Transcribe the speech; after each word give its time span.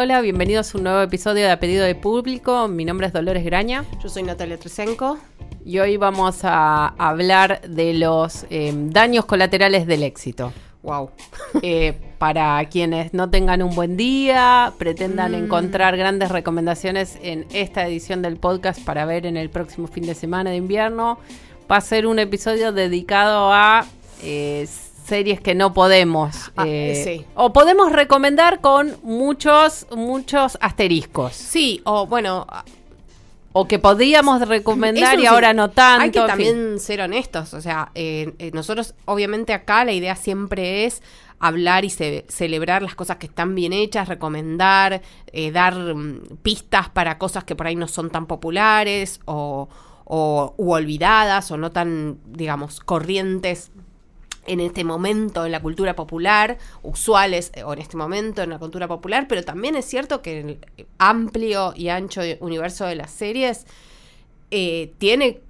Hola, 0.00 0.20
bienvenidos 0.20 0.72
a 0.72 0.78
un 0.78 0.84
nuevo 0.84 1.02
episodio 1.02 1.46
de 1.46 1.50
A 1.50 1.58
Pedido 1.58 1.84
de 1.84 1.96
Público. 1.96 2.68
Mi 2.68 2.84
nombre 2.84 3.08
es 3.08 3.12
Dolores 3.12 3.44
Graña 3.44 3.84
Yo 4.00 4.08
soy 4.08 4.22
Natalia 4.22 4.56
Tresenko. 4.56 5.18
y 5.64 5.80
hoy 5.80 5.96
vamos 5.96 6.44
a 6.44 6.94
hablar 6.98 7.62
de 7.62 7.94
los 7.94 8.46
eh, 8.48 8.72
daños 8.72 9.24
colaterales 9.24 9.88
del 9.88 10.04
éxito. 10.04 10.52
Wow. 10.84 11.10
Eh, 11.62 11.98
para 12.18 12.64
quienes 12.66 13.12
no 13.12 13.28
tengan 13.28 13.60
un 13.60 13.74
buen 13.74 13.96
día, 13.96 14.72
pretendan 14.78 15.32
Mm. 15.32 15.46
encontrar 15.46 15.96
grandes 15.96 16.30
recomendaciones 16.30 17.18
en 17.20 17.46
esta 17.52 17.84
edición 17.84 18.22
del 18.22 18.36
podcast 18.36 18.80
para 18.84 19.04
ver 19.04 19.26
en 19.26 19.36
el 19.36 19.50
próximo 19.50 19.88
fin 19.88 20.06
de 20.06 20.14
semana 20.14 20.50
de 20.50 20.56
invierno, 20.58 21.18
va 21.68 21.78
a 21.78 21.80
ser 21.80 22.06
un 22.06 22.20
episodio 22.20 22.70
dedicado 22.70 23.52
a 23.52 23.84
eh, 24.22 24.64
series 25.08 25.40
que 25.40 25.54
no 25.54 25.72
podemos. 25.74 26.52
Ah, 26.56 26.64
eh, 26.66 27.02
sí. 27.04 27.26
O 27.34 27.52
podemos 27.52 27.90
recomendar 27.92 28.60
con 28.60 28.96
muchos, 29.02 29.86
muchos 29.96 30.58
asteriscos. 30.60 31.34
Sí, 31.34 31.80
o 31.84 32.06
bueno, 32.06 32.46
O 33.52 33.66
que 33.66 33.78
podíamos 33.78 34.46
recomendar 34.46 35.14
eso 35.14 35.22
y 35.22 35.26
ahora 35.26 35.52
no 35.54 35.70
tanto. 35.70 36.02
Hay 36.04 36.10
que 36.10 36.20
fin. 36.20 36.28
también 36.28 36.78
ser 36.78 37.00
honestos. 37.00 37.54
O 37.54 37.60
sea, 37.60 37.90
eh, 37.94 38.34
eh, 38.38 38.50
nosotros, 38.52 38.94
obviamente, 39.06 39.52
acá 39.54 39.84
la 39.84 39.92
idea 39.92 40.14
siempre 40.14 40.84
es 40.84 41.02
hablar 41.40 41.84
y 41.84 41.90
ce- 41.90 42.24
celebrar 42.28 42.82
las 42.82 42.94
cosas 42.94 43.16
que 43.16 43.26
están 43.26 43.54
bien 43.54 43.72
hechas, 43.72 44.06
recomendar, 44.08 45.00
eh, 45.32 45.50
dar 45.50 45.74
mm, 45.74 46.36
pistas 46.42 46.88
para 46.90 47.16
cosas 47.18 47.44
que 47.44 47.56
por 47.56 47.66
ahí 47.66 47.74
no 47.76 47.88
son 47.88 48.10
tan 48.10 48.26
populares 48.26 49.20
o, 49.24 49.68
o 50.04 50.54
u 50.58 50.72
olvidadas 50.72 51.50
o 51.50 51.56
no 51.56 51.70
tan, 51.72 52.18
digamos, 52.26 52.80
corrientes 52.80 53.70
en 54.48 54.60
este 54.60 54.82
momento 54.84 55.44
en 55.46 55.52
la 55.52 55.60
cultura 55.60 55.94
popular, 55.94 56.58
usuales 56.82 57.52
eh, 57.54 57.62
o 57.64 57.72
en 57.72 57.78
este 57.80 57.96
momento 57.96 58.42
en 58.42 58.50
la 58.50 58.58
cultura 58.58 58.88
popular, 58.88 59.26
pero 59.28 59.44
también 59.44 59.76
es 59.76 59.84
cierto 59.84 60.22
que 60.22 60.40
el 60.40 60.58
amplio 60.98 61.72
y 61.76 61.88
ancho 61.88 62.22
universo 62.40 62.84
de 62.86 62.96
las 62.96 63.10
series 63.10 63.66
eh, 64.50 64.92
tiene 64.98 65.40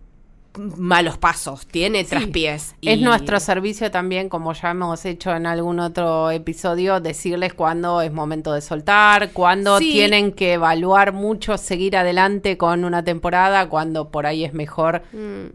malos 0.77 1.19
pasos, 1.19 1.67
tiene 1.69 2.03
traspiés. 2.03 2.75
y- 2.81 2.89
Es 2.91 3.01
nuestro 3.01 3.39
servicio 3.39 3.93
también, 3.93 4.29
como 4.29 4.53
ya 4.55 4.71
hemos 4.73 5.05
hecho 5.05 5.31
en 5.33 5.47
algún 5.47 5.79
otro 5.79 6.33
episodio, 6.33 6.99
decirles 6.99 7.55
cuándo 7.55 8.01
es 8.03 8.13
momento 8.13 8.53
de 8.53 8.61
soltar, 8.61 9.31
cuándo 9.33 9.79
Sí. 9.79 9.93
tienen 9.93 10.33
que 10.33 10.55
evaluar 10.55 11.13
mucho 11.13 11.57
seguir 11.59 11.97
adelante 11.97 12.57
con 12.59 12.85
una 12.85 13.05
temporada, 13.05 13.69
cuando 13.69 14.09
por 14.11 14.27
ahí 14.27 14.45
es 14.45 14.53
mejor 14.53 15.03
Mm. 15.13 15.47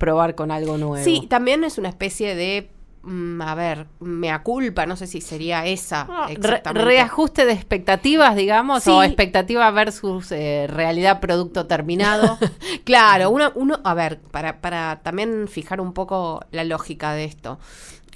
Probar 0.00 0.34
con 0.34 0.50
algo 0.50 0.76
nuevo. 0.78 1.04
Sí, 1.04 1.26
también 1.28 1.62
es 1.62 1.78
una 1.78 1.88
especie 1.90 2.34
de, 2.34 2.70
mm, 3.02 3.40
a 3.42 3.54
ver, 3.54 3.86
mea 4.00 4.42
culpa, 4.42 4.86
no 4.86 4.96
sé 4.96 5.06
si 5.06 5.20
sería 5.20 5.64
esa 5.66 6.04
re- 6.26 6.32
exactamente. 6.32 6.84
reajuste 6.88 7.44
de 7.44 7.52
expectativas, 7.52 8.34
digamos, 8.34 8.82
Sí. 8.82 8.90
o 8.90 9.02
expectativa 9.02 9.70
versus 9.70 10.32
eh, 10.32 10.66
realidad 10.68 11.20
producto 11.20 11.66
terminado. 11.66 12.36
Claro, 12.84 13.30
uno, 13.30 13.52
uno, 13.54 13.78
a 13.84 13.94
ver, 13.94 14.20
para, 14.32 14.60
para 14.60 15.00
también 15.04 15.46
fijar 15.48 15.80
un 15.80 15.92
poco 15.92 16.40
la 16.50 16.64
lógica 16.64 17.12
de 17.12 17.24
esto. 17.24 17.58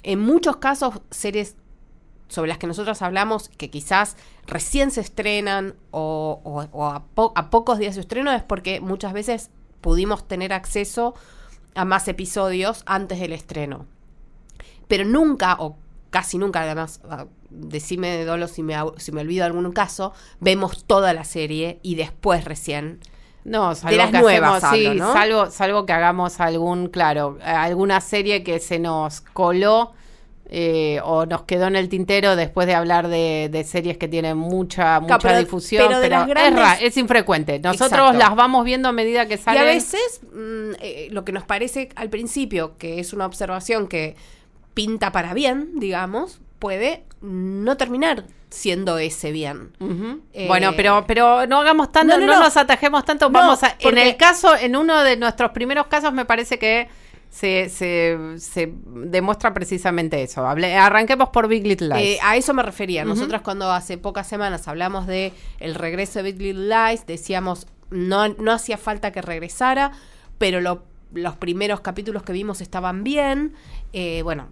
En 0.03 0.19
muchos 0.19 0.57
casos, 0.57 1.01
series 1.11 1.55
sobre 2.27 2.49
las 2.49 2.57
que 2.57 2.65
nosotros 2.67 3.01
hablamos, 3.03 3.49
que 3.49 3.69
quizás 3.69 4.17
recién 4.47 4.89
se 4.89 5.01
estrenan 5.01 5.75
o, 5.91 6.41
o- 6.43 6.67
o 6.77 6.85
a, 6.87 7.03
po- 7.05 7.31
a 7.35 7.51
pocos 7.51 7.77
días 7.77 7.93
de 7.95 8.01
estreno, 8.01 8.31
es 8.31 8.41
porque 8.43 8.81
muchas 8.81 9.13
veces 9.13 9.51
pudimos 9.81 10.27
tener 10.27 10.51
acceso 10.51 11.13
a 11.13 11.19
más 11.83 12.07
episodios 12.07 12.83
antes 12.85 13.19
del 13.19 13.33
estreno. 13.33 13.85
Pero 14.87 15.03
nunca, 15.03 15.57
o 15.59 15.75
casi 16.11 16.37
nunca, 16.37 16.61
además, 16.61 17.01
decime 17.49 18.23
Dolo 18.23 18.47
si 18.47 18.63
me, 18.63 18.75
si 18.97 19.11
me 19.11 19.21
olvido 19.21 19.43
algún 19.45 19.69
caso, 19.73 20.13
vemos 20.39 20.85
toda 20.85 21.11
la 21.13 21.23
serie 21.25 21.79
y 21.81 21.95
después 21.95 22.45
recién 22.45 22.99
No, 23.43 23.75
salvo 23.75 23.97
las 23.97 24.11
que 24.11 24.19
nuevas 24.19 24.63
hacemos- 24.63 24.77
sí, 24.79 24.85
hablo, 24.87 25.05
¿no? 25.05 25.13
salvo, 25.13 25.45
salvo 25.51 25.85
que 25.85 25.93
hagamos 25.93 26.39
algún, 26.39 26.87
claro, 26.87 27.37
alguna 27.43 27.99
serie 27.99 28.43
que 28.43 28.59
se 28.59 28.79
nos 28.79 29.21
coló 29.21 29.93
eh, 30.47 30.99
o 31.03 31.25
nos 31.25 31.43
quedó 31.43 31.67
en 31.67 31.75
el 31.75 31.89
tintero 31.89 32.35
después 32.35 32.67
de 32.67 32.75
hablar 32.75 33.07
de, 33.07 33.49
de 33.51 33.63
series 33.63 33.97
que 33.97 34.07
tienen 34.07 34.37
mucha, 34.37 34.99
mucha 34.99 35.17
pero- 35.19 35.39
difusión, 35.39 35.87
pero 35.89 36.23
es, 36.25 36.55
ra- 36.55 36.75
es 36.79 36.97
infrecuente. 36.97 37.59
Nosotros 37.59 37.91
Exacto. 37.99 38.17
las 38.19 38.35
vamos 38.35 38.63
viendo 38.65 38.87
a 38.87 38.91
medida 38.91 39.25
que 39.27 39.35
Y 39.35 39.37
salen. 39.37 39.61
a 39.63 39.65
veces 39.65 40.21
mm, 40.33 40.71
eh, 40.79 41.07
lo 41.11 41.25
que 41.25 41.31
nos 41.31 41.43
parece 41.43 41.89
al 41.95 42.09
principio, 42.09 42.77
que 42.77 42.99
es 42.99 43.11
una 43.13 43.25
observación 43.25 43.87
que 43.87 44.15
pinta 44.73 45.11
para 45.11 45.33
bien, 45.33 45.71
digamos, 45.79 46.39
puede 46.59 47.03
no 47.21 47.75
terminar 47.77 48.25
siendo 48.49 48.97
ese 48.99 49.31
bien. 49.31 49.71
Eh, 50.33 50.45
bueno, 50.47 50.73
pero, 50.77 51.03
pero 51.07 51.45
no 51.47 51.59
hagamos 51.59 51.91
tanto, 51.91 52.13
no, 52.15 52.21
no, 52.21 52.27
no, 52.27 52.33
no. 52.39 52.43
nos 52.45 52.55
atajemos 52.55 53.03
tanto. 53.03 53.29
Vamos 53.29 53.63
a, 53.63 53.75
en 53.79 53.97
el 53.97 54.15
caso, 54.15 54.55
en 54.55 54.75
uno 54.75 55.03
de 55.03 55.17
nuestros 55.17 55.51
primeros 55.51 55.87
casos, 55.87 56.13
me 56.13 56.23
parece 56.25 56.57
que 56.59 56.87
se, 57.29 57.69
se, 57.69 58.17
se 58.37 58.71
demuestra 58.85 59.53
precisamente 59.53 60.21
eso. 60.23 60.45
Hable- 60.47 60.75
arranquemos 60.75 61.29
por 61.29 61.47
Big 61.47 61.65
Little 61.67 61.89
Lies. 61.89 62.17
Eh, 62.17 62.19
a 62.23 62.37
eso 62.37 62.53
me 62.53 62.63
refería. 62.63 63.03
Nosotros 63.05 63.41
cuando 63.41 63.71
hace 63.71 63.97
pocas 63.97 64.27
semanas 64.27 64.67
hablamos 64.67 65.05
de 65.07 65.33
el 65.59 65.75
regreso 65.75 66.19
de 66.19 66.31
Big 66.31 66.41
Little 66.41 66.69
Lies, 66.69 67.05
decíamos 67.05 67.67
no, 67.91 68.27
no 68.29 68.51
hacía 68.51 68.77
falta 68.77 69.11
que 69.11 69.21
regresara, 69.21 69.91
pero 70.37 70.61
lo- 70.61 70.83
los 71.13 71.35
primeros 71.35 71.81
capítulos 71.81 72.23
que 72.23 72.33
vimos 72.33 72.61
estaban 72.61 73.03
bien. 73.03 73.53
Eh, 73.93 74.21
bueno, 74.23 74.47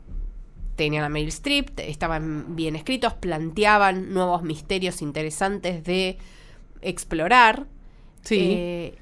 tenían 0.75 1.03
a 1.03 1.09
Meryl 1.09 1.29
Streep, 1.29 1.79
estaban 1.79 2.55
bien 2.55 2.75
escritos, 2.75 3.13
planteaban 3.13 4.13
nuevos 4.13 4.43
misterios 4.43 5.01
interesantes 5.01 5.83
de 5.83 6.17
explorar. 6.81 7.65
Sí. 8.23 8.37
Eh, 8.41 8.95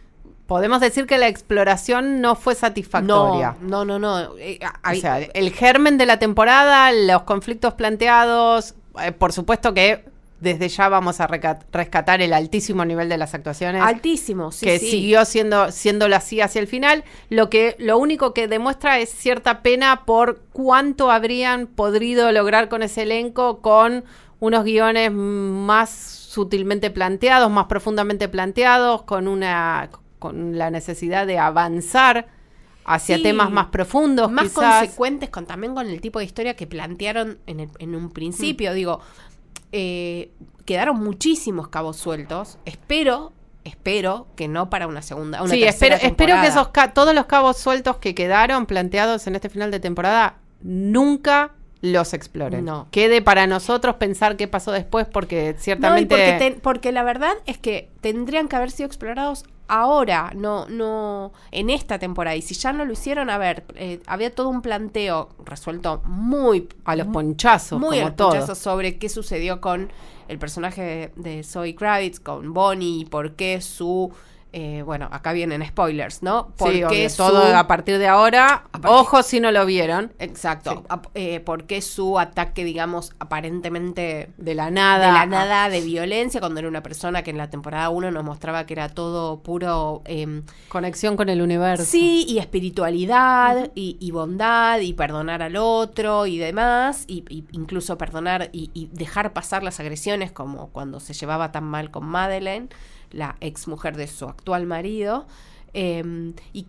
Podemos 0.52 0.82
decir 0.82 1.06
que 1.06 1.18
la 1.18 1.30
exploración 1.30 2.20
no 2.20 2.36
fue 2.36 2.56
satisfactoria. 2.56 3.56
no, 3.62 3.86
no, 3.86 3.98
no, 3.98 4.26
no. 4.28 4.38
eh, 4.38 4.60
O 4.84 4.96
sea, 4.96 5.20
el 5.20 5.54
germen 5.54 5.98
de 5.98 6.06
la 6.06 6.20
temporada, 6.20 6.92
los 6.92 7.22
conflictos 7.22 7.74
planteados, 7.76 8.76
eh, 9.02 9.14
por 9.14 9.32
supuesto 9.32 9.74
que 9.74 10.04
desde 10.42 10.68
ya 10.68 10.90
vamos 10.90 11.22
a 11.22 11.28
rescatar 11.28 12.22
el 12.22 12.34
altísimo 12.34 12.84
nivel 12.84 13.08
de 13.08 13.18
las 13.18 13.34
actuaciones. 13.34 13.82
altísimo, 13.82 14.52
sí, 14.52 14.66
que 14.66 14.78
sí. 14.78 14.92
siguió 14.92 15.24
siendo 15.24 15.72
siéndolo 15.72 16.18
así 16.18 16.42
hacia 16.42 16.60
el 16.60 16.68
final, 16.68 17.06
lo 17.30 17.50
que 17.50 17.78
lo 17.80 17.98
único 17.98 18.34
que 18.34 18.50
demuestra 18.50 19.00
es 19.00 19.10
cierta 19.10 19.62
pena 19.62 20.04
por 20.06 20.42
cuánto 20.52 21.12
habrían 21.12 21.66
podido 21.66 22.30
lograr 22.34 22.68
con 22.68 22.84
ese 22.84 23.04
elenco 23.04 23.62
con 23.62 24.04
unos 24.42 24.66
guiones 24.66 25.14
más 25.14 25.92
sutilmente 25.92 26.90
planteados, 26.92 27.50
más 27.50 27.68
profundamente 27.68 28.28
planteados, 28.28 29.04
con 29.04 29.30
una 29.30 29.90
con 30.22 30.58
la 30.58 30.70
necesidad 30.72 31.28
de 31.28 31.38
avanzar 31.40 32.28
hacia 32.86 33.18
Sí, 33.18 33.24
temas 33.24 33.52
más 33.52 33.66
profundos, 33.68 34.32
más 34.32 34.46
quizás. 34.50 34.80
consecuentes 34.80 35.30
con 35.30 35.46
también 35.46 35.76
con 35.76 35.88
el 35.88 36.00
tipo 36.00 36.20
de 36.20 36.26
historia 36.26 36.56
que 36.56 36.66
plantearon 36.68 37.40
en, 37.48 37.60
el- 37.60 37.70
en 37.80 37.96
un 37.96 38.10
principio. 38.12 38.74
Digo, 38.74 39.02
eh, 39.72 40.32
quedaron 40.66 41.00
muchísimos 41.04 41.68
cabos 41.68 41.98
sueltos. 41.98 42.58
Espero, 42.66 43.34
espero 43.64 44.28
que 44.36 44.48
no 44.48 44.70
para 44.70 44.88
una 44.88 45.02
segunda. 45.02 45.42
Una 45.42 45.52
sí, 45.52 45.64
espero, 45.64 45.96
tercera 45.96 45.96
espero 45.96 46.10
que 46.10 46.42
temporada. 46.42 46.48
esos 46.48 46.68
ca- 46.70 46.94
todos 46.94 47.14
los 47.16 47.26
cabos 47.26 47.58
sueltos 47.58 47.98
que 47.98 48.16
quedaron 48.16 48.66
planteados 48.66 49.28
en 49.28 49.36
este 49.36 49.50
final 49.50 49.72
de 49.72 49.80
temporada 49.80 50.38
nunca 50.62 51.52
los 51.82 52.14
exploren. 52.14 52.64
No. 52.66 52.88
Quede 52.92 53.22
para 53.24 53.48
nosotros 53.48 53.96
pensar 53.96 54.38
qué 54.38 54.48
pasó 54.48 54.72
después, 54.72 55.08
porque 55.12 55.54
No, 55.56 55.60
ciertamente. 55.60 56.16
porque, 56.16 56.36
ten- 56.38 56.60
porque 56.62 56.92
la 56.92 57.02
verdad 57.04 57.34
es 57.48 57.58
que 57.58 57.90
tendrían 58.02 58.48
que 58.48 58.56
haber 58.56 58.70
sido 58.72 58.86
explorados 58.88 59.46
ahora, 59.72 60.34
no, 60.36 60.68
no 60.68 61.32
en 61.50 61.70
esta 61.70 61.98
temporada. 61.98 62.36
Y 62.36 62.42
si 62.42 62.56
ya 62.56 62.74
no 62.74 62.84
lo 62.84 62.92
hicieron, 62.92 63.30
a 63.30 63.38
ver, 63.38 63.64
eh, 63.76 64.02
había 64.06 64.36
todo 64.36 64.50
un 64.50 64.62
planteo 64.62 65.30
resuelto 65.46 66.02
muy 66.04 66.68
a 66.84 66.98
los 66.98 67.08
ponchazos, 67.08 67.80
muy 67.80 67.98
como 67.98 68.08
al 68.08 68.16
todo. 68.16 68.30
punchazo 68.32 68.56
sobre 68.56 68.98
qué 68.98 69.08
sucedió 69.08 69.62
con 69.62 69.90
el 70.28 70.38
personaje 70.40 71.12
de, 71.16 71.36
de 71.36 71.44
Zoe 71.44 71.74
Kravitz, 71.74 72.20
con 72.20 72.54
Bonnie, 72.54 73.00
y 73.02 73.06
por 73.06 73.36
qué 73.36 73.62
su 73.62 74.12
eh, 74.54 74.82
bueno, 74.86 75.08
acá 75.12 75.32
vienen 75.34 75.66
spoilers, 75.66 76.24
¿no? 76.24 76.52
Sí, 76.58 76.84
obvio, 76.84 77.10
su- 77.10 77.18
todo 77.18 77.56
a 77.56 77.68
partir 77.68 77.98
de 77.98 78.08
ahora. 78.08 78.66
Partir- 78.72 78.90
Ojo 78.92 79.24
si 79.24 79.40
no 79.40 79.52
lo 79.52 79.66
vieron. 79.66 80.12
Exacto. 80.20 80.84
Sí. 80.90 80.98
eh, 81.16 81.40
porque 81.40 81.82
su 81.82 82.20
ataque, 82.20 82.64
digamos, 82.64 83.14
aparentemente 83.20 84.30
De 84.38 84.56
la 84.56 84.70
nada. 84.72 85.08
de 85.08 85.14
la 85.14 85.26
nada 85.26 85.70
de 85.70 85.82
violencia, 85.82 86.40
cuando 86.40 86.60
era 86.60 86.68
una 86.70 86.84
persona 86.84 87.24
que 87.24 87.32
en 87.32 87.38
la 87.38 87.50
temporada 87.50 87.90
1 87.90 88.12
nos 88.12 88.24
mostraba 88.24 88.66
que 88.66 88.74
era 88.74 88.90
todo 88.90 89.40
puro... 89.42 90.02
em, 90.06 90.44
Conexión 90.70 91.16
con 91.18 91.30
el 91.30 91.42
universo. 91.42 91.86
Sí, 91.86 92.26
y 92.28 92.40
espiritualidad, 92.40 93.72
y, 93.76 93.98
y 94.00 94.12
bondad, 94.12 94.80
y 94.80 94.94
perdonar 94.94 95.42
al 95.42 95.56
otro 95.56 96.26
y 96.26 96.38
demás, 96.38 97.06
y, 97.08 97.24
y 97.30 97.46
incluso 97.52 97.98
perdonar 97.98 98.50
y, 98.52 98.70
y 98.74 98.88
dejar 98.92 99.34
pasar 99.34 99.64
las 99.64 99.80
agresiones, 99.80 100.32
como 100.32 100.68
cuando 100.70 101.00
se 101.00 101.14
llevaba 101.14 101.52
tan 101.52 101.64
mal 101.64 101.92
con 101.92 102.06
Madeleine, 102.06 102.68
la 103.12 103.36
ex 103.42 103.68
mujer 103.68 103.96
de 103.98 104.08
su 104.08 104.26
actual 104.26 104.66
marido. 104.66 105.28
eh, 105.74 106.34
y 106.54 106.66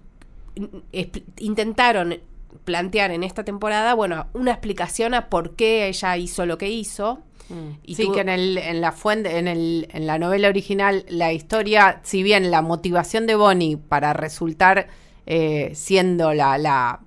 mm, 0.56 0.98
intentaron 1.38 2.18
plantear 2.64 3.10
en 3.10 3.22
esta 3.24 3.44
temporada, 3.44 3.94
bueno, 3.94 4.26
una 4.34 4.52
explicación 4.52 5.14
a 5.14 5.28
por 5.28 5.56
qué 5.56 5.88
ella 5.88 6.16
hizo 6.16 6.46
lo 6.46 6.58
que 6.58 6.68
hizo. 6.70 7.20
Y 7.82 7.92
Y 7.92 7.94
sí, 7.96 8.04
tuvo- 8.04 8.14
que 8.14 8.20
en, 8.20 8.28
el, 8.28 8.56
en 8.58 8.80
la 8.80 8.92
fuente, 8.92 9.38
en, 9.38 9.48
el, 9.48 9.88
en 9.92 10.06
la 10.06 10.18
novela 10.18 10.48
original, 10.48 11.04
la 11.08 11.32
historia, 11.32 12.00
si 12.02 12.22
bien 12.22 12.50
la 12.50 12.62
motivación 12.62 13.26
de 13.26 13.34
Bonnie 13.34 13.76
para 13.76 14.12
resultar 14.12 14.88
eh, 15.26 15.72
siendo 15.74 16.32
la... 16.34 16.56
la 16.58 17.00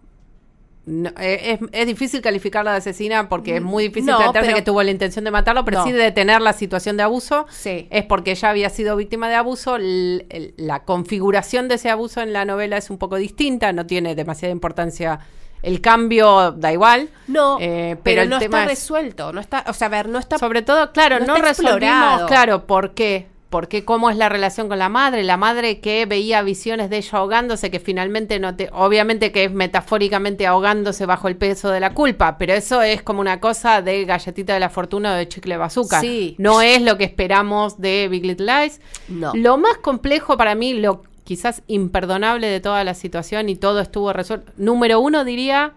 no, 0.86 1.10
eh, 1.20 1.60
es, 1.62 1.70
es 1.72 1.88
difícil 1.88 2.22
calificarla 2.22 2.72
de 2.72 2.78
asesina 2.78 3.28
porque 3.28 3.56
es 3.58 3.62
muy 3.62 3.86
difícil 3.86 4.12
No, 4.12 4.18
plantearse 4.18 4.50
pero- 4.52 4.58
que 4.58 4.62
tuvo 4.64 4.84
la 4.84 4.92
intención 4.92 5.26
de 5.26 5.32
matarlo, 5.32 5.66
pero 5.66 5.80
No. 5.80 5.84
sí 5.86 5.92
de 5.92 5.98
detener 6.04 6.42
la 6.42 6.54
situación 6.54 6.96
de 6.98 7.04
abuso. 7.04 7.48
Sí. 7.50 7.88
Es 7.90 8.06
porque 8.06 8.32
ella 8.32 8.50
había 8.52 8.70
sido 8.70 8.96
víctima 8.96 9.28
de 9.30 9.36
abuso. 9.36 9.78
l- 9.78 10.26
la 10.58 10.84
configuración 10.84 11.68
de 11.68 11.76
ese 11.76 11.90
abuso 11.90 12.22
en 12.22 12.34
la 12.34 12.46
novela 12.46 12.78
es 12.78 12.90
un 12.90 12.98
poco 12.98 13.16
distinta, 13.18 13.74
no 13.74 13.86
tiene 13.86 14.16
demasiada 14.16 14.52
importancia. 14.52 15.20
El 15.64 15.82
cambio 15.82 16.52
da 16.52 16.72
igual. 16.72 17.10
No, 17.28 17.58
Eh, 17.60 17.98
pero, 18.04 18.22
el 18.22 18.30
no 18.30 18.38
tema 18.38 18.60
está 18.62 18.72
es- 18.72 18.80
resuelto, 18.80 19.34
no 19.34 19.42
está, 19.42 19.64
o 19.68 19.74
sea, 19.74 19.88
a 19.88 19.90
ver, 19.90 20.08
no 20.10 20.20
está 20.20 20.38
sobre 20.38 20.62
todo, 20.62 20.92
claro, 20.92 21.20
no 21.26 21.36
resolvimos, 21.38 22.24
claro, 22.28 22.68
por 22.68 22.94
qué. 22.94 23.28
Porque 23.50 23.86
cómo 23.86 24.10
es 24.10 24.18
la 24.18 24.28
relación 24.28 24.68
con 24.68 24.80
la 24.80 24.90
madre, 24.90 25.24
la 25.24 25.38
madre 25.38 25.80
que 25.80 26.06
veía 26.06 26.42
visiones 26.42 26.90
de 26.90 26.98
ella 26.98 27.20
ahogándose, 27.20 27.72
que 27.72 27.80
finalmente 27.80 28.40
no 28.40 28.56
te, 28.56 28.70
obviamente 28.74 29.32
que 29.32 29.46
es 29.46 29.52
metafóricamente 29.52 30.48
ahogándose 30.48 31.06
bajo 31.06 31.28
el 31.28 31.38
peso 31.38 31.70
de 31.70 31.80
la 31.80 31.94
culpa, 31.94 32.38
pero 32.38 32.54
eso 32.54 32.82
es 32.82 33.02
como 33.02 33.22
una 33.22 33.40
cosa 33.40 33.82
de 33.82 34.04
galletita 34.06 34.54
de 34.56 34.60
la 34.60 34.70
fortuna 34.70 35.14
o 35.14 35.16
de 35.16 35.28
chicle 35.28 35.58
bazooka. 35.58 36.02
Sí. 36.02 36.36
No 36.38 36.62
es 36.62 36.82
lo 36.82 36.98
que 36.98 37.04
esperamos 37.04 37.80
de 37.80 38.08
Big 38.10 38.26
Little 38.26 38.46
Lies. 38.46 38.82
No. 39.08 39.32
Lo 39.36 39.58
más 39.58 39.78
complejo 39.78 40.38
para 40.38 40.56
mí, 40.56 40.74
lo 40.74 41.04
quizás 41.24 41.62
imperdonable 41.68 42.48
de 42.48 42.62
toda 42.62 42.84
la 42.84 42.94
situación 42.94 43.50
y 43.50 43.56
todo 43.56 43.80
estuvo 43.82 44.12
resuelto. 44.14 44.52
Número 44.58 45.00
uno 45.00 45.24
diría 45.24 45.74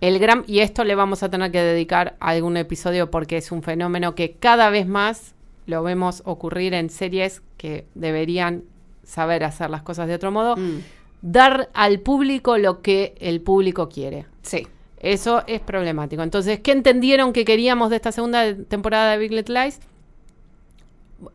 el 0.00 0.18
gran, 0.18 0.44
y 0.46 0.60
esto 0.60 0.84
le 0.84 0.94
vamos 0.94 1.22
a 1.22 1.30
tener 1.30 1.50
que 1.50 1.60
dedicar 1.60 2.16
a 2.20 2.30
algún 2.30 2.56
episodio 2.56 3.10
porque 3.10 3.36
es 3.36 3.52
un 3.52 3.62
fenómeno 3.62 4.14
que 4.14 4.32
cada 4.32 4.70
vez 4.70 4.86
más 4.86 5.34
lo 5.66 5.82
vemos 5.82 6.22
ocurrir 6.24 6.74
en 6.74 6.90
series 6.90 7.42
que 7.56 7.86
deberían 7.94 8.62
saber 9.04 9.44
hacer 9.44 9.70
las 9.70 9.82
cosas 9.82 10.08
de 10.08 10.14
otro 10.14 10.30
modo. 10.30 10.56
Mm, 10.56 10.78
Dar 11.22 11.70
al 11.74 12.00
público 12.00 12.56
lo 12.58 12.82
que 12.82 13.14
el 13.20 13.40
público 13.40 13.88
quiere. 13.88 14.26
sí. 14.42 14.66
Eso 14.98 15.44
es 15.46 15.60
problemático. 15.60 16.22
Entonces, 16.22 16.60
¿qué 16.60 16.72
entendieron 16.72 17.34
que 17.34 17.44
queríamos 17.44 17.90
de 17.90 17.96
esta 17.96 18.12
segunda 18.12 18.54
temporada 18.64 19.12
de 19.12 19.18
Big 19.18 19.30
Little 19.30 19.62
Lies? 19.64 19.78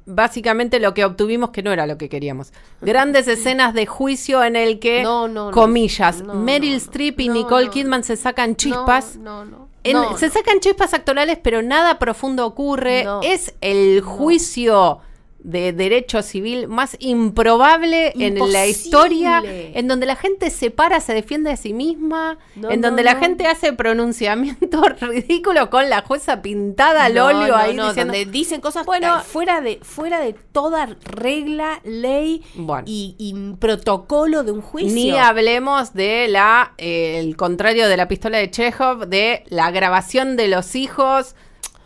Básicamente 0.06 0.80
lo 0.80 0.94
que 0.94 1.06
obtuvimos 1.06 1.52
que 1.52 1.64
no 1.64 1.72
era 1.72 1.86
lo 1.88 1.98
que 1.98 2.10
queríamos. 2.10 2.54
Grandes 2.82 3.28
escenas 3.28 3.74
de 3.74 3.86
juicio 3.86 4.44
en 4.44 4.56
el 4.56 4.80
que, 4.80 5.04
No, 5.04 5.28
no, 5.28 5.46
no. 5.48 5.52
comillas, 5.52 6.22
No, 6.24 6.36
Meryl 6.36 6.74
Streep 6.76 7.20
y 7.20 7.30
Nicole. 7.30 7.70
Kidman 7.70 8.04
se 8.04 8.16
sacan 8.18 8.56
chispas. 8.56 9.18
No, 9.18 9.46
no, 9.46 9.52
no. 9.60 9.61
En- 9.84 9.94
No, 9.94 10.18
se 10.18 10.30
sacan 10.30 10.60
chispas 10.60 10.94
actorales, 10.94 11.40
pero 11.42 11.62
nada 11.62 11.98
profundo 12.00 12.46
ocurre. 12.46 13.04
No. 13.04 13.22
Es 13.24 13.54
el 13.62 14.02
juicio 14.02 15.00
de 15.44 15.74
derecho 15.74 16.22
civil 16.22 16.68
más 16.68 16.96
improbable 17.00 18.14
en 18.20 18.38
la 18.52 18.68
historia, 18.68 19.42
en 19.46 19.88
donde 19.88 20.06
la 20.06 20.16
gente 20.16 20.50
se 20.50 20.70
para, 20.72 21.00
se 21.00 21.14
defiende 21.14 21.52
a 21.52 21.58
sí 21.58 21.74
misma, 21.74 22.38
No, 22.56 22.70
en 22.72 22.82
no, 22.82 22.88
donde 22.90 23.04
la 23.04 23.16
no. 23.16 23.20
gente 23.22 23.48
hace 23.48 23.74
pronunciamientos 23.74 24.82
ridículos 25.02 25.70
con 25.70 25.90
la 25.90 26.02
jueza 26.02 26.42
pintada 26.42 27.06
al 27.06 27.18
óleo 27.18 27.56
ahí 27.56 27.76
no, 27.76 27.88
diciendo... 27.88 28.14
donde 28.14 28.32
dicen 28.32 28.62
cosas 28.62 28.86
Bueno- 28.86 29.18
eh, 29.20 29.22
fuera 29.26 29.62
de 29.62 29.80
fuera 29.82 30.20
de 30.20 30.34
toda 30.34 30.88
regla, 31.04 31.80
ley 31.84 32.44
Bueno. 32.56 32.84
y, 32.88 33.16
y 33.18 33.34
protocolo 33.60 34.44
de 34.44 34.52
un 34.52 34.62
juicio. 34.62 34.94
Ni 34.94 35.12
hablemos 35.18 35.94
de 35.94 36.28
la, 36.28 36.74
eh, 36.78 37.18
el 37.20 37.36
contrario 37.36 37.88
de 37.88 37.98
la 37.98 38.08
pistola 38.08 38.38
de 38.38 38.52
Chekhov, 38.52 39.08
de 39.08 39.44
la 39.50 39.72
grabación 39.72 40.36
de 40.38 40.48
los 40.48 40.76
hijos, 40.76 41.36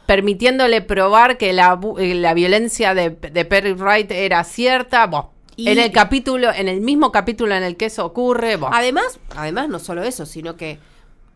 permitiéndole 0.06 0.82
probar 0.82 1.38
que 1.38 1.54
la, 1.54 1.80
eh, 2.00 2.16
la 2.16 2.34
violencia 2.34 2.94
de, 2.94 3.10
de 3.10 3.46
Perry 3.46 3.74
Wright 3.74 4.12
era 4.12 4.44
cierta. 4.44 5.08
Bueno, 5.08 5.32
Y- 5.56 5.70
en 5.70 5.80
el 5.80 5.92
capítulo, 5.92 6.52
en 6.54 6.68
el 6.68 6.82
mismo 6.82 7.12
capítulo 7.12 7.56
en 7.56 7.64
el 7.64 7.78
que 7.78 7.86
eso 7.86 8.06
ocurre, 8.06 8.58
bueno, 8.58 8.76
Además, 8.76 9.20
además 9.36 9.70
no 9.70 9.80
solo 9.80 10.04
eso, 10.04 10.26
sino 10.26 10.56
que, 10.58 10.80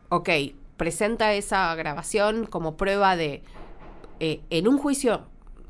ok, 0.09 0.29
presenta 0.77 1.33
esa 1.33 1.73
grabación 1.75 2.45
como 2.45 2.75
prueba 2.77 3.15
de, 3.15 3.43
eh, 4.19 4.41
en 4.49 4.67
un 4.67 4.77
juicio, 4.77 5.23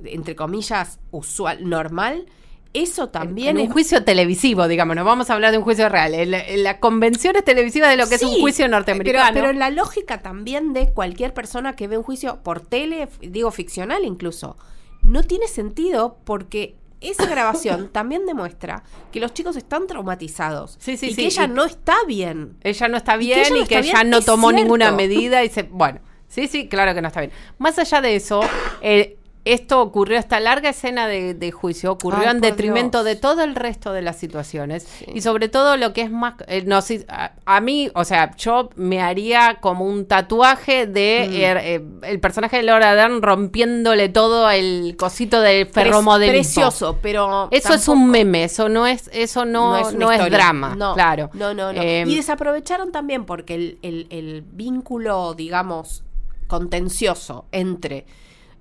entre 0.03 0.35
comillas, 0.35 0.99
usual, 1.11 1.67
normal, 1.69 2.25
eso 2.73 3.09
también 3.09 3.57
en 3.57 3.63
es 3.63 3.67
un 3.67 3.73
juicio 3.73 4.03
televisivo, 4.03 4.67
digamos, 4.67 4.95
no 4.95 5.03
vamos 5.03 5.29
a 5.29 5.33
hablar 5.33 5.51
de 5.51 5.57
un 5.57 5.63
juicio 5.63 5.89
real, 5.89 6.13
en, 6.13 6.31
la- 6.31 6.45
en 6.45 6.63
las 6.63 6.75
convenciones 6.75 7.43
televisivas 7.43 7.89
de 7.89 7.97
lo 7.97 8.07
que 8.07 8.15
es 8.15 8.23
un 8.23 8.39
juicio 8.39 8.67
norteamericano. 8.67 9.31
pero 9.33 9.49
en 9.49 9.57
la 9.59 9.69
lógica 9.71 10.21
también 10.21 10.73
de 10.73 10.91
cualquier 10.93 11.33
persona 11.33 11.75
que 11.75 11.87
ve 11.87 11.97
un 11.97 12.03
juicio 12.03 12.39
por 12.43 12.61
tele, 12.61 13.07
digo 13.21 13.49
ficcional 13.51 14.05
incluso, 14.05 14.55
no 15.01 15.23
tiene 15.23 15.47
sentido 15.47 16.17
porque 16.25 16.75
esa 17.01 17.25
grabación 17.29 17.89
también 17.91 18.25
demuestra 18.25 18.83
que 19.11 19.19
los 19.19 19.33
chicos 19.33 19.55
están 19.55 19.87
traumatizados 19.87 20.75
Sí, 20.79 20.97
sí, 20.97 21.07
y 21.07 21.09
sí, 21.11 21.15
que 21.21 21.25
ella 21.27 21.45
y- 21.45 21.47
no 21.47 21.65
está 21.65 21.95
bien. 22.07 22.57
ella 22.61 22.87
no 22.87 22.97
está 22.97 23.15
Y 23.15 23.19
que 23.19 23.25
bien 23.25 23.39
ella 23.39 23.49
no 23.49 23.57
y 23.63 23.65
que 23.67 23.79
ella 23.79 24.03
no 24.03 24.17
es 24.17 24.25
tomó 24.25 24.49
cierto. 24.49 24.63
ninguna 24.63 24.91
medida 24.91 25.43
y 25.43 25.49
se 25.49 25.63
bueno 25.63 26.01
sí 26.27 26.47
sí 26.47 26.67
claro 26.67 26.93
que 26.93 27.01
no 27.01 27.07
está 27.07 27.21
bien 27.21 27.31
más 27.57 27.79
allá 27.79 28.01
de 28.01 28.15
eso 28.15 28.41
eh, 28.81 29.15
esto 29.53 29.81
ocurrió 29.81 30.17
esta 30.17 30.39
larga 30.39 30.69
escena 30.69 31.07
de, 31.07 31.33
de 31.33 31.51
juicio 31.51 31.91
ocurrió 31.91 32.21
Ay, 32.23 32.35
en 32.35 32.41
detrimento 32.41 33.03
Dios. 33.03 33.15
de 33.15 33.21
todo 33.21 33.43
el 33.43 33.55
resto 33.55 33.93
de 33.93 34.01
las 34.01 34.17
situaciones 34.17 34.87
y 35.13 35.21
sobre 35.21 35.49
todo 35.49 35.77
lo 35.77 35.93
que 35.93 36.01
es 36.01 36.11
más 36.11 36.35
eh, 36.47 36.63
no 36.65 36.79
a, 37.07 37.31
a 37.45 37.61
mí 37.61 37.89
o 37.95 38.03
sea 38.05 38.35
yo 38.37 38.69
me 38.75 39.01
haría 39.01 39.57
como 39.61 39.85
un 39.85 40.05
tatuaje 40.05 40.85
de 40.87 41.27
Mm. 41.29 41.33
eh, 41.33 41.75
eh, 41.75 41.83
el 42.03 42.19
personaje 42.19 42.57
de 42.57 42.63
Laura 42.63 42.95
Dern 42.95 43.21
rompiéndole 43.21 44.09
todo 44.09 44.49
el 44.49 44.95
cosito 44.97 45.41
del 45.41 45.67
ferromodelismo 45.67 46.39
Precioso, 46.39 46.99
pero 47.01 47.47
eso 47.51 47.73
es 47.73 47.87
un 47.87 48.09
meme, 48.09 48.43
eso 48.43 48.69
no 48.69 48.85
es, 48.87 49.09
eso 49.13 49.45
no, 49.45 49.91
no 49.91 50.11
es, 50.11 50.29
drama, 50.31 50.75
No, 50.75 50.93
claro. 50.93 51.29
No, 51.33 51.53
no, 51.53 51.73
no. 51.73 51.81
Eh, 51.81 52.03
y 52.07 52.15
desaprovecharon 52.15 52.91
también 52.91 53.25
porque 53.25 53.55
el, 53.55 53.77
el- 53.81 54.07
el 54.09 54.41
vínculo, 54.41 55.33
digamos, 55.33 56.03
contencioso 56.47 57.45
entre 57.51 58.05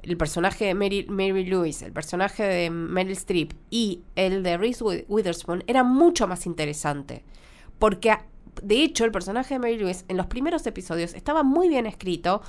el 0.03 0.17
personaje 0.17 0.65
de 0.67 0.75
Mary, 0.75 1.07
Mary 1.09 1.45
Lewis, 1.45 1.83
el 1.83 1.93
personaje 1.93 2.43
de 2.43 2.71
Meryl 2.71 3.13
Streep 3.13 3.53
y 3.71 4.01
el 4.17 4.43
de 4.43 4.57
Reese 4.57 4.83
Wi- 4.85 5.05
Witherspoon 5.09 5.65
era 5.67 5.83
mucho 5.85 6.27
más 6.27 6.47
interesante. 6.47 7.25
Porque, 7.79 8.17
de 8.63 8.83
hecho, 8.83 9.05
el 9.05 9.13
personaje 9.13 9.55
de 9.55 9.59
Mary 9.61 9.79
Lewis 9.79 10.05
en 10.09 10.17
los 10.17 10.27
primeros 10.27 10.67
episodios 10.67 11.15
estaba 11.15 11.43
muy 11.43 11.69
bien 11.69 11.87
escrito, 11.87 12.43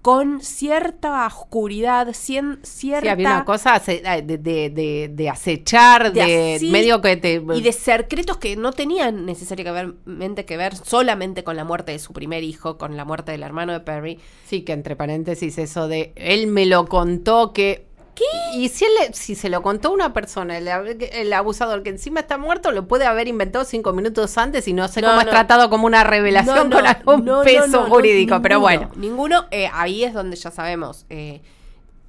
con 0.00 0.40
cierta 0.40 1.26
oscuridad, 1.26 2.08
cien- 2.08 2.60
cierta... 2.62 3.02
Sí, 3.02 3.08
había 3.08 3.28
una 3.28 3.44
cosa 3.44 3.74
ace- 3.74 4.00
de, 4.02 4.38
de, 4.38 4.70
de, 4.70 5.10
de 5.12 5.28
acechar, 5.28 6.12
de, 6.12 6.20
de 6.24 6.54
así, 6.54 6.70
medio 6.70 7.00
que 7.00 7.16
te... 7.16 7.42
y 7.54 7.60
de 7.60 7.72
secretos 7.72 8.36
que 8.36 8.56
no 8.56 8.72
tenían 8.72 9.26
necesariamente 9.26 10.44
que 10.44 10.56
ver 10.56 10.76
solamente 10.76 11.42
con 11.44 11.56
la 11.56 11.64
muerte 11.64 11.92
de 11.92 11.98
su 11.98 12.12
primer 12.12 12.44
hijo, 12.44 12.78
con 12.78 12.96
la 12.96 13.04
muerte 13.04 13.32
del 13.32 13.42
hermano 13.42 13.72
de 13.72 13.80
Perry. 13.80 14.20
Sí, 14.46 14.62
que 14.62 14.72
entre 14.72 14.94
paréntesis 14.94 15.58
eso 15.58 15.88
de... 15.88 16.12
Él 16.14 16.46
me 16.46 16.64
lo 16.66 16.86
contó 16.86 17.52
que... 17.52 17.87
¿Qué? 18.18 18.56
Y 18.58 18.68
si, 18.68 18.84
él, 18.84 18.90
le- 19.00 19.12
si 19.14 19.34
se 19.36 19.48
lo 19.48 19.62
contó 19.62 19.92
una 19.92 20.12
persona, 20.12 20.58
el, 20.58 20.66
el 20.68 21.32
abusador 21.32 21.82
que 21.84 21.90
encima 21.90 22.20
está 22.20 22.36
muerto, 22.36 22.72
lo 22.72 22.88
puede 22.88 23.04
haber 23.06 23.28
inventado 23.28 23.64
cinco 23.64 23.92
minutos 23.92 24.36
antes 24.38 24.66
y 24.66 24.72
no 24.72 24.88
sé 24.88 25.00
No, 25.00 25.08
cómo 25.08 25.20
es 25.20 25.26
no. 25.26 25.30
tratado 25.32 25.70
como 25.70 25.86
una 25.86 26.02
revelación 26.02 26.68
No, 26.68 26.76
con 26.76 26.86
algún 26.86 27.24
peso 27.44 27.84
jurídico. 27.86 28.40
pero 28.42 28.58
bueno, 28.60 28.90
Ninguno, 28.96 29.46
eh, 29.52 29.68
ahí 29.72 30.02
es 30.04 30.14
donde 30.14 30.36
ya 30.36 30.50
sabemos. 30.50 31.06
eh, 31.10 31.40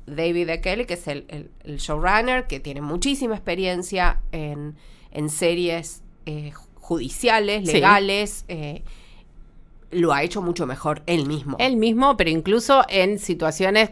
David 0.07 0.49
E. 0.49 0.61
Kelly, 0.61 0.85
que 0.85 0.95
es 0.95 1.07
el, 1.07 1.25
el- 1.27 1.51
el 1.63 1.77
showrunner, 1.77 2.47
que 2.47 2.59
tiene 2.59 2.81
muchísima 2.81 3.35
experiencia 3.35 4.19
en, 4.31 4.75
en 5.11 5.29
series 5.29 6.01
eh, 6.25 6.51
judiciales, 6.75 7.71
legales, 7.71 8.45
lo 9.91 10.13
ha 10.13 10.23
hecho 10.23 10.41
mucho 10.41 10.65
mejor 10.65 11.01
él 11.07 11.25
mismo. 11.27 11.57
él 11.59 11.75
mismo, 11.77 12.15
pero 12.17 12.29
incluso 12.29 12.83
en 12.89 13.19
situaciones 13.19 13.91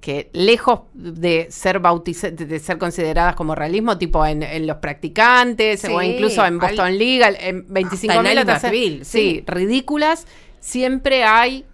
que 0.00 0.30
lejos 0.32 0.82
de 0.94 1.48
ser 1.50 1.80
bautizadas, 1.80 2.36
de 2.36 2.58
ser 2.60 2.78
consideradas 2.78 3.34
como 3.34 3.54
realismo, 3.54 3.98
tipo 3.98 4.24
en, 4.24 4.42
en 4.42 4.66
los 4.66 4.76
practicantes 4.76 5.84
o 5.86 6.00
incluso 6.02 6.44
en 6.46 6.58
Boston 6.58 6.86
al- 6.86 6.98
Legal, 6.98 7.36
en 7.40 7.66
25 7.68 8.14
Hasta 8.14 8.68
en 8.68 8.72
mil 8.72 9.04
sí, 9.04 9.10
sí. 9.40 9.44
ridículas, 9.46 10.26
siempre 10.60 11.24
hay 11.24 11.64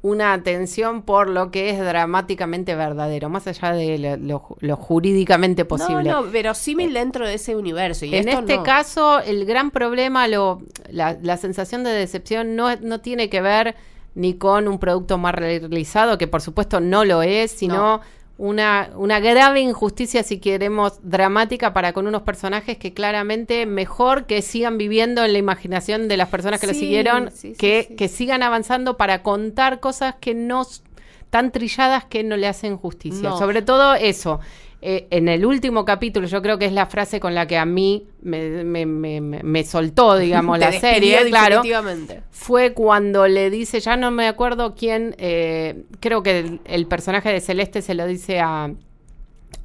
una 0.00 0.32
atención 0.32 1.02
por 1.02 1.28
lo 1.28 1.50
que 1.50 1.70
es 1.70 1.78
dramáticamente 1.80 2.74
verdadero, 2.76 3.28
más 3.28 3.46
allá 3.48 3.72
de 3.72 3.98
lo, 3.98 4.16
lo- 4.16 4.56
lo 4.60 4.76
jurídicamente 4.76 5.64
posible. 5.64 6.04
No, 6.10 6.22
no, 6.22 6.30
verosímil 6.30 6.94
dentro 6.94 7.26
de 7.26 7.34
ese 7.34 7.56
universo. 7.56 8.04
Y 8.04 8.14
En 8.14 8.28
este 8.28 8.56
no. 8.58 8.62
caso, 8.62 9.20
el 9.20 9.44
gran 9.44 9.70
problema, 9.72 10.28
lo, 10.28 10.62
la, 10.90 11.16
la 11.20 11.36
sensación 11.36 11.82
de 11.84 11.90
decepción 11.90 12.54
no, 12.54 12.76
no 12.76 13.00
tiene 13.00 13.28
que 13.28 13.40
ver 13.40 13.74
ni 14.18 14.34
con 14.34 14.66
un 14.66 14.78
producto 14.80 15.16
más 15.16 15.32
realizado, 15.34 16.18
que 16.18 16.26
por 16.26 16.40
supuesto 16.40 16.80
no 16.80 17.04
lo 17.04 17.22
es, 17.22 17.52
sino 17.52 17.76
No. 17.76 18.00
una, 18.36 18.90
una 18.96 19.20
grave 19.20 19.60
injusticia, 19.60 20.24
si 20.24 20.38
queremos, 20.40 20.98
dramática 21.02 21.72
para 21.72 21.92
con 21.92 22.08
unos 22.08 22.22
personajes 22.22 22.78
que 22.78 22.92
claramente 22.92 23.64
mejor 23.64 24.26
que 24.26 24.42
sigan 24.42 24.76
viviendo 24.76 25.24
en 25.24 25.32
la 25.32 25.38
imaginación 25.38 26.08
de 26.08 26.16
las 26.16 26.28
personas 26.30 26.60
que 26.60 26.66
lo 26.66 26.74
siguieron, 26.74 27.30
sí, 27.32 27.54
que, 27.56 27.86
sí. 27.88 27.94
que 27.94 28.08
sigan 28.08 28.42
avanzando 28.42 28.96
para 28.96 29.22
contar 29.22 29.78
cosas 29.78 30.16
que 30.20 30.34
no 30.34 30.66
tan 31.30 31.52
trilladas 31.52 32.04
que 32.06 32.24
no 32.24 32.36
le 32.36 32.48
hacen 32.48 32.76
justicia. 32.76 33.28
No. 33.28 33.38
Sobre 33.38 33.62
todo 33.62 33.94
eso. 33.94 34.40
Eh, 34.80 35.08
en 35.10 35.28
el 35.28 35.44
último 35.44 35.84
capítulo, 35.84 36.26
yo 36.28 36.40
creo 36.40 36.58
que 36.58 36.66
es 36.66 36.72
la 36.72 36.86
frase 36.86 37.18
con 37.20 37.34
la 37.34 37.46
que 37.46 37.58
a 37.58 37.64
mí 37.64 38.06
me, 38.22 38.62
me- 38.64 38.86
me- 38.86 39.20
me- 39.20 39.42
me 39.42 39.64
soltó, 39.64 40.16
digamos, 40.18 40.58
la 40.58 40.72
serie, 40.72 41.18
claro, 41.28 41.56
definitivamente. 41.56 42.22
fue 42.30 42.74
cuando 42.74 43.26
le 43.26 43.50
dice, 43.50 43.80
ya 43.80 43.96
no 43.96 44.10
me 44.10 44.28
acuerdo 44.28 44.74
quién, 44.76 45.14
eh, 45.18 45.82
creo 46.00 46.22
que 46.22 46.38
el, 46.38 46.60
el 46.64 46.86
personaje 46.86 47.32
de 47.32 47.40
Celeste 47.40 47.82
se 47.82 47.94
lo 47.94 48.06
dice 48.06 48.38
a, 48.40 48.70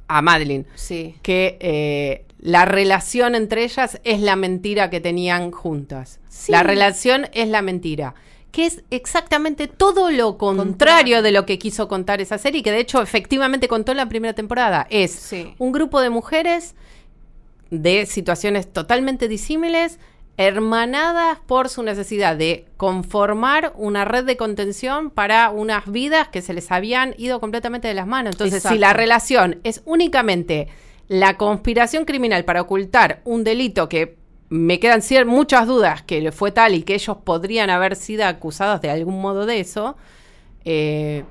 a 0.08 0.22
Madeline, 0.22 0.66
Sí. 0.74 1.14
que 1.22 1.56
eh, 1.60 2.24
la 2.40 2.64
relación 2.64 3.34
entre 3.34 3.64
ellas 3.64 4.00
es 4.04 4.20
la 4.20 4.36
mentira 4.36 4.90
que 4.90 5.00
tenían 5.00 5.50
juntas. 5.50 6.20
Sí. 6.28 6.50
La 6.52 6.62
relación 6.62 7.28
es 7.32 7.48
la 7.48 7.62
mentira. 7.62 8.14
Que 8.54 8.66
es 8.66 8.84
exactamente 8.90 9.66
todo 9.66 10.12
lo 10.12 10.38
contrario 10.38 11.22
de 11.22 11.32
lo 11.32 11.44
que 11.44 11.58
quiso 11.58 11.88
contar 11.88 12.20
esa 12.20 12.38
serie, 12.38 12.62
que 12.62 12.70
de 12.70 12.78
hecho 12.78 13.02
efectivamente 13.02 13.66
contó 13.66 13.90
en 13.90 13.96
la 13.98 14.08
primera 14.08 14.32
temporada. 14.32 14.86
Es 14.90 15.10
Sí. 15.10 15.54
un 15.58 15.72
grupo 15.72 16.00
de 16.00 16.08
mujeres 16.08 16.76
de 17.70 18.06
situaciones 18.06 18.72
totalmente 18.72 19.26
disímiles, 19.26 19.98
hermanadas 20.36 21.38
por 21.46 21.68
su 21.68 21.82
necesidad 21.82 22.36
de 22.36 22.66
conformar 22.76 23.72
una 23.76 24.04
red 24.04 24.24
de 24.24 24.36
contención 24.36 25.10
para 25.10 25.50
unas 25.50 25.90
vidas 25.90 26.28
que 26.28 26.40
se 26.40 26.54
les 26.54 26.70
habían 26.70 27.16
ido 27.18 27.40
completamente 27.40 27.88
de 27.88 27.94
las 27.94 28.06
manos. 28.06 28.34
Entonces, 28.34 28.62
si 28.62 28.78
la 28.78 28.92
relación 28.92 29.58
es 29.64 29.82
únicamente 29.84 30.68
la 31.08 31.36
conspiración 31.38 32.04
criminal 32.04 32.44
para 32.44 32.62
ocultar 32.62 33.20
un 33.24 33.42
delito 33.42 33.88
que 33.88 34.16
me 34.48 34.78
quedan 34.78 35.02
muchas 35.26 35.66
dudas 35.66 36.02
que 36.02 36.30
fue 36.32 36.52
tal 36.52 36.74
y 36.74 36.82
que 36.82 36.94
ellos 36.94 37.16
podrían 37.24 37.70
haber 37.70 37.96
sido 37.96 38.26
acusados 38.26 38.80
de 38.80 38.90
algún 38.90 39.20
modo 39.20 39.46
de 39.46 39.60
eso, 39.60 39.96
eh, 40.64 41.24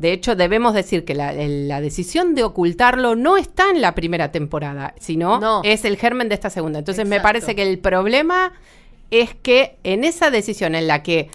de 0.00 0.14
hecho, 0.14 0.34
debemos 0.34 0.72
decir 0.72 1.04
que 1.04 1.14
la, 1.14 1.34
decisión 1.82 2.34
de 2.34 2.42
ocultarlo 2.42 3.16
no 3.16 3.36
está 3.36 3.68
en 3.68 3.82
la 3.82 3.94
primera 3.94 4.32
temporada, 4.32 4.94
sino 4.98 5.38
No. 5.38 5.60
es 5.62 5.84
el 5.84 5.98
germen 5.98 6.30
de 6.30 6.36
esta 6.36 6.48
segunda. 6.48 6.78
Entonces, 6.78 7.06
me 7.06 7.20
parece 7.20 7.54
que 7.54 7.62
el 7.62 7.78
problema 7.78 8.54
es 9.10 9.34
que 9.34 9.76
en 9.84 10.04
esa 10.04 10.30
decisión 10.30 10.74
en 10.74 10.86
la 10.86 11.02
que 11.02 11.28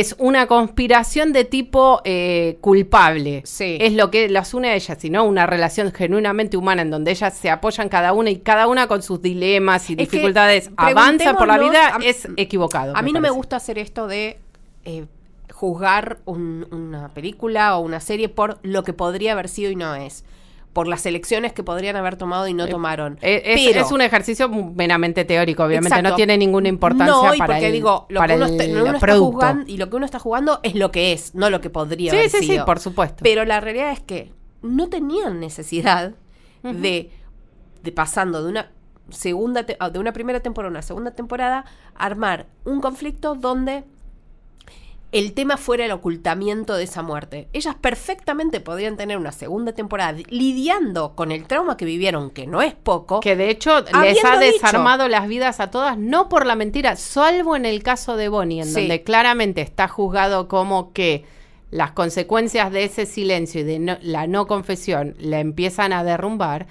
es 0.00 0.14
una 0.18 0.46
conspiración 0.46 1.32
de 1.34 1.44
tipo 1.44 2.00
eh, 2.04 2.56
culpable, 2.62 3.42
Sí. 3.44 3.76
es 3.80 3.92
lo 3.92 4.10
que 4.10 4.28
las 4.30 4.54
une 4.54 4.70
a 4.70 4.74
ellas, 4.74 4.96
sino 4.98 5.24
una 5.24 5.44
relación 5.46 5.92
genuinamente 5.92 6.56
humana 6.56 6.80
en 6.82 6.90
donde 6.90 7.10
ellas 7.10 7.36
se 7.36 7.50
apoyan 7.50 7.88
cada 7.90 8.12
una 8.14 8.30
y 8.30 8.36
cada 8.38 8.66
una 8.68 8.86
con 8.86 9.02
sus 9.02 9.20
dilemas 9.20 9.90
y 9.90 9.92
Es 9.92 9.98
dificultades 9.98 10.70
avanza 10.76 11.36
por 11.36 11.46
la 11.46 11.58
vida, 11.58 11.98
es 12.02 12.26
equivocado. 12.36 12.96
A 12.96 13.02
mí 13.02 13.12
no 13.12 13.20
me 13.20 13.30
gusta 13.30 13.56
hacer 13.56 13.78
esto 13.78 14.06
de 14.06 14.38
eh, 14.84 15.04
juzgar 15.52 16.18
un- 16.24 16.66
una 16.70 17.08
película 17.10 17.76
o 17.76 17.80
una 17.82 18.00
serie 18.00 18.28
por 18.28 18.58
lo 18.62 18.82
que 18.84 18.92
podría 18.94 19.32
haber 19.32 19.48
sido 19.48 19.70
y 19.70 19.76
no 19.76 19.94
es. 19.94 20.24
Por 20.72 20.88
las 20.88 21.04
elecciones 21.04 21.52
que 21.52 21.62
podrían 21.62 21.96
haber 21.96 22.16
tomado 22.16 22.48
y 22.48 22.54
no 22.54 22.66
tomaron. 22.66 23.18
Eh, 23.20 23.42
Es, 23.44 23.60
Pero- 23.66 23.84
es 23.84 23.92
un 23.92 24.00
ejercicio 24.00 24.48
meramente 24.48 25.24
teórico, 25.26 25.64
obviamente 25.64 25.88
Exacto. 25.94 26.10
no 26.10 26.16
tiene 26.16 26.38
ninguna 26.38 26.68
importancia 26.68 27.14
no, 27.14 27.34
y 27.34 27.38
para 27.38 27.54
porque 27.54 27.66
el, 27.66 27.72
digo, 27.72 28.06
lo 28.08 28.18
para 28.20 28.34
que 28.34 28.36
uno, 28.38 28.46
el 28.46 28.60
está, 28.60 28.80
uno 28.82 28.92
está 28.94 29.16
jugando 29.18 29.64
y 29.70 29.76
lo 29.76 29.90
que 29.90 29.96
uno 29.96 30.04
está 30.06 30.18
jugando 30.18 30.60
es 30.62 30.74
lo 30.74 30.90
que 30.90 31.12
es, 31.12 31.34
no 31.34 31.50
lo 31.50 31.60
que 31.60 31.68
podría 31.68 32.10
Sí, 32.10 32.16
haber 32.16 32.30
sí, 32.30 32.38
sí, 32.40 32.46
sido. 32.46 32.64
por 32.64 32.78
supuesto. 32.80 33.22
Pero 33.22 33.44
la 33.44 33.60
realidad 33.60 33.92
es 33.92 34.00
que 34.00 34.32
no 34.62 34.88
tenían 34.88 35.40
necesidad 35.40 36.14
de, 36.62 37.10
de 37.82 37.92
pasando 37.92 38.42
de 38.42 38.48
una 38.50 38.70
segunda 39.10 39.64
de 39.64 39.98
una 39.98 40.12
primera 40.14 40.40
temporada 40.40 40.68
a 40.68 40.70
una 40.70 40.82
segunda 40.82 41.10
temporada 41.10 41.64
armar 41.94 42.46
un 42.64 42.80
conflicto 42.80 43.34
donde 43.34 43.84
el 45.12 45.34
tema 45.34 45.56
fuera 45.58 45.84
el 45.84 45.92
ocultamiento 45.92 46.74
de 46.74 46.84
esa 46.84 47.02
muerte. 47.02 47.48
Ellas 47.52 47.74
perfectamente 47.80 48.60
podrían 48.60 48.96
tener 48.96 49.18
una 49.18 49.30
segunda 49.32 49.72
temporada 49.72 50.16
lidiando 50.28 51.14
con 51.14 51.30
el 51.32 51.44
trauma 51.46 51.76
que 51.76 51.84
vivieron, 51.84 52.30
que 52.30 52.46
no 52.46 52.62
es 52.62 52.74
poco. 52.74 53.20
Que 53.20 53.36
de 53.36 53.50
hecho 53.50 53.80
les 54.02 54.24
ha 54.24 54.38
dicho- 54.38 54.52
desarmado 54.52 55.08
las 55.08 55.28
vidas 55.28 55.60
a 55.60 55.70
todas, 55.70 55.98
no 55.98 56.28
por 56.28 56.46
la 56.46 56.54
mentira, 56.56 56.96
salvo 56.96 57.56
en 57.56 57.66
el 57.66 57.82
caso 57.82 58.16
de 58.16 58.28
Bonnie, 58.28 58.60
en 58.60 58.66
Sí. 58.68 58.72
donde 58.80 59.02
claramente 59.02 59.60
está 59.60 59.86
juzgado 59.86 60.48
como 60.48 60.92
que 60.92 61.24
las 61.70 61.92
consecuencias 61.92 62.70
de 62.72 62.84
ese 62.84 63.06
silencio 63.06 63.60
y 63.60 63.64
de 63.64 63.78
no- 63.78 63.98
la 64.02 64.26
no 64.26 64.46
confesión 64.46 65.14
la 65.18 65.40
empiezan 65.40 65.92
a 65.92 66.04
derrumbar. 66.04 66.66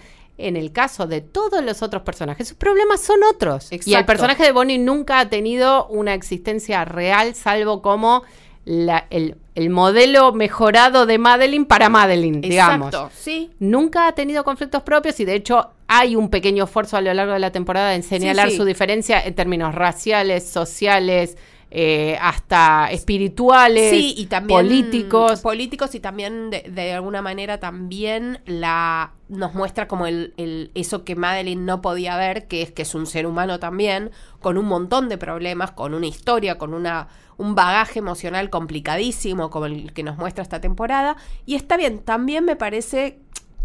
En 0.47 0.55
el 0.57 0.71
caso 0.71 1.07
de 1.07 1.21
todos 1.21 1.63
los 1.63 1.81
otros 1.81 2.03
personajes, 2.03 2.47
sus 2.47 2.57
problemas 2.57 3.01
son 3.01 3.23
otros. 3.23 3.69
Y 3.85 3.93
el 3.95 4.05
personaje 4.05 4.43
de 4.43 4.51
Bonnie 4.51 4.77
nunca 4.77 5.19
ha 5.19 5.29
tenido 5.29 5.87
una 5.87 6.13
existencia 6.13 6.83
real, 6.85 7.35
salvo 7.35 7.81
como 7.81 8.23
la- 8.65 9.07
el, 9.09 9.37
el 9.55 9.69
modelo 9.71 10.33
mejorado 10.33 11.05
de 11.05 11.17
Madeline 11.17 11.65
para 11.65 11.89
Madeline, 11.89 12.41
digamos. 12.41 12.89
Exacto, 12.93 13.11
sí. 13.17 13.49
Nunca 13.59 14.07
ha 14.07 14.11
tenido 14.13 14.43
conflictos 14.43 14.83
propios 14.83 15.19
y 15.19 15.25
de 15.25 15.33
hecho 15.35 15.71
hay 15.87 16.15
un 16.15 16.29
pequeño 16.29 16.63
esfuerzo 16.65 16.95
a 16.97 17.01
lo 17.01 17.13
largo 17.13 17.33
de 17.33 17.39
la 17.39 17.51
temporada 17.51 17.95
en 17.95 18.03
señalar 18.03 18.45
Sí, 18.47 18.51
sí. 18.51 18.57
su 18.57 18.65
diferencia 18.65 19.19
en 19.19 19.33
términos 19.33 19.73
raciales, 19.75 20.47
sociales, 20.47 21.37
eh, 21.73 22.17
hasta 22.21 22.91
espirituales, 22.91 23.91
Sí, 23.91 24.13
y 24.17 24.25
también 24.25 24.59
políticos. 24.59 25.39
políticos 25.39 25.95
y 25.95 26.01
también 26.01 26.49
de, 26.49 26.63
de 26.63 26.93
alguna 26.93 27.21
manera 27.21 27.59
también 27.59 28.41
la 28.45 29.13
nos 29.29 29.53
muestra 29.53 29.87
como 29.87 30.05
el, 30.05 30.33
el- 30.35 30.71
eso 30.75 31.05
que 31.05 31.15
Madeline 31.15 31.65
no 31.65 31.81
podía 31.81 32.17
ver, 32.17 32.47
que 32.49 32.61
es 32.61 32.71
que 32.73 32.81
es 32.81 32.93
un 32.93 33.05
ser 33.05 33.25
humano 33.25 33.59
también, 33.59 34.11
con 34.41 34.57
un 34.57 34.65
montón 34.65 35.07
de 35.07 35.17
problemas, 35.17 35.71
con 35.71 35.93
una 35.93 36.07
historia, 36.07 36.57
con 36.57 36.73
una 36.73 37.07
un 37.37 37.55
bagaje 37.55 37.99
emocional 37.99 38.49
complicadísimo 38.51 39.49
como 39.49 39.65
el 39.65 39.93
que 39.93 40.03
nos 40.03 40.17
muestra 40.17 40.43
esta 40.43 40.59
temporada. 40.61 41.15
Y 41.45 41.55
está 41.55 41.75
bien, 41.77 41.99
también 41.99 42.43
me 42.45 42.55
parece 42.57 43.17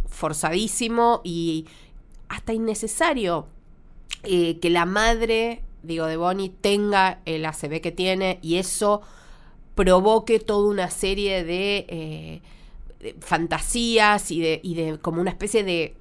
forzadísimo 0.06 1.20
y 1.24 1.66
hasta 2.28 2.52
innecesario 2.52 3.48
eh, 4.22 4.58
que 4.60 4.70
la 4.70 4.86
madre, 4.86 5.62
digo, 5.86 6.06
de 6.06 6.16
Bonnie 6.16 6.50
tenga 6.60 7.20
el 7.24 7.44
ACV 7.46 7.80
que 7.80 7.92
tiene 7.92 8.38
y 8.42 8.56
eso 8.56 9.02
provoque 9.74 10.40
toda 10.40 10.68
una 10.68 10.90
serie 10.90 11.44
de, 11.44 11.86
eh, 11.88 12.42
de 13.00 13.14
fantasías 13.20 14.30
y 14.30 14.40
de, 14.40 14.60
y 14.62 14.74
de 14.74 14.98
como 14.98 15.20
una 15.20 15.30
especie 15.30 15.64
de 15.64 15.96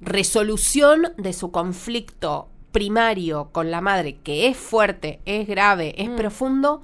resolución 0.00 1.12
de 1.16 1.32
su 1.32 1.50
conflicto 1.50 2.48
primario 2.72 3.50
con 3.52 3.70
la 3.70 3.80
madre, 3.80 4.16
que 4.22 4.48
es 4.48 4.56
fuerte, 4.56 5.20
es 5.26 5.46
grave, 5.46 5.94
es 6.02 6.08
Mm. 6.08 6.16
profundo, 6.16 6.82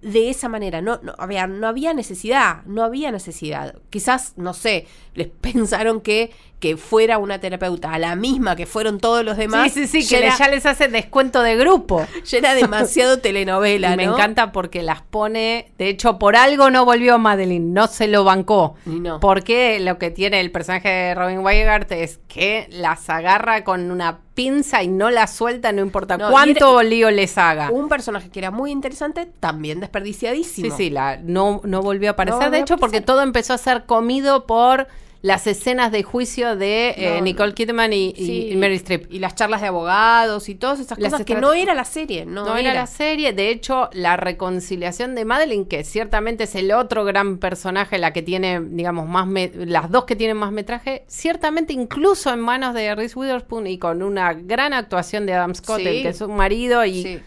de 0.00 0.28
esa 0.30 0.48
manera. 0.48 0.80
No, 0.82 1.00
no, 1.02 1.14
había, 1.18 1.46
no 1.46 1.66
había 1.66 1.94
necesidad, 1.94 2.62
no 2.66 2.84
había 2.84 3.10
necesidad. 3.10 3.74
Quizás, 3.90 4.34
no 4.36 4.54
sé, 4.54 4.86
les 5.14 5.28
pensaron 5.40 6.00
que, 6.00 6.30
que 6.64 6.78
fuera 6.78 7.18
una 7.18 7.38
terapeuta 7.40 7.92
a 7.92 7.98
la 7.98 8.16
misma 8.16 8.56
que 8.56 8.64
fueron 8.64 8.98
todos 8.98 9.22
los 9.22 9.36
demás. 9.36 9.70
sí, 9.70 9.86
sí, 9.86 10.00
sí, 10.00 10.08
que 10.08 10.24
era- 10.24 10.34
ya 10.38 10.48
les 10.48 10.64
hace 10.64 10.88
descuento 10.88 11.42
de 11.42 11.56
grupo. 11.56 12.06
era 12.32 12.54
demasiado 12.54 13.18
telenovela, 13.18 13.92
Y 13.92 13.96
me 13.98 14.06
¿no? 14.06 14.14
encanta 14.14 14.50
porque 14.50 14.82
las 14.82 15.02
pone, 15.02 15.72
de 15.76 15.90
hecho, 15.90 16.18
por 16.18 16.36
algo 16.36 16.70
no 16.70 16.86
volvió 16.86 17.18
Madeline, 17.18 17.74
no 17.74 17.86
se 17.86 18.08
lo 18.08 18.24
bancó. 18.24 18.76
No. 18.86 19.20
Porque 19.20 19.78
lo 19.78 19.98
que 19.98 20.10
tiene 20.10 20.40
el 20.40 20.50
personaje 20.50 20.88
de 20.88 21.14
Robin 21.14 21.40
Weigart 21.40 21.92
es 21.92 22.18
que 22.28 22.66
las 22.70 23.10
agarra 23.10 23.62
con 23.62 23.90
una 23.90 24.20
pinza 24.32 24.82
y 24.82 24.88
no 24.88 25.10
la 25.10 25.26
suelta, 25.26 25.70
no 25.70 25.82
importa 25.82 26.16
No, 26.16 26.30
cuánto 26.30 26.82
lío 26.82 27.10
les 27.10 27.36
haga. 27.36 27.70
Un 27.70 27.90
personaje 27.90 28.30
que 28.30 28.38
era 28.38 28.50
muy 28.50 28.70
interesante, 28.70 29.26
también 29.38 29.80
desperdiciadísimo. 29.80 30.70
Sí, 30.70 30.84
sí, 30.84 30.90
la, 30.90 31.18
no, 31.18 31.60
no 31.64 31.82
volvió 31.82 32.08
a 32.08 32.12
aparecer. 32.12 32.38
No 32.38 32.44
de 32.44 32.48
volvió 32.48 32.62
hecho, 32.62 32.76
porque 32.78 33.02
todo 33.02 33.20
empezó 33.20 33.52
a 33.52 33.58
ser 33.58 33.84
comido 33.84 34.46
por 34.46 34.88
las 35.24 35.46
escenas 35.46 35.90
de 35.90 36.02
juicio 36.02 36.54
de 36.54 36.90
eh, 36.98 37.14
No, 37.16 37.22
Nicole 37.22 37.54
Kidman 37.54 37.94
y, 37.94 38.12
Sí, 38.14 38.48
y 38.50 38.56
Meryl 38.56 38.76
Streep. 38.76 39.10
Y 39.10 39.20
las 39.20 39.34
charlas 39.34 39.62
de 39.62 39.68
abogados 39.68 40.50
y 40.50 40.54
todas 40.54 40.80
esas 40.80 40.98
Las 40.98 41.12
cosas 41.12 41.24
que 41.24 41.34
no 41.36 41.54
era 41.54 41.72
la 41.72 41.86
serie, 41.86 42.26
no, 42.26 42.44
No, 42.44 42.56
era. 42.58 42.74
la 42.74 42.86
serie, 42.86 43.32
de 43.32 43.48
hecho, 43.48 43.88
la 43.94 44.18
reconciliación 44.18 45.14
de 45.14 45.24
Madeline, 45.24 45.64
que 45.66 45.82
ciertamente 45.82 46.44
es 46.44 46.54
el 46.54 46.70
otro 46.72 47.06
gran 47.06 47.38
personaje, 47.38 47.96
la 47.96 48.12
que 48.12 48.20
tiene, 48.20 48.60
digamos, 48.60 49.08
más 49.08 49.26
me- 49.26 49.50
las 49.54 49.90
dos 49.90 50.04
que 50.04 50.14
tienen 50.14 50.36
más 50.36 50.52
metraje, 50.52 51.04
ciertamente 51.08 51.72
incluso 51.72 52.30
en 52.30 52.40
manos 52.40 52.74
de 52.74 52.94
Reese 52.94 53.18
Witherspoon 53.18 53.66
y 53.66 53.78
con 53.78 54.02
una 54.02 54.34
gran 54.34 54.74
actuación 54.74 55.24
de 55.24 55.32
Adam 55.32 55.54
Scott, 55.54 55.78
Sí. 55.80 55.86
el 55.88 56.02
que 56.02 56.08
es 56.10 56.18
su 56.18 56.28
marido, 56.28 56.84
y 56.84 57.02
Sí. 57.02 57.20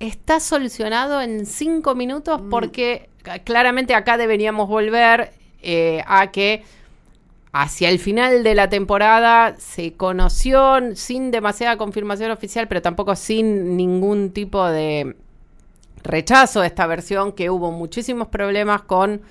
está 0.00 0.40
solucionado 0.40 1.20
en 1.22 1.46
cinco 1.46 1.94
minutos 1.94 2.42
Mm. 2.42 2.50
porque 2.50 3.08
claramente 3.44 3.94
acá 3.94 4.16
deberíamos 4.16 4.68
volver 4.68 5.30
eh, 5.62 6.02
a 6.06 6.30
que 6.30 6.64
hacia 7.52 7.88
el 7.88 7.98
final 7.98 8.42
de 8.42 8.54
la 8.54 8.68
temporada 8.68 9.56
se 9.58 9.94
conoció 9.94 10.94
sin 10.94 11.30
demasiada 11.30 11.76
confirmación 11.78 12.30
oficial, 12.30 12.68
pero 12.68 12.82
tampoco 12.82 13.16
sin 13.16 13.76
ningún 13.76 14.30
tipo 14.30 14.66
de 14.66 15.16
rechazo 16.02 16.60
de 16.60 16.66
esta 16.66 16.86
versión, 16.86 17.32
que 17.32 17.50
hubo 17.50 17.72
muchísimos 17.72 18.28
problemas 18.28 18.82
con 18.82 19.22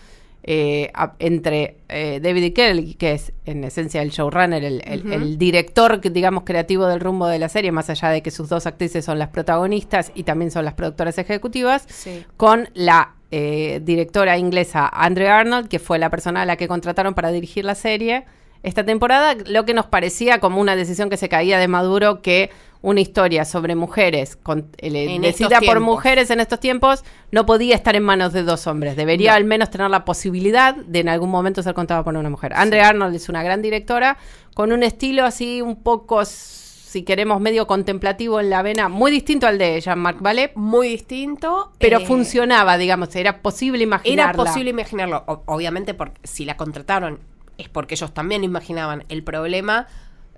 eh, 0.47 0.91
a- 0.93 1.13
entre 1.17 1.77
eh, 1.89 2.19
David 2.21 2.43
y 2.43 2.51
Kelly, 2.51 2.93
que 2.93 3.13
es 3.13 3.33
en 3.45 3.63
esencia 3.63 4.01
el 4.03 4.11
showrunner, 4.11 4.63
el, 4.63 4.81
el- 4.85 5.11
el 5.11 5.37
director, 5.39 5.99
digamos, 5.99 6.43
creativo 6.43 6.85
del 6.85 6.99
rumbo 6.99 7.25
de 7.27 7.39
la 7.39 7.49
serie, 7.49 7.71
más 7.71 7.89
allá 7.89 8.09
de 8.09 8.21
que 8.21 8.29
sus 8.29 8.47
dos 8.47 8.67
actrices 8.67 9.03
son 9.03 9.17
las 9.17 9.29
protagonistas 9.29 10.11
y 10.13 10.21
también 10.23 10.51
son 10.51 10.63
las 10.65 10.75
productoras 10.75 11.17
ejecutivas, 11.17 11.85
Sí. 11.89 12.23
con 12.37 12.69
la 12.75 13.15
eh, 13.31 13.81
directora 13.83 14.37
inglesa 14.37 14.87
Andrea 14.87 15.39
Arnold, 15.39 15.67
que 15.67 15.79
fue 15.79 15.97
la 15.97 16.09
persona 16.11 16.43
a 16.43 16.45
la 16.45 16.57
que 16.57 16.67
contrataron 16.67 17.15
para 17.15 17.31
dirigir 17.31 17.65
la 17.65 17.73
serie. 17.75 18.23
Esta 18.61 18.83
temporada, 18.85 19.35
lo 19.47 19.65
que 19.65 19.73
nos 19.73 19.87
parecía 19.87 20.39
como 20.39 20.61
una 20.61 20.75
decisión 20.75 21.09
que 21.09 21.17
se 21.17 21.27
caía 21.27 21.57
de 21.57 21.67
Maduro, 21.67 22.21
que 22.21 22.51
una 22.81 23.01
historia 23.01 23.45
sobre 23.45 23.75
mujeres, 23.75 24.35
con, 24.35 24.69
eh, 24.77 25.19
estos 25.23 25.49
por 25.65 25.79
mujeres 25.79 26.29
en 26.29 26.39
estos 26.39 26.59
tiempos, 26.59 27.03
no 27.31 27.45
podía 27.45 27.75
estar 27.75 27.95
en 27.95 28.03
manos 28.03 28.31
de 28.33 28.43
dos 28.43 28.67
hombres. 28.67 28.95
Debería 28.95 29.31
No. 29.31 29.37
al 29.37 29.43
menos 29.45 29.69
tener 29.71 29.89
la 29.89 30.05
posibilidad 30.05 30.75
de 30.75 30.99
en 30.99 31.09
algún 31.09 31.29
momento 31.31 31.63
ser 31.63 31.73
contada 31.73 32.03
por 32.03 32.15
una 32.15 32.29
mujer. 32.29 32.53
Andrea 32.53 32.89
Arnold 32.89 33.15
es 33.15 33.27
una 33.29 33.41
gran 33.43 33.61
directora, 33.61 34.17
con 34.53 34.71
un 34.71 34.83
estilo 34.83 35.25
así 35.25 35.61
un 35.61 35.81
poco, 35.81 36.23
si 36.25 37.03
queremos, 37.03 37.41
medio 37.41 37.67
contemplativo 37.67 38.39
en 38.39 38.49
la 38.49 38.61
vena, 38.61 38.87
muy 38.87 39.11
distinto 39.11 39.47
al 39.47 39.57
de 39.57 39.81
Jean-Marc 39.81 40.21
Ballet, 40.21 40.51
Muy 40.55 40.87
distinto. 40.89 41.71
pero 41.79 41.99
eh, 41.99 42.05
funcionaba, 42.05 42.77
digamos, 42.77 43.15
era 43.15 43.41
posible 43.41 43.83
imaginarla. 43.83 44.31
Era 44.31 44.43
posible 44.51 44.69
imaginarlo. 44.69 45.23
O- 45.27 45.43
obviamente, 45.47 45.93
porque 45.93 46.21
si 46.23 46.45
la 46.45 46.55
contrataron 46.55 47.19
es 47.57 47.69
porque 47.69 47.95
ellos 47.95 48.13
también 48.13 48.43
imaginaban 48.43 49.03
el 49.09 49.23
problema. 49.23 49.87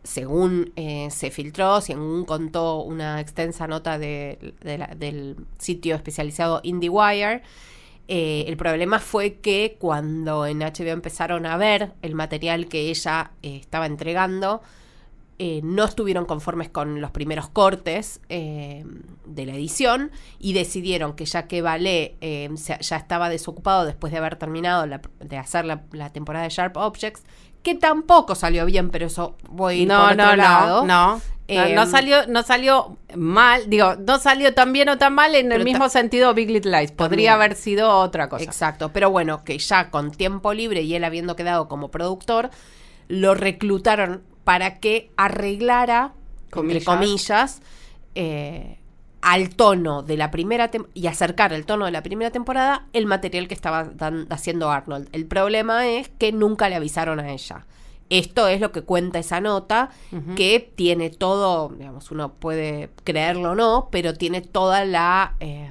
Según 0.07 0.71
eh, 0.77 1.09
se 1.11 1.31
filtró, 1.31 1.81
según 1.81 2.23
contó 2.23 2.81
una 2.81 3.19
extensa 3.19 3.67
nota 3.67 3.99
de- 3.99 4.53
del 4.97 5.35
sitio 5.57 5.95
especializado 5.95 6.61
IndieWire, 6.63 7.41
eh, 8.07 8.45
el 8.47 8.55
problema 8.55 8.99
fue 8.99 9.33
que 9.35 9.75
cuando 9.77 10.45
en 10.45 10.59
HBO 10.59 10.91
empezaron 10.93 11.45
a 11.45 11.57
ver 11.57 11.91
el 12.01 12.15
material 12.15 12.67
que 12.67 12.89
ella 12.89 13.31
eh, 13.43 13.57
estaba 13.57 13.85
entregando, 13.85 14.61
no 15.61 15.83
estuvieron 15.83 16.25
conformes 16.25 16.67
con 16.69 16.99
los 16.99 17.11
primeros 17.11 17.47
cortes 17.47 18.21
de 18.27 19.45
la 19.45 19.53
edición 19.53 20.09
y 20.39 20.53
decidieron 20.53 21.13
que 21.15 21.25
ya 21.25 21.47
que 21.47 21.61
Ballet 21.61 22.15
eh, 22.21 22.49
se- 22.55 22.79
ya 22.81 22.95
estaba 22.97 23.29
desocupado 23.29 23.85
después 23.85 24.11
de 24.11 24.17
haber 24.17 24.37
terminado 24.37 24.87
de 25.19 25.37
hacer 25.37 25.65
la 25.65 26.09
temporada 26.11 26.45
de 26.45 26.49
Sharp 26.49 26.75
Objects, 26.77 27.23
que 27.63 27.75
tampoco 27.75 28.35
salió 28.35 28.65
bien, 28.65 28.89
pero 28.89 29.07
eso 29.07 29.35
voy 29.49 29.85
No, 29.85 30.01
por 30.03 30.13
otro 30.13 30.25
no, 30.27 30.35
lado. 30.35 30.85
no, 30.85 31.15
no. 31.15 31.21
Eh, 31.49 31.73
no, 31.75 31.85
no 31.85 31.89
salió, 31.91 32.27
no 32.27 32.43
salió 32.43 32.97
mal, 33.15 33.69
digo, 33.69 33.95
no 33.95 34.19
salió 34.19 34.53
tan 34.53 34.73
bien 34.73 34.89
o 34.89 34.97
tan 34.97 35.13
mal 35.13 35.33
en 35.33 35.51
el 35.53 35.63
mismo 35.63 35.87
sentido 35.87 36.33
Big 36.33 36.49
Little 36.49 36.77
Lies. 36.77 36.91
Podría 36.91 37.07
También. 37.09 37.31
haber 37.31 37.55
sido 37.55 37.89
otra 37.99 38.27
cosa. 38.27 38.43
Exacto, 38.43 38.91
pero 38.91 39.11
bueno, 39.11 39.45
que 39.45 39.57
ya 39.57 39.89
con 39.89 40.11
tiempo 40.11 40.53
libre 40.53 40.81
y 40.81 40.93
él 40.93 41.05
habiendo 41.05 41.37
quedado 41.37 41.69
como 41.69 41.89
productor, 41.89 42.49
lo 43.07 43.33
reclutaron 43.33 44.23
para 44.43 44.79
que 44.79 45.09
arreglara, 45.15 46.11
Comillas. 46.49 46.75
entre 46.81 46.85
comillas, 46.85 47.61
eh, 48.15 48.79
al 49.29 49.49
tono 49.49 50.03
de 50.03 50.15
la 50.15 50.31
primera 50.31 50.71
y 50.93 51.07
acercar 51.07 51.51
el 51.51 51.65
tono 51.65 51.83
de 51.85 51.91
la 51.91 52.01
primera 52.01 52.31
temporada 52.31 52.85
el 52.93 53.05
material 53.07 53.47
que 53.49 53.53
estaba 53.53 53.83
dan- 53.83 54.25
haciendo 54.29 54.71
Arnold. 54.71 55.09
El 55.11 55.25
problema 55.25 55.85
es 55.87 56.07
que 56.07 56.31
nunca 56.31 56.69
le 56.69 56.75
avisaron 56.75 57.19
a 57.19 57.31
ella. 57.31 57.65
Esto 58.09 58.47
es 58.47 58.61
lo 58.61 58.71
que 58.71 58.83
cuenta 58.83 59.19
esa 59.19 59.41
nota, 59.41 59.89
que 60.37 60.71
tiene 60.75 61.09
todo, 61.09 61.67
digamos, 61.77 62.09
uno 62.09 62.31
puede 62.35 62.89
creerlo 63.03 63.51
o 63.51 63.55
no, 63.55 63.89
pero 63.91 64.13
tiene 64.13 64.39
toda 64.39 64.85
la, 64.85 65.35
eh, 65.41 65.69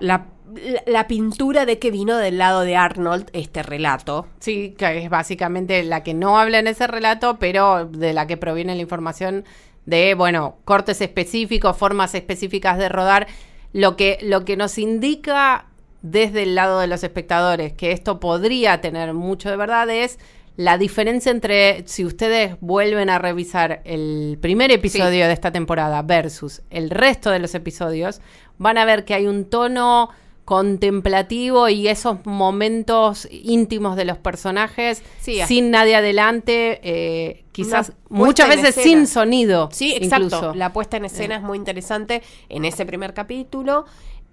la, 0.00 0.26
la- 0.54 0.82
la 0.86 1.06
pintura 1.06 1.66
de 1.66 1.78
que 1.78 1.90
vino 1.90 2.16
del 2.16 2.38
lado 2.38 2.62
de 2.62 2.76
Arnold 2.76 3.28
este 3.34 3.62
relato. 3.62 4.26
Sí, 4.38 4.74
que 4.78 5.04
es 5.04 5.10
básicamente 5.10 5.82
la 5.84 6.02
que 6.02 6.14
no 6.14 6.38
habla 6.38 6.58
en 6.60 6.66
ese 6.66 6.86
relato, 6.86 7.38
pero 7.38 7.84
de 7.86 8.12
la 8.14 8.26
que 8.26 8.36
proviene 8.38 8.74
la 8.74 8.80
información 8.80 9.44
de, 9.90 10.14
bueno, 10.14 10.56
cortes 10.64 11.00
específicos, 11.00 11.76
formas 11.76 12.14
específicas 12.14 12.78
de 12.78 12.88
rodar, 12.88 13.26
lo 13.72 13.96
que, 13.96 14.18
lo 14.22 14.44
que 14.44 14.56
nos 14.56 14.78
indica 14.78 15.66
desde 16.02 16.44
el 16.44 16.54
lado 16.54 16.80
de 16.80 16.86
los 16.86 17.04
espectadores 17.04 17.74
que 17.74 17.92
esto 17.92 18.20
podría 18.20 18.80
tener 18.80 19.12
mucho 19.12 19.50
de 19.50 19.56
verdad 19.56 19.90
es 19.90 20.18
la 20.56 20.78
diferencia 20.78 21.30
entre 21.30 21.86
si 21.86 22.04
ustedes 22.04 22.56
vuelven 22.60 23.10
a 23.10 23.18
revisar 23.18 23.82
el 23.84 24.38
primer 24.40 24.70
episodio 24.70 25.26
de 25.26 25.32
esta 25.32 25.52
temporada 25.52 26.02
versus 26.02 26.62
el 26.70 26.90
resto 26.90 27.30
de 27.30 27.38
los 27.38 27.54
episodios, 27.54 28.20
van 28.58 28.76
a 28.76 28.84
ver 28.84 29.04
que 29.04 29.14
hay 29.14 29.26
un 29.26 29.46
tono 29.46 30.10
contemplativo 30.50 31.68
y 31.68 31.86
esos 31.86 32.26
momentos 32.26 33.28
íntimos 33.30 33.94
de 33.94 34.04
los 34.04 34.18
personajes 34.18 35.00
Sí, 35.20 35.38
sin 35.46 35.70
nadie 35.70 35.94
adelante, 35.94 36.80
eh, 36.82 37.44
quizás 37.52 37.92
muchas 38.08 38.48
veces 38.48 38.74
sin 38.74 39.06
sonido. 39.06 39.68
Sí, 39.70 39.94
exacto. 39.94 40.24
incluso. 40.24 40.54
La 40.56 40.72
puesta 40.72 40.96
en 40.96 41.04
escena 41.04 41.36
es 41.36 41.42
muy 41.42 41.56
interesante. 41.56 42.24
En 42.48 42.64
ese 42.64 42.84
primer 42.84 43.14
capítulo 43.14 43.84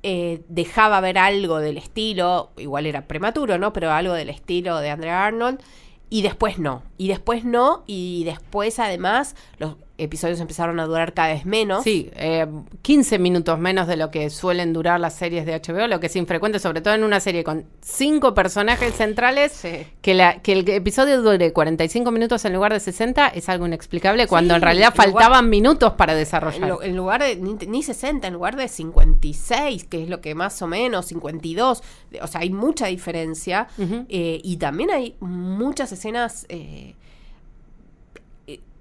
eh, 0.01 0.41
dejaba 0.49 0.99
ver 1.01 1.19
algo 1.19 1.59
del 1.59 1.77
estilo, 1.77 2.49
igual 2.57 2.87
era 2.87 3.05
prematuro, 3.05 3.59
¿no? 3.59 3.71
Pero 3.71 3.91
algo 3.91 4.13
del 4.13 4.31
estilo 4.31 4.79
de 4.79 4.89
Andrea 4.89 5.23
Arnold. 5.23 5.61
Y 6.09 6.23
después 6.23 6.57
no. 6.57 6.81
Y 6.97 7.09
después 7.09 7.45
no. 7.45 7.83
Y 7.85 8.23
después, 8.23 8.79
además, 8.79 9.35
los 9.59 9.75
episodios 9.97 10.39
empezaron 10.39 10.79
a 10.79 10.85
durar 10.85 11.13
cada 11.13 11.29
vez 11.29 11.45
menos. 11.45 11.83
Sí, 11.83 12.09
eh, 12.15 12.45
15 12.83 13.17
minutos 13.19 13.57
menos 13.59 13.87
de 13.87 13.97
lo 13.97 14.11
que 14.11 14.29
suelen 14.29 14.71
durar 14.73 14.99
las 14.99 15.15
series 15.15 15.45
de 15.45 15.53
HBO, 15.59 15.87
lo 15.87 15.99
que 15.99 16.07
es 16.07 16.15
infrecuente, 16.15 16.59
sobre 16.59 16.81
todo 16.81 16.93
en 16.93 17.03
una 17.03 17.19
serie 17.19 17.43
con 17.43 17.65
cinco 17.81 18.33
personajes 18.33 18.93
centrales, 18.93 19.51
Sí. 19.53 19.87
que, 20.01 20.13
la, 20.13 20.41
que 20.41 20.53
el 20.53 20.69
episodio 20.69 21.21
dure 21.21 21.51
45 21.53 22.11
minutos 22.11 22.45
en 22.45 22.53
lugar 22.53 22.73
de 22.73 22.79
60 22.79 23.27
es 23.29 23.49
algo 23.49 23.65
inexplicable, 23.65 24.27
cuando 24.27 24.55
en 24.55 24.61
realidad 24.61 24.93
en 24.95 25.09
lugar- 25.09 25.23
faltaban 25.23 25.49
minutos 25.49 25.93
para 25.93 26.13
desarrollar. 26.13 26.77
en 26.83 26.95
lugar 26.95 27.23
de 27.23 27.35
ni, 27.35 27.53
ni 27.67 27.81
60, 27.83 28.27
en 28.27 28.33
lugar 28.33 28.55
de 28.55 28.67
56, 28.67 29.83
que 29.85 30.03
es 30.03 30.09
lo 30.09 30.21
que 30.21 30.35
más 30.35 30.61
o 30.61 30.67
menos, 30.67 31.05
52, 31.07 31.81
de- 32.11 32.21
o 32.21 32.27
sea, 32.27 32.41
hay 32.41 32.49
mucha 32.49 32.87
diferencia. 32.87 33.67
Eh, 34.09 34.39
y 34.43 34.57
también 34.57 34.91
hay 34.91 35.15
muchas 35.19 35.91
escenas 35.91 36.45
eh, 36.49 36.93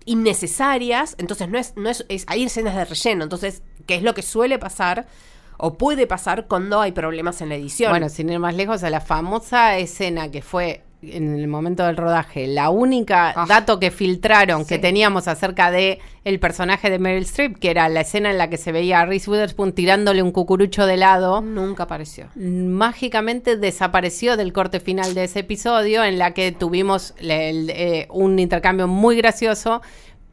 innecesarias, 0.06 1.14
entonces 1.18 1.48
no 1.48 1.58
es, 1.58 1.74
no 1.76 1.88
es, 1.90 2.04
es- 2.08 2.24
hay 2.28 2.44
escenas 2.44 2.74
de 2.74 2.84
relleno, 2.84 3.24
entonces, 3.24 3.62
¿qué 3.86 3.96
es 3.96 4.02
lo 4.02 4.14
que 4.14 4.22
suele 4.22 4.58
pasar? 4.58 5.06
O 5.58 5.74
puede 5.78 6.06
pasar 6.06 6.46
cuando 6.48 6.80
hay 6.80 6.92
problemas 6.92 7.40
en 7.40 7.48
la 7.48 7.54
edición. 7.54 7.90
Bueno, 7.90 8.08
sin 8.08 8.28
ir 8.30 8.38
más 8.38 8.54
lejos, 8.54 8.82
a 8.82 8.90
la 8.90 9.00
famosa 9.00 9.78
escena 9.78 10.30
que 10.30 10.42
fue 10.42 10.82
en 11.02 11.38
el 11.38 11.46
momento 11.46 11.85
del 11.85 11.96
rodaje, 11.96 12.46
la 12.46 12.70
única 12.70 13.32
Ah. 13.37 13.44
dato 13.48 13.78
que 13.78 13.90
filtraron 13.90 14.64
que 14.64 14.78
teníamos 14.78 15.28
acerca 15.28 15.70
de 15.70 15.98
el 16.24 16.40
personaje 16.40 16.90
de 16.90 16.98
Meryl 16.98 17.22
Streep, 17.22 17.59
que 17.59 17.70
era 17.70 17.88
la 17.88 18.00
escena 18.00 18.30
en 18.30 18.38
la 18.38 18.48
que 18.50 18.56
se 18.56 18.72
veía 18.72 19.00
a 19.00 19.06
Reese 19.06 19.30
Witherspoon 19.30 19.72
tirándole 19.72 20.22
un 20.22 20.32
cucurucho 20.32 20.87
de 20.87 20.94
helado, 20.94 21.40
nunca 21.42 21.85
apareció. 21.85 22.26
mágicamente 22.37 23.56
desapareció 23.56 24.37
del 24.37 24.52
corte 24.52 24.80
final 24.80 25.14
de 25.14 25.24
ese 25.24 25.40
episodio 25.40 26.04
en 26.04 26.18
la 26.18 26.32
que 26.35 26.52
tuvimos 26.52 27.14
el- 27.18 27.70
eh, 27.70 28.06
un 28.11 28.38
intercambio 28.38 28.88
muy 28.88 29.16
gracioso, 29.16 29.82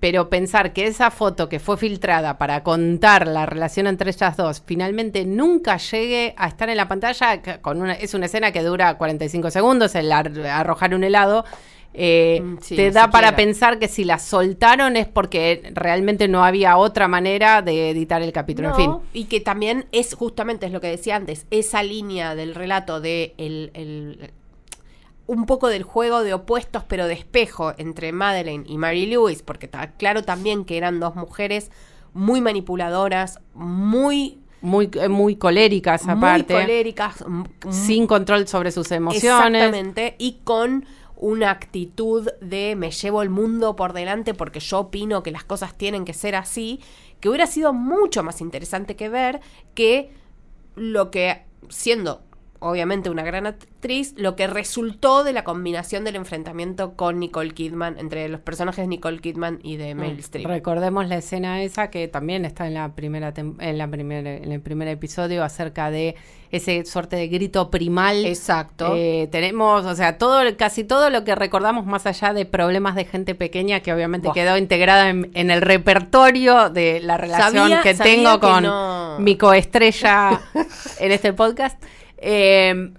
pero 0.03 0.27
pensar 0.29 0.73
que 0.73 0.85
esa 0.85 1.11
foto 1.11 1.47
que 1.47 1.61
fue 1.61 1.77
filtrada 1.77 2.37
para 2.37 2.61
contar 2.61 3.25
la 3.25 3.45
relación 3.45 3.87
entre 3.87 4.09
ellas 4.09 4.35
dos 4.35 4.61
finalmente 4.65 5.23
nunca 5.23 5.77
llegue 5.77 6.33
a 6.35 6.49
estar 6.49 6.69
en 6.69 6.75
la 6.75 6.89
pantalla, 6.89 7.41
con 7.61 7.81
una, 7.81 7.93
es 7.93 8.13
una 8.13 8.25
escena 8.25 8.51
que 8.51 8.63
dura 8.63 8.97
45 8.97 9.49
segundos, 9.49 9.95
el 9.95 10.11
ar- 10.11 10.37
arrojar 10.45 10.93
un 10.93 11.05
helado. 11.05 11.45
eh, 11.93 12.41
Mm, 12.43 12.57
sí, 12.59 12.75
te 12.75 12.91
da 12.91 13.09
para 13.11 13.33
pensar 13.37 13.79
que 13.79 13.87
si 13.87 14.03
la 14.03 14.19
soltaron 14.19 14.97
es 14.97 15.07
porque 15.07 15.71
realmente 15.73 16.27
no 16.27 16.43
había 16.43 16.75
otra 16.75 17.07
manera 17.07 17.61
de 17.61 17.91
editar 17.91 18.21
el 18.21 18.33
capítulo. 18.33 18.71
No, 18.71 18.75
en 18.75 18.81
fin, 18.81 18.93
Y 19.13 19.25
que 19.25 19.39
también 19.39 19.85
es 19.93 20.15
justamente 20.15 20.65
es 20.65 20.73
lo 20.73 20.81
que 20.81 20.87
decía 20.87 21.15
antes, 21.15 21.45
esa 21.49 21.81
línea 21.81 22.35
del 22.35 22.55
relato 22.55 22.99
de 22.99 23.35
el, 23.37 23.71
el- 23.73 24.31
un 25.33 25.45
poco 25.45 25.67
del 25.67 25.83
juego 25.83 26.23
de 26.23 26.33
opuestos, 26.33 26.83
pero 26.87 27.07
de 27.07 27.13
espejo 27.13 27.73
entre 27.77 28.11
Madeleine 28.11 28.63
y 28.67 28.77
Mary 28.77 29.05
Lewis, 29.05 29.41
porque 29.43 29.65
está 29.65 29.91
claro 29.91 30.23
también 30.23 30.65
que 30.65 30.77
eran 30.77 30.99
dos 30.99 31.15
mujeres 31.15 31.71
muy 32.13 32.41
manipuladoras, 32.41 33.39
muy 33.53 34.39
muy, 34.61 34.89
eh, 34.93 35.09
muy 35.09 35.35
coléricas 35.35 36.07
aparte. 36.07 36.53
Muy 36.53 36.63
coléricas. 36.63 37.23
Sin 37.69 38.07
control 38.07 38.47
sobre 38.47 38.71
sus 38.71 38.89
emociones. 38.91 39.25
Exactamente. 39.25 40.15
Y 40.17 40.39
con 40.45 40.85
una 41.17 41.51
actitud 41.51 42.29
de 42.41 42.75
me 42.75 42.91
llevo 42.91 43.21
el 43.21 43.29
mundo 43.29 43.75
por 43.75 43.93
delante 43.93 44.33
porque 44.33 44.59
yo 44.59 44.79
opino 44.79 45.21
que 45.21 45.31
las 45.31 45.43
cosas 45.43 45.77
tienen 45.77 46.05
que 46.05 46.13
ser 46.13 46.35
así, 46.35 46.79
que 47.19 47.29
hubiera 47.29 47.45
sido 47.47 47.73
mucho 47.73 48.23
más 48.23 48.41
interesante 48.41 48.95
que 48.95 49.09
ver 49.09 49.41
que 49.73 50.11
lo 50.75 51.11
que, 51.11 51.43
siendo 51.69 52.23
obviamente 52.63 53.09
una 53.09 53.23
gran 53.23 53.45
actriz, 53.45 54.13
lo 54.17 54.35
que 54.35 54.47
resultó 54.47 55.23
de 55.23 55.33
la 55.33 55.43
combinación 55.43 56.03
del 56.03 56.15
enfrentamiento 56.15 56.95
con 56.95 57.19
Nicole 57.19 57.51
Kidman, 57.51 57.99
entre 57.99 58.29
los 58.29 58.39
personajes 58.39 58.83
de 58.83 58.87
Nicole 58.87 59.19
Kidman 59.19 59.59
y 59.61 59.77
de 59.77 59.93
Meryl 59.95 60.15
mm, 60.15 60.19
Streep. 60.19 60.47
Recordemos 60.47 61.07
la 61.07 61.17
escena 61.17 61.61
esa 61.61 61.89
que 61.89 62.07
también 62.07 62.45
está 62.45 62.65
en 62.67 62.75
la 62.75 62.95
primera 62.95 63.33
en 63.35 63.77
la 63.77 63.87
primera 63.87 64.33
en 64.33 64.51
el 64.51 64.61
primer 64.61 64.87
episodio 64.87 65.43
acerca 65.43 65.91
de 65.91 66.15
ese 66.53 66.85
suerte 66.85 67.15
de 67.15 67.27
grito 67.27 67.71
primal. 67.71 68.25
Exacto. 68.25 68.93
Eh, 68.95 69.27
tenemos, 69.31 69.85
o 69.85 69.95
sea, 69.95 70.19
todo 70.19 70.39
casi 70.55 70.83
todo 70.83 71.09
lo 71.09 71.23
que 71.23 71.33
recordamos 71.33 71.85
más 71.87 72.05
allá 72.05 72.31
de 72.31 72.45
problemas 72.45 72.95
de 72.95 73.05
gente 73.05 73.33
pequeña 73.33 73.79
que 73.79 73.91
obviamente 73.91 74.29
quedó 74.33 74.57
integrada 74.57 75.09
en, 75.09 75.31
el 75.33 75.61
repertorio 75.61 76.69
de 76.69 76.99
la 76.99 77.17
relación 77.17 77.71
que 77.81 77.95
tengo 77.95 78.39
con 78.39 79.23
mi 79.23 79.35
coestrella 79.35 80.41
en 80.99 81.11
este 81.11 81.33
podcast. 81.33 81.83
Eh, 82.25 82.91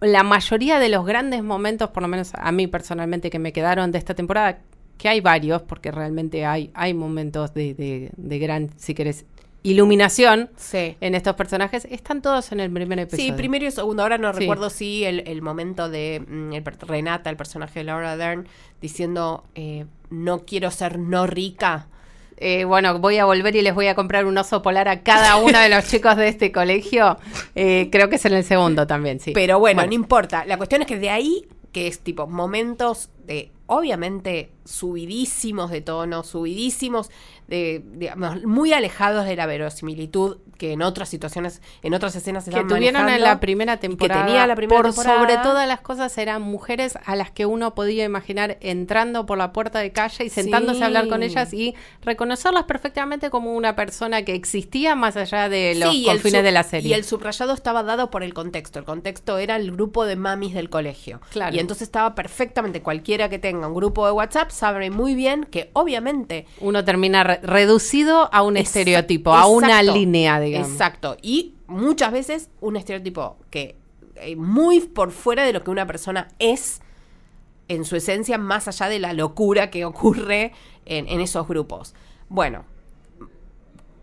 la 0.00 0.22
mayoría 0.22 0.78
de 0.78 0.88
los 0.88 1.04
grandes 1.04 1.42
momentos, 1.42 1.90
por 1.90 2.02
lo 2.02 2.08
menos 2.08 2.32
a 2.34 2.50
mí 2.52 2.66
personalmente, 2.66 3.30
que 3.30 3.38
me 3.38 3.52
quedaron 3.52 3.92
de 3.92 3.98
esta 3.98 4.14
temporada, 4.14 4.58
que 4.98 5.08
hay 5.08 5.20
varios, 5.20 5.62
porque 5.62 5.90
realmente 5.90 6.44
hay, 6.44 6.70
hay 6.74 6.94
momentos 6.94 7.54
de, 7.54 8.10
de, 8.16 8.38
gran, 8.38 8.70
si 8.76 8.94
querés, 8.94 9.24
iluminación 9.62 10.50
en 10.72 11.14
estos 11.14 11.36
personajes, 11.36 11.86
están 11.90 12.20
todos 12.20 12.50
en 12.52 12.60
el 12.60 12.70
primer 12.72 12.98
episodio. 12.98 13.26
Sí, 13.26 13.32
primero 13.32 13.64
y 13.64 13.70
segundo. 13.70 14.02
Ahora 14.02 14.18
no 14.18 14.32
recuerdo 14.32 14.70
si 14.70 15.04
el, 15.04 15.42
momento 15.42 15.88
de 15.88 16.22
mm, 16.26 16.86
Renata, 16.86 17.30
el 17.30 17.36
personaje 17.36 17.80
de 17.80 17.84
Laura 17.84 18.16
Dern, 18.16 18.46
diciendo, 18.80 19.44
eh, 19.54 19.86
no 20.10 20.40
quiero 20.40 20.70
ser 20.70 20.98
no 20.98 21.26
rica. 21.26 21.88
Eh, 22.36 22.64
bueno, 22.64 22.98
voy 22.98 23.18
a 23.18 23.24
volver 23.24 23.54
y 23.56 23.62
les 23.62 23.74
voy 23.74 23.86
a 23.86 23.94
comprar 23.94 24.26
un 24.26 24.36
oso 24.36 24.62
polar 24.62 24.88
a 24.88 25.02
cada 25.02 25.36
uno 25.36 25.58
de 25.58 25.68
los 25.68 25.86
chicos 25.86 26.16
de 26.16 26.28
este 26.28 26.52
colegio. 26.52 27.18
Eh, 27.54 27.88
creo 27.92 28.08
que 28.08 28.16
es 28.16 28.24
en 28.24 28.34
el 28.34 28.44
segundo 28.44 28.86
también, 28.86 29.20
sí. 29.20 29.32
Pero 29.32 29.58
bueno, 29.58 29.86
no 29.86 29.92
importa. 29.92 30.44
La 30.44 30.56
cuestión 30.56 30.82
es 30.82 30.88
que 30.88 30.98
de 30.98 31.10
ahí, 31.10 31.46
que 31.72 31.86
es 31.86 32.00
tipo 32.00 32.26
momentos 32.26 33.10
de, 33.26 33.50
obviamente, 33.66 34.50
subidísimos 34.64 35.70
de 35.70 35.80
tono, 35.80 36.22
subidísimos 36.24 37.10
de, 37.48 37.82
digamos, 37.94 38.44
muy 38.44 38.72
alejados 38.72 39.26
de 39.26 39.36
la 39.36 39.46
verosimilitud 39.46 40.38
que 40.58 40.72
en 40.72 40.82
otras 40.82 41.08
situaciones, 41.08 41.60
en 41.82 41.92
otras 41.92 42.14
escenas 42.14 42.44
se 42.44 42.50
que 42.50 42.62
tuvieron 42.64 43.08
en 43.08 43.20
la 43.20 43.40
primera 43.40 43.78
temporada. 43.78 44.22
Que 44.22 44.26
tenía 44.26 44.46
la 44.46 44.54
primera 44.54 44.80
por 44.80 44.92
sobre 44.92 45.36
todas 45.38 45.66
las 45.66 45.80
cosas 45.80 46.16
eran 46.18 46.42
mujeres 46.42 46.96
a 47.04 47.16
las 47.16 47.30
que 47.30 47.46
uno 47.46 47.74
podía 47.74 48.04
imaginar 48.04 48.58
entrando 48.60 49.26
por 49.26 49.38
la 49.38 49.52
puerta 49.52 49.80
de 49.80 49.92
calle 49.92 50.24
y 50.24 50.28
sentándose 50.28 50.82
a 50.82 50.86
hablar 50.86 51.08
con 51.08 51.22
ellas 51.22 51.52
y 51.52 51.74
reconocerlas 52.02 52.64
perfectamente 52.64 53.30
como 53.30 53.54
una 53.54 53.74
persona 53.74 54.22
que 54.24 54.34
existía 54.34 54.94
más 54.94 55.16
allá 55.16 55.48
de 55.48 55.74
los 55.74 55.94
confines 56.06 56.44
de 56.44 56.52
la 56.52 56.62
serie. 56.62 56.90
Y 56.90 56.92
el 56.94 57.04
subrayado 57.04 57.54
estaba 57.54 57.82
dado 57.82 58.10
por 58.10 58.22
el 58.22 58.32
contexto. 58.34 58.78
El 58.78 58.84
contexto 58.84 59.38
era 59.38 59.56
el 59.56 59.72
grupo 59.72 60.04
de 60.04 60.16
mamis 60.16 60.54
del 60.54 60.70
colegio. 60.70 61.20
Claro. 61.30 61.54
Y 61.56 61.58
entonces 61.58 61.82
estaba 61.88 62.14
perfectamente 62.14 62.82
cualquiera 62.82 63.28
que 63.28 63.38
tenga 63.38 63.66
un 63.66 63.74
grupo 63.74 64.06
de 64.06 64.12
WhatsApp 64.12 64.50
sabe 64.50 64.90
muy 64.90 65.14
bien 65.14 65.44
que 65.44 65.70
obviamente 65.72 66.46
uno 66.60 66.84
termina 66.84 67.31
reducido 67.42 68.32
a 68.32 68.42
un 68.42 68.56
estereotipo, 68.56 69.32
a 69.32 69.46
una 69.46 69.82
línea, 69.82 70.40
digamos. 70.40 70.70
Exacto. 70.70 71.16
Y 71.22 71.54
muchas 71.66 72.12
veces 72.12 72.50
un 72.60 72.76
estereotipo 72.76 73.36
que 73.50 73.76
eh, 74.16 74.36
muy 74.36 74.80
por 74.80 75.10
fuera 75.10 75.44
de 75.44 75.52
lo 75.52 75.64
que 75.64 75.70
una 75.70 75.86
persona 75.86 76.28
es 76.38 76.80
en 77.68 77.84
su 77.84 77.96
esencia, 77.96 78.38
más 78.38 78.68
allá 78.68 78.88
de 78.88 78.98
la 78.98 79.12
locura 79.12 79.70
que 79.70 79.84
ocurre 79.84 80.52
en, 80.84 81.20
esos 81.20 81.46
grupos. 81.48 81.94
Bueno, 82.28 82.64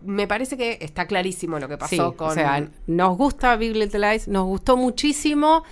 me 0.02 0.26
parece 0.26 0.56
que 0.56 0.78
está 0.80 1.06
clarísimo 1.06 1.58
lo 1.58 1.68
que 1.68 1.76
pasó 1.76 2.16
con. 2.16 2.30
O 2.30 2.34
sea, 2.34 2.68
nos 2.86 3.16
gusta 3.16 3.56
Lies, 3.56 4.28
nos 4.28 4.46
gustó 4.46 4.76
muchísimo 4.76 5.62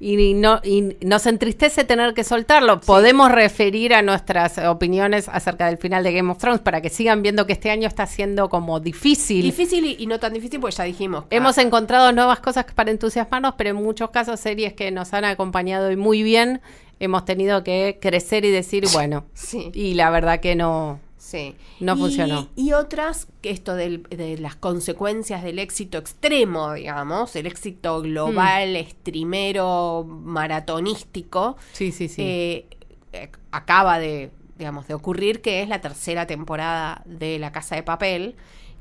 y, 0.00 0.34
no, 0.34 0.60
y 0.62 0.96
nos 1.00 1.26
entristece 1.26 1.84
tener 1.84 2.14
que 2.14 2.24
soltarlo. 2.24 2.80
Podemos 2.80 3.32
referir 3.32 3.94
a 3.94 4.02
nuestras 4.02 4.58
opiniones 4.58 5.28
acerca 5.28 5.66
del 5.66 5.78
final 5.78 6.04
de 6.04 6.12
Game 6.12 6.30
of 6.30 6.38
Thrones 6.38 6.60
para 6.60 6.80
que 6.80 6.88
sigan 6.88 7.22
viendo 7.22 7.46
que 7.46 7.52
este 7.52 7.70
año 7.70 7.88
está 7.88 8.06
siendo 8.06 8.48
como 8.48 8.78
difícil. 8.80 9.42
Difícil 9.42 9.96
y, 9.98 10.06
no 10.06 10.20
tan 10.20 10.32
difícil, 10.32 10.60
pues 10.60 10.76
ya 10.76 10.84
dijimos. 10.84 11.24
Hemos 11.30 11.58
encontrado 11.58 12.12
nuevas 12.12 12.40
cosas 12.40 12.66
para 12.74 12.90
entusiasmarnos, 12.90 13.54
pero 13.56 13.70
en 13.70 13.76
muchos 13.76 14.10
casos 14.10 14.38
series 14.38 14.72
que 14.74 14.90
nos 14.90 15.12
han 15.14 15.24
acompañado 15.24 15.90
y 15.90 15.96
muy 15.96 16.22
bien, 16.22 16.60
hemos 17.00 17.24
tenido 17.24 17.64
que 17.64 17.98
crecer 18.00 18.44
y 18.44 18.50
decir, 18.50 18.84
bueno, 18.92 19.24
sí. 19.34 19.70
y 19.74 19.94
la 19.94 20.10
verdad 20.10 20.40
que 20.40 20.54
no, 20.54 21.00
Sí. 21.28 21.56
No 21.80 21.94
funcionó. 21.94 22.48
Y 22.56 22.72
otras, 22.72 23.28
que 23.42 23.50
esto 23.50 23.74
de 23.74 24.38
las 24.40 24.56
consecuencias 24.56 25.42
del 25.42 25.58
éxito 25.58 25.98
extremo, 25.98 26.72
digamos, 26.72 27.36
el 27.36 27.46
éxito 27.46 28.00
global, 28.00 28.74
streamero, 28.88 30.06
maratonístico. 30.08 31.58
Sí, 31.72 31.92
sí, 31.92 32.08
sí. 32.08 32.22
Eh, 32.22 32.66
eh, 33.12 33.30
acaba 33.50 33.98
de, 33.98 34.30
digamos, 34.56 34.88
de 34.88 34.94
ocurrir, 34.94 35.42
que 35.42 35.60
es 35.60 35.68
la 35.68 35.82
tercera 35.82 36.26
temporada 36.26 37.02
de 37.04 37.38
La 37.38 37.52
Casa 37.52 37.76
de 37.76 37.82
Papel 37.82 38.34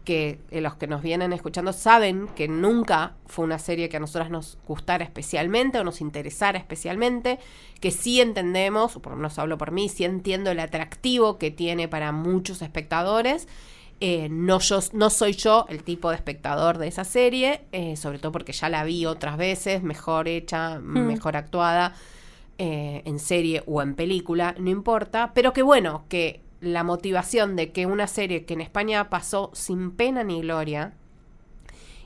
que 0.07 0.39
eh, 0.51 0.61
los 0.61 0.77
que 0.77 0.87
nos 0.87 1.01
vienen 1.01 1.33
escuchando 1.33 1.73
saben 1.73 2.29
que 2.29 2.47
nunca 2.47 3.17
fue 3.25 3.43
una 3.43 3.59
serie 3.59 3.89
que 3.89 3.97
a 3.97 3.99
nosotras 3.99 4.29
nos 4.29 4.57
gustara 4.65 5.03
especialmente 5.03 5.79
o 5.79 5.83
nos 5.83 5.99
interesara 5.99 6.57
especialmente, 6.57 7.39
que 7.81 7.91
sí 7.91 8.21
entendemos, 8.21 8.95
o 8.95 9.01
por 9.01 9.11
lo 9.11 9.17
menos 9.17 9.37
hablo 9.37 9.57
por 9.57 9.71
mí, 9.71 9.89
sí 9.89 10.05
entiendo 10.05 10.49
el 10.49 10.61
atractivo 10.61 11.37
que 11.37 11.51
tiene 11.51 11.89
para 11.89 12.13
muchos 12.13 12.61
espectadores. 12.61 13.49
Eh, 13.99 14.29
no, 14.31 14.59
yo, 14.59 14.79
no 14.93 15.09
soy 15.09 15.33
yo 15.33 15.65
el 15.67 15.83
tipo 15.83 16.09
de 16.09 16.15
espectador 16.15 16.77
de 16.77 16.87
esa 16.87 17.03
serie, 17.03 17.65
eh, 17.73 17.97
sobre 17.97 18.17
todo 18.17 18.31
porque 18.31 18.53
ya 18.53 18.69
la 18.69 18.85
vi 18.85 19.05
otras 19.05 19.35
veces, 19.35 19.83
mejor 19.83 20.29
hecha, 20.29 20.79
hmm. 20.79 21.05
mejor 21.05 21.35
actuada, 21.35 21.95
en 22.59 23.19
serie 23.19 23.61
o 23.67 23.83
en 23.83 23.93
película, 23.93 24.55
no 24.57 24.71
importa, 24.71 25.31
pero 25.35 25.53
que 25.53 25.61
bueno, 25.61 26.05
que 26.09 26.41
la 26.61 26.83
motivación 26.83 27.55
de 27.55 27.71
que 27.71 27.85
una 27.85 28.07
serie 28.07 28.45
que 28.45 28.53
en 28.53 28.61
España 28.61 29.09
pasó 29.09 29.51
sin 29.53 29.91
pena 29.91 30.23
ni 30.23 30.41
gloria 30.41 30.93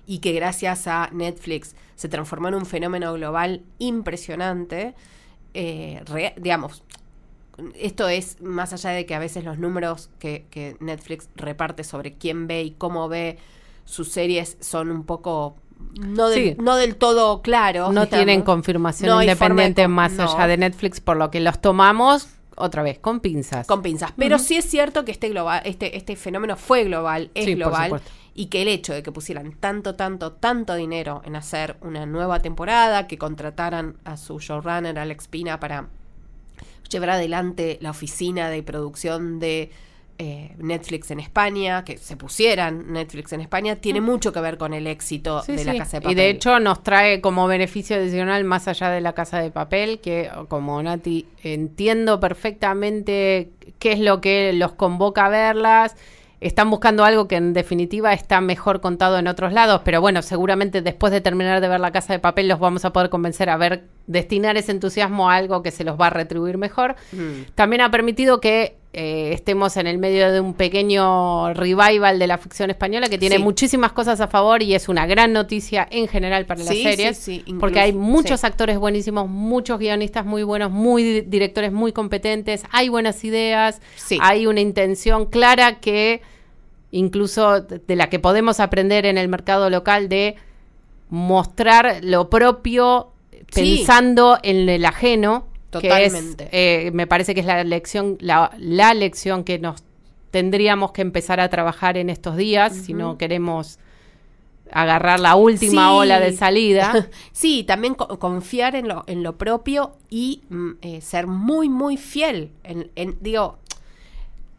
y 0.06 0.20
que 0.20 0.34
gracias 0.34 0.88
a 0.88 1.10
Netflix 1.14 1.76
se 1.96 2.10
transformó 2.10 2.50
en 2.50 2.56
un 2.56 2.66
fenómeno 2.66 3.14
global 3.14 3.62
impresionante, 3.80 4.96
eh, 5.54 6.04
digamos, 6.38 6.84
esto 7.76 8.10
es 8.10 8.42
más 8.42 8.74
allá 8.74 8.92
de 8.92 9.06
que 9.06 9.14
a 9.14 9.20
veces 9.20 9.44
los 9.44 9.58
números 9.58 10.10
que, 10.20 10.76
Netflix 10.80 11.30
reparte 11.36 11.84
sobre 11.84 12.14
quién 12.14 12.48
ve 12.48 12.64
y 12.64 12.72
cómo 12.72 13.08
ve 13.08 13.38
sus 13.86 14.10
series 14.10 14.58
son 14.60 14.90
un 14.90 15.04
poco 15.04 15.56
no, 16.00 16.30
no 16.58 16.76
del 16.76 16.96
todo 16.96 17.42
claros. 17.42 17.92
No 17.92 18.08
tienen 18.08 18.44
confirmación 18.44 19.22
independiente 19.22 19.88
más 19.88 20.20
allá 20.20 20.46
de 20.48 20.58
Netflix, 20.58 21.02
por 21.02 21.18
lo 21.18 21.32
que 21.32 21.40
los 21.40 21.60
tomamos 21.60 22.28
otra 22.62 22.84
vez, 22.84 23.00
con 23.00 23.20
pinzas. 23.20 23.68
Con 23.68 23.82
pinzas. 23.82 24.14
Pero 24.18 24.40
sí 24.40 24.56
es 24.56 24.66
cierto 24.66 25.06
que 25.06 25.12
este, 25.12 25.30
global, 25.30 25.62
este, 25.66 25.98
este 25.98 26.16
fenómeno 26.16 26.56
fue 26.56 26.84
global, 26.86 27.32
es 27.34 27.56
global. 27.56 28.02
Y 28.34 28.46
que 28.46 28.62
el 28.62 28.70
hecho 28.70 28.94
de 28.94 29.04
que 29.04 29.12
pusieran 29.12 29.54
tanto, 29.60 29.96
tanto, 29.96 30.32
tanto 30.32 30.76
dinero 30.76 31.22
en 31.26 31.36
hacer 31.36 31.76
una 31.82 32.06
nueva 32.06 32.40
temporada, 32.40 33.08
que 33.08 33.18
contrataran 33.18 33.98
a 34.06 34.16
su 34.16 34.40
showrunner, 34.40 34.98
Alex 34.98 35.28
Pina, 35.28 35.60
para 35.60 35.90
llevar 36.90 37.12
adelante 37.12 37.78
la 37.82 37.92
oficina 37.92 38.50
de 38.50 38.64
producción 38.64 39.40
de 39.40 39.72
eh, 40.24 40.52
Netflix 40.60 41.10
en 41.10 41.20
España, 41.20 41.84
que 41.84 41.98
se 41.98 42.16
pusieran 42.16 42.94
Netflix 42.94 43.34
en 43.34 43.42
España, 43.42 43.78
tiene 43.78 44.02
mucho 44.02 44.32
que 44.32 44.40
ver 44.40 44.60
con 44.60 44.76
el 44.76 44.86
éxito 44.86 45.42
de 45.48 45.66
la 45.66 45.76
Casa 45.76 45.98
de 45.98 46.02
Papel. 46.02 46.12
Y 46.12 46.16
de 46.16 46.30
hecho 46.30 46.60
nos 46.60 46.84
trae 46.84 47.22
como 47.22 47.48
beneficio 47.48 47.96
adicional 47.96 48.44
más 48.44 48.68
allá 48.68 48.92
de 48.92 49.02
la 49.02 49.14
Casa 49.14 49.40
de 49.40 49.50
Papel, 49.50 50.00
que 50.00 50.30
como 50.48 50.84
Nati 50.84 51.26
entiendo 51.42 52.20
perfectamente 52.20 53.50
qué 53.80 53.94
es 53.94 54.00
lo 54.00 54.22
que 54.22 54.54
los 54.54 54.74
convoca 54.74 55.26
a 55.26 55.30
verlas. 55.30 55.96
Están 56.40 56.70
buscando 56.70 57.04
algo 57.04 57.28
que 57.28 57.38
en 57.38 57.54
definitiva 57.54 58.14
está 58.14 58.42
mejor 58.42 58.80
contado 58.80 59.18
en 59.18 59.28
otros 59.28 59.54
lados, 59.54 59.82
pero 59.84 60.02
bueno, 60.02 60.22
seguramente 60.22 60.84
después 60.84 61.12
de 61.12 61.22
terminar 61.22 61.62
de 61.62 61.68
ver 61.68 61.80
la 61.80 61.92
casa 61.92 62.14
de 62.14 62.20
papel 62.20 62.48
los 62.48 62.60
vamos 62.60 62.86
a 62.86 62.94
poder 62.94 63.10
convencer 63.10 63.50
a 63.50 63.58
ver, 63.58 63.86
destinar 64.06 64.56
ese 64.56 64.72
entusiasmo 64.72 65.32
a 65.32 65.36
algo 65.36 65.64
que 65.64 65.72
se 65.72 65.84
los 65.84 66.00
va 66.00 66.08
a 66.08 66.10
retribuir 66.12 66.60
mejor. 66.60 66.96
Mm. 67.12 67.54
También 67.56 67.82
ha 67.82 67.90
permitido 67.90 68.40
que 68.40 68.81
eh, 68.94 69.32
estemos 69.34 69.78
en 69.78 69.88
el 69.88 69.98
medio 69.98 70.30
de 70.34 70.42
un 70.42 70.54
pequeño 70.54 71.54
revival 71.54 72.20
de 72.20 72.28
la 72.28 72.38
ficción 72.38 72.70
española 72.72 73.08
que 73.08 73.18
tiene 73.18 73.38
Sí. 73.38 73.42
muchísimas 73.42 73.94
cosas 73.94 74.20
a 74.20 74.28
favor 74.28 74.62
y 74.62 74.76
es 74.76 74.90
una 74.90 75.06
gran 75.06 75.32
noticia 75.32 75.88
en 75.90 76.10
general 76.10 76.46
para 76.46 76.60
las 76.62 76.70
Sí, 76.76 76.84
series, 76.84 77.18
sí, 77.18 77.36
incluso, 77.46 77.60
porque 77.62 77.80
hay 77.80 77.94
muchos 77.94 78.44
actores 78.44 78.78
buenísimos, 78.78 79.30
muchos 79.30 79.80
guionistas 79.80 80.26
muy 80.26 80.44
buenos, 80.44 80.72
muy 80.72 81.04
di- 81.04 81.22
directores 81.22 81.72
muy 81.72 81.94
competentes, 81.94 82.64
hay 82.72 82.90
buenas 82.90 83.24
ideas, 83.24 83.80
Sí. 83.96 84.18
hay 84.22 84.46
una 84.46 84.60
intención 84.60 85.26
clara 85.26 85.80
que 85.80 86.22
incluso 86.92 87.62
de 87.62 87.96
la 87.96 88.10
que 88.10 88.20
podemos 88.20 88.60
aprender 88.60 89.06
en 89.06 89.18
el 89.18 89.30
mercado 89.30 89.70
local 89.70 90.10
de 90.10 90.36
mostrar 91.10 92.00
lo 92.04 92.30
propio 92.30 93.08
pensando 93.54 94.38
en 94.44 94.68
el 94.70 94.84
ajeno. 94.86 95.48
Totalmente. 95.72 96.48
Que 96.50 96.88
es, 96.88 96.88
eh, 96.88 96.92
me 96.92 97.08
parece 97.08 97.34
que 97.34 97.40
es 97.42 97.46
la 97.46 97.64
lección, 97.64 98.18
la, 98.20 98.52
la 98.60 98.94
lección 98.94 99.44
que 99.44 99.58
nos 99.58 99.84
tendríamos 100.30 100.92
que 100.92 101.02
empezar 101.02 101.40
a 101.40 101.50
trabajar 101.50 101.98
en 101.98 102.10
estos 102.10 102.38
días 102.38 102.74
si 102.76 102.94
no 102.94 103.18
queremos 103.18 103.80
agarrar 104.72 105.20
la 105.20 105.36
última 105.36 105.88
Sí. 105.90 105.94
ola 105.94 106.20
de 106.22 106.32
salida. 106.32 107.10
Sí, 107.34 107.64
también 107.66 107.96
co- 107.96 108.18
confiar 108.20 108.76
en 108.76 108.88
lo, 108.88 109.04
en 109.08 109.24
lo 109.24 109.38
propio 109.38 109.98
y 110.10 110.44
mm, 110.50 110.70
eh, 110.82 111.02
ser 111.02 111.28
muy, 111.28 111.68
muy 111.68 111.98
fiel. 111.98 112.52
En, 112.64 112.90
en- 112.96 113.18
digo, 113.20 113.58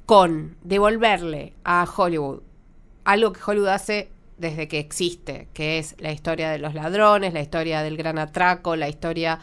con 0.07 0.57
devolverle 0.63 1.55
a 1.65 1.87
Hollywood 1.97 2.41
algo 3.05 3.33
que 3.33 3.41
Hollywood 3.45 3.69
hace 3.69 4.11
desde 4.39 4.69
que 4.69 4.79
existe, 4.79 5.49
que 5.55 5.79
es 5.79 5.95
la 5.99 6.13
historia 6.13 6.51
de 6.51 6.59
los 6.59 6.75
ladrones, 6.75 7.33
la 7.33 7.41
historia 7.41 7.83
del 7.83 7.97
gran 7.97 8.19
atraco, 8.19 8.77
la 8.77 8.89
historia 8.89 9.39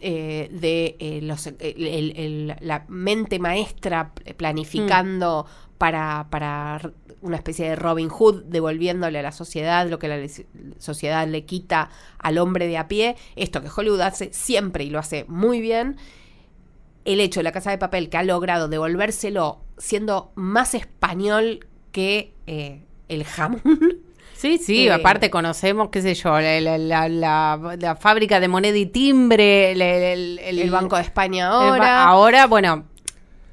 eh, 0.00 0.48
de 0.52 0.96
eh, 0.98 1.20
los, 1.22 1.46
el- 1.46 1.56
el- 1.60 2.12
el- 2.16 2.56
la 2.60 2.84
mente 2.88 3.38
maestra 3.38 4.12
planificando 4.36 5.46
para, 5.78 6.28
para 6.30 6.76
r- 6.76 6.90
una 7.22 7.36
especie 7.36 7.68
de 7.68 7.76
Robin 7.76 8.08
Hood, 8.08 8.44
devolviéndole 8.44 9.18
a 9.18 9.22
la 9.22 9.32
sociedad 9.32 9.88
lo 9.88 9.98
que 9.98 10.08
la 10.08 10.16
le- 10.16 10.30
sociedad 10.78 11.26
le 11.28 11.44
quita 11.44 11.90
al 12.18 12.38
hombre 12.38 12.66
de 12.66 12.78
a 12.78 12.88
pie. 12.88 13.16
Esto 13.36 13.62
que 13.62 13.68
Hollywood 13.74 14.00
hace 14.00 14.32
siempre 14.32 14.84
y 14.84 14.90
lo 14.90 14.98
hace 14.98 15.24
muy 15.28 15.60
bien. 15.60 15.96
El 17.04 17.20
hecho 17.20 17.40
de 17.40 17.44
la 17.44 17.52
casa 17.52 17.70
de 17.70 17.78
papel 17.78 18.08
que 18.10 18.16
ha 18.18 18.22
logrado 18.22 18.68
devolvérselo 18.68 19.60
siendo 19.78 20.32
más 20.34 20.74
español 20.74 21.66
que 21.92 22.34
eh, 22.46 22.84
el 23.08 23.24
jamón. 23.24 23.62
Sí, 24.40 24.56
sí, 24.58 24.86
Eh, 24.88 24.92
aparte 24.92 25.28
conocemos, 25.30 25.90
qué 25.90 26.00
sé 26.00 26.14
yo, 26.14 26.40
la, 26.40 26.60
la- 26.60 26.78
la- 26.78 27.08
la- 27.08 27.76
la 27.78 27.96
fábrica 27.96 28.40
de 28.40 28.48
moneda 28.48 28.78
y 28.78 28.86
timbre, 28.86 29.72
el, 29.72 29.82
el- 29.82 30.38
el- 30.38 30.58
el 30.58 30.70
Banco 30.70 30.96
de 30.96 31.02
España 31.02 31.48
ahora. 31.48 32.04
ahora, 32.04 32.46
bueno, 32.46 32.84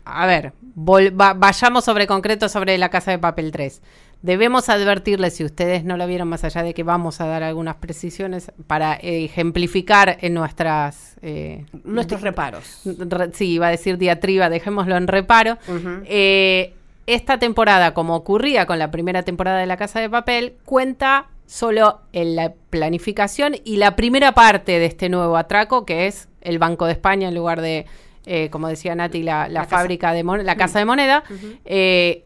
a 0.05 0.25
ver, 0.25 0.53
va- 0.77 1.33
vayamos 1.33 1.83
sobre 1.83 2.07
concreto 2.07 2.47
sobre 2.47 2.77
la 2.77 2.87
Casa 2.89 3.11
de 3.11 3.19
Papel 3.19 3.51
3. 3.51 3.81
Debemos 4.21 4.67
advertirles, 4.69 5.35
si 5.35 5.43
ustedes 5.43 5.83
no 5.83 5.95
lo 5.97 6.07
vieron 6.07 6.27
más 6.29 6.43
allá 6.43 6.63
de 6.63 6.73
que 6.73 6.81
vamos 6.83 7.21
a 7.21 7.27
dar 7.27 7.43
algunas 7.43 7.75
precisiones 7.75 8.51
para 8.65 8.93
ejemplificar 8.95 10.17
en 10.21 10.33
nuestras... 10.33 11.17
eh, 11.21 11.65
Nuestros 11.83 12.21
reparos. 12.21 12.81
re- 12.85 13.31
sí, 13.33 13.51
iba 13.51 13.67
a 13.67 13.71
decir 13.71 13.97
diatriba, 13.99 14.49
dejémoslo 14.49 14.95
en 14.97 15.07
reparo. 15.07 15.57
Eh, 16.05 16.73
esta 17.07 17.39
temporada, 17.39 17.93
como 17.93 18.15
ocurría 18.15 18.65
con 18.65 18.77
la 18.79 18.91
primera 18.91 19.23
temporada 19.23 19.57
de 19.59 19.65
La 19.65 19.77
Casa 19.77 19.99
de 19.99 20.09
Papel, 20.09 20.57
cuenta 20.65 21.27
solo 21.45 22.01
en 22.13 22.35
la 22.35 22.53
planificación 22.69 23.55
y 23.63 23.77
la 23.77 23.95
primera 23.95 24.33
parte 24.33 24.79
de 24.79 24.85
este 24.85 25.09
nuevo 25.09 25.37
atraco, 25.37 25.85
que 25.85 26.07
es 26.07 26.27
el 26.41 26.59
Banco 26.59 26.85
de 26.85 26.91
España 26.91 27.29
en 27.29 27.35
lugar 27.35 27.61
de, 27.61 27.85
eh, 28.25 28.49
como 28.49 28.67
decía 28.67 28.93
Nati, 28.95 29.23
la, 29.23 29.47
la 29.47 29.53
La 29.53 29.59
casa. 29.63 29.77
fábrica 29.77 30.11
de 30.13 30.23
mon- 30.23 30.45
la 30.45 30.57
casa 30.57 30.79
de 30.79 30.85
moneda. 30.85 31.23
Eh, 31.65 32.23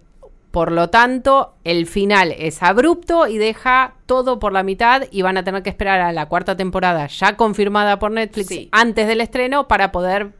por 0.50 0.72
lo 0.72 0.90
tanto, 0.90 1.54
el 1.64 1.86
final 1.86 2.34
es 2.38 2.62
abrupto 2.62 3.28
y 3.28 3.38
deja 3.38 3.94
todo 4.06 4.40
por 4.40 4.52
la 4.52 4.64
mitad 4.64 5.04
y 5.10 5.22
van 5.22 5.38
a 5.38 5.44
tener 5.44 5.64
que 5.64 5.70
esperar 5.70 6.02
a 6.02 6.12
la 6.12 6.26
cuarta 6.26 6.58
temporada 6.58 7.08
ya 7.08 7.38
confirmada 7.38 8.00
por 8.00 8.12
Netflix 8.12 8.48
Sí. 8.50 8.70
antes 8.74 9.08
del 9.08 9.22
estreno 9.22 9.68
para 9.70 9.92
poder 9.94 10.32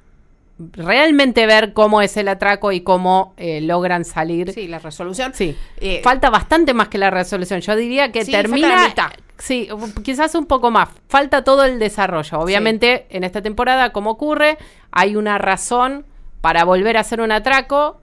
realmente 0.74 1.46
ver 1.46 1.74
cómo 1.74 2.02
es 2.02 2.18
el 2.18 2.28
atraco 2.28 2.72
y 2.72 2.82
cómo 2.82 3.34
eh, 3.38 3.62
logran 3.62 4.06
salir. 4.06 4.52
Sí, 4.54 4.68
la 4.68 4.80
resolución. 4.80 5.34
Sí. 5.34 5.56
Eh, 5.78 6.02
falta 6.04 6.30
bastante 6.30 6.74
más 6.74 6.88
que 6.88 6.98
la 6.98 7.10
resolución. 7.10 7.62
Yo 7.62 7.76
diría 7.76 8.12
que 8.12 8.26
Sí, 8.26 8.32
termina. 8.32 8.94
Sí, 9.38 9.70
quizás 10.04 10.36
un 10.36 10.46
poco 10.46 10.70
más. 10.70 10.90
Falta 11.08 11.44
todo 11.44 11.64
el 11.66 11.80
desarrollo. 11.80 12.40
Obviamente, 12.40 13.08
en 13.10 13.24
esta 13.24 13.42
temporada, 13.42 13.92
como 13.92 14.12
ocurre, 14.12 14.58
hay 14.92 15.16
una 15.16 15.38
razón 15.40 16.06
para 16.42 16.64
volver 16.64 16.98
a 16.98 17.02
hacer 17.02 17.22
un 17.22 17.32
atraco. 17.32 18.01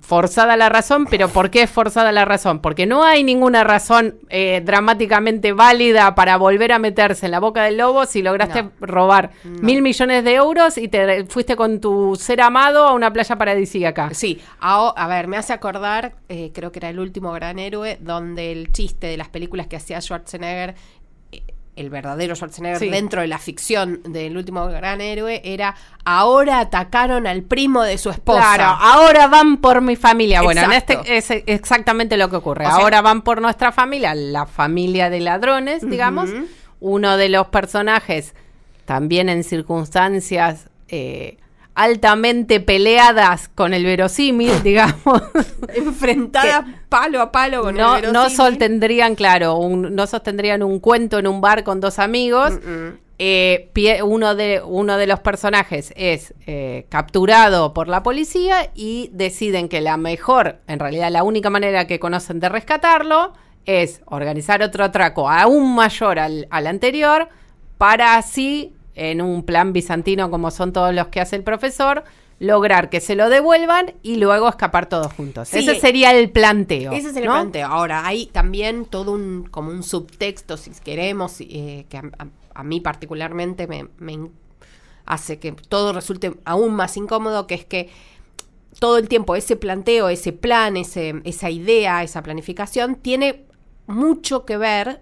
Forzada 0.00 0.56
la 0.56 0.68
razón, 0.68 1.06
pero 1.08 1.28
¿por 1.28 1.50
qué 1.50 1.62
es 1.62 1.70
forzada 1.70 2.10
la 2.10 2.24
razón? 2.24 2.58
Porque 2.60 2.86
no 2.86 3.04
hay 3.04 3.22
ninguna 3.22 3.62
razón 3.62 4.16
eh, 4.30 4.60
dramáticamente 4.64 5.52
válida 5.52 6.14
para 6.16 6.36
volver 6.36 6.72
a 6.72 6.78
meterse 6.80 7.26
en 7.26 7.32
la 7.32 7.40
boca 7.40 7.62
del 7.62 7.76
lobo 7.78 8.04
si 8.04 8.20
lograste 8.22 8.64
No. 8.64 8.70
robar 8.80 9.30
mil 9.44 9.80
millones 9.82 10.24
de 10.24 10.34
euros 10.34 10.76
y 10.76 10.88
te 10.88 11.24
fuiste 11.26 11.54
con 11.54 11.80
tu 11.80 12.16
ser 12.16 12.40
amado 12.40 12.86
a 12.86 12.92
una 12.92 13.12
playa 13.12 13.36
paradisíaca. 13.36 14.10
Sí, 14.12 14.40
a, 14.60 14.88
a 14.96 15.06
ver, 15.06 15.28
me 15.28 15.36
hace 15.36 15.52
acordar, 15.52 16.14
eh, 16.28 16.50
creo 16.52 16.72
que 16.72 16.80
era 16.80 16.90
el 16.90 16.98
último 16.98 17.32
gran 17.32 17.58
héroe, 17.60 17.98
donde 18.00 18.50
el 18.52 18.72
chiste 18.72 19.06
de 19.06 19.16
las 19.16 19.28
películas 19.28 19.68
que 19.68 19.76
hacía 19.76 20.00
Schwarzenegger, 20.00 20.74
el 21.78 21.90
verdadero 21.90 22.34
Schwarzenegger 22.34 22.78
Sí. 22.80 22.88
dentro 22.90 23.20
de 23.20 23.28
la 23.28 23.38
ficción 23.38 24.00
del 24.04 24.36
último 24.36 24.66
gran 24.66 25.00
héroe, 25.00 25.40
era 25.44 25.74
ahora 26.04 26.60
atacaron 26.60 27.26
al 27.26 27.42
primo 27.42 27.82
de 27.82 27.98
su 27.98 28.10
esposa. 28.10 28.40
Claro, 28.54 28.64
ahora 28.80 29.26
van 29.28 29.58
por 29.58 29.80
mi 29.80 29.96
familia. 29.96 30.42
Bueno, 30.42 30.62
en 30.62 30.72
este 30.72 30.98
es 31.06 31.30
exactamente 31.46 32.16
lo 32.16 32.28
que 32.30 32.36
ocurre. 32.36 32.66
O 32.66 32.70
sea- 32.70 32.78
ahora 32.80 33.00
van 33.02 33.22
por 33.22 33.40
nuestra 33.40 33.72
familia, 33.72 34.14
la 34.14 34.46
familia 34.46 35.10
de 35.10 35.20
ladrones, 35.20 35.88
digamos. 35.88 36.30
Uno 36.80 37.16
de 37.16 37.28
los 37.28 37.48
personajes, 37.48 38.34
también 38.84 39.28
en 39.28 39.42
circunstancias 39.44 40.68
eh, 40.88 41.38
altamente 41.80 42.58
peleadas 42.60 43.48
con 43.48 43.72
el 43.72 43.84
verosímil, 43.84 44.62
digamos. 44.64 45.22
enfrentada 45.74 46.64
palo 46.88 47.20
a 47.20 47.30
palo 47.32 47.62
con 47.62 47.76
no, 47.76 47.96
el 47.96 48.02
no 48.12 48.22
verosímil. 48.24 48.36
sostendrían, 48.36 49.14
claro, 49.14 49.54
un- 49.56 49.94
no 49.94 50.06
sostendrían 50.06 50.62
un 50.62 50.80
cuento 50.80 51.18
en 51.18 51.26
un 51.26 51.40
bar 51.40 51.64
con 51.64 51.80
dos 51.80 51.98
amigos. 51.98 52.52
Mm-mm. 52.54 52.98
Eh, 53.20 53.70
pie- 53.74 54.02
uno, 54.04 54.36
de, 54.36 54.62
uno 54.64 54.96
de 54.96 55.06
los 55.08 55.18
personajes 55.20 55.92
es 55.96 56.34
eh, 56.46 56.86
capturado 56.88 57.74
por 57.74 57.88
la 57.88 58.02
policía 58.04 58.70
y 58.76 59.10
deciden 59.12 59.68
que 59.68 59.80
la 59.80 59.96
mejor, 59.96 60.60
en 60.68 60.78
realidad 60.78 61.10
la 61.10 61.24
única 61.24 61.50
manera 61.50 61.86
que 61.88 61.98
conocen 61.98 62.38
de 62.38 62.48
rescatarlo 62.48 63.32
es 63.66 64.02
organizar 64.06 64.62
otro 64.62 64.84
atraco 64.84 65.28
aún 65.28 65.74
mayor 65.74 66.18
al, 66.20 66.46
al 66.50 66.66
anterior 66.68 67.28
para 67.76 68.16
así, 68.16 68.72
en 68.98 69.20
un 69.22 69.42
plan 69.44 69.72
bizantino 69.72 70.30
como 70.30 70.50
son 70.50 70.72
todos 70.72 70.94
los 70.94 71.08
que 71.08 71.20
hace 71.20 71.36
el 71.36 71.42
profesor, 71.44 72.04
lograr 72.40 72.88
que 72.90 73.00
se 73.00 73.14
lo 73.16 73.28
devuelvan 73.28 73.94
y 74.02 74.16
luego 74.16 74.48
escapar 74.48 74.88
todos 74.88 75.12
juntos. 75.12 75.48
Sí. 75.48 75.58
Ese 75.58 75.80
sería 75.80 76.12
el 76.12 76.30
planteo. 76.30 76.92
Ese 76.92 77.10
es 77.10 77.16
el 77.16 77.24
¿no? 77.24 77.32
planteo. 77.32 77.66
Ahora, 77.66 78.06
hay 78.06 78.26
también 78.26 78.84
todo 78.84 79.12
un, 79.12 79.48
como 79.50 79.70
un 79.70 79.82
subtexto, 79.82 80.56
si 80.56 80.70
queremos, 80.84 81.40
eh, 81.40 81.86
que 81.88 81.96
a, 81.96 82.02
a- 82.18 82.26
a 82.54 82.62
mí 82.64 82.80
particularmente 82.80 83.66
me, 83.68 83.86
me 83.98 84.30
hace 85.06 85.38
que 85.38 85.52
todo 85.52 85.92
resulte 85.92 86.34
aún 86.44 86.74
más 86.74 86.96
incómodo, 86.96 87.46
que 87.46 87.54
es 87.54 87.64
que 87.64 87.88
todo 88.80 88.98
el 88.98 89.08
tiempo 89.08 89.34
ese 89.36 89.56
planteo, 89.56 90.08
ese 90.08 90.32
plan, 90.32 90.76
ese, 90.76 91.14
esa 91.24 91.50
idea, 91.50 92.02
esa 92.02 92.22
planificación, 92.22 92.96
tiene 92.96 93.44
mucho 93.86 94.44
que 94.44 94.56
ver 94.56 95.00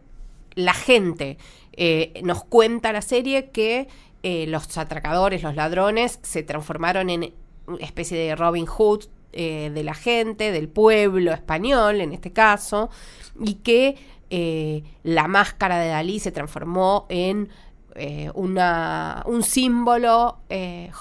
la 0.55 0.73
gente. 0.75 1.37
Eh, 1.77 2.21
nos 2.25 2.45
cuenta 2.45 2.93
la 2.93 3.03
serie 3.03 3.51
que 3.51 3.89
eh, 4.23 4.47
los 4.49 4.77
atracadores, 4.79 5.43
los 5.43 5.55
ladrones, 5.55 6.19
se 6.23 6.43
transformaron 6.43 7.11
en 7.11 7.35
una 7.67 7.85
especie 7.85 8.17
de 8.19 8.35
Robin 8.35 8.67
Hood 8.67 9.05
eh, 9.33 9.71
de 9.75 9.85
la 9.85 9.95
gente, 9.95 10.53
del 10.53 10.69
pueblo 10.69 11.33
español 11.33 12.01
en 12.01 12.13
este 12.13 12.33
caso, 12.33 12.91
y 13.41 13.55
que 13.55 13.97
la 15.05 15.29
máscara 15.29 15.79
de 15.79 15.87
Dalí 15.87 16.19
se 16.19 16.33
transformó 16.33 17.07
en 17.09 17.49
una, 18.35 19.23
un 19.25 19.45
símbolo 19.45 20.41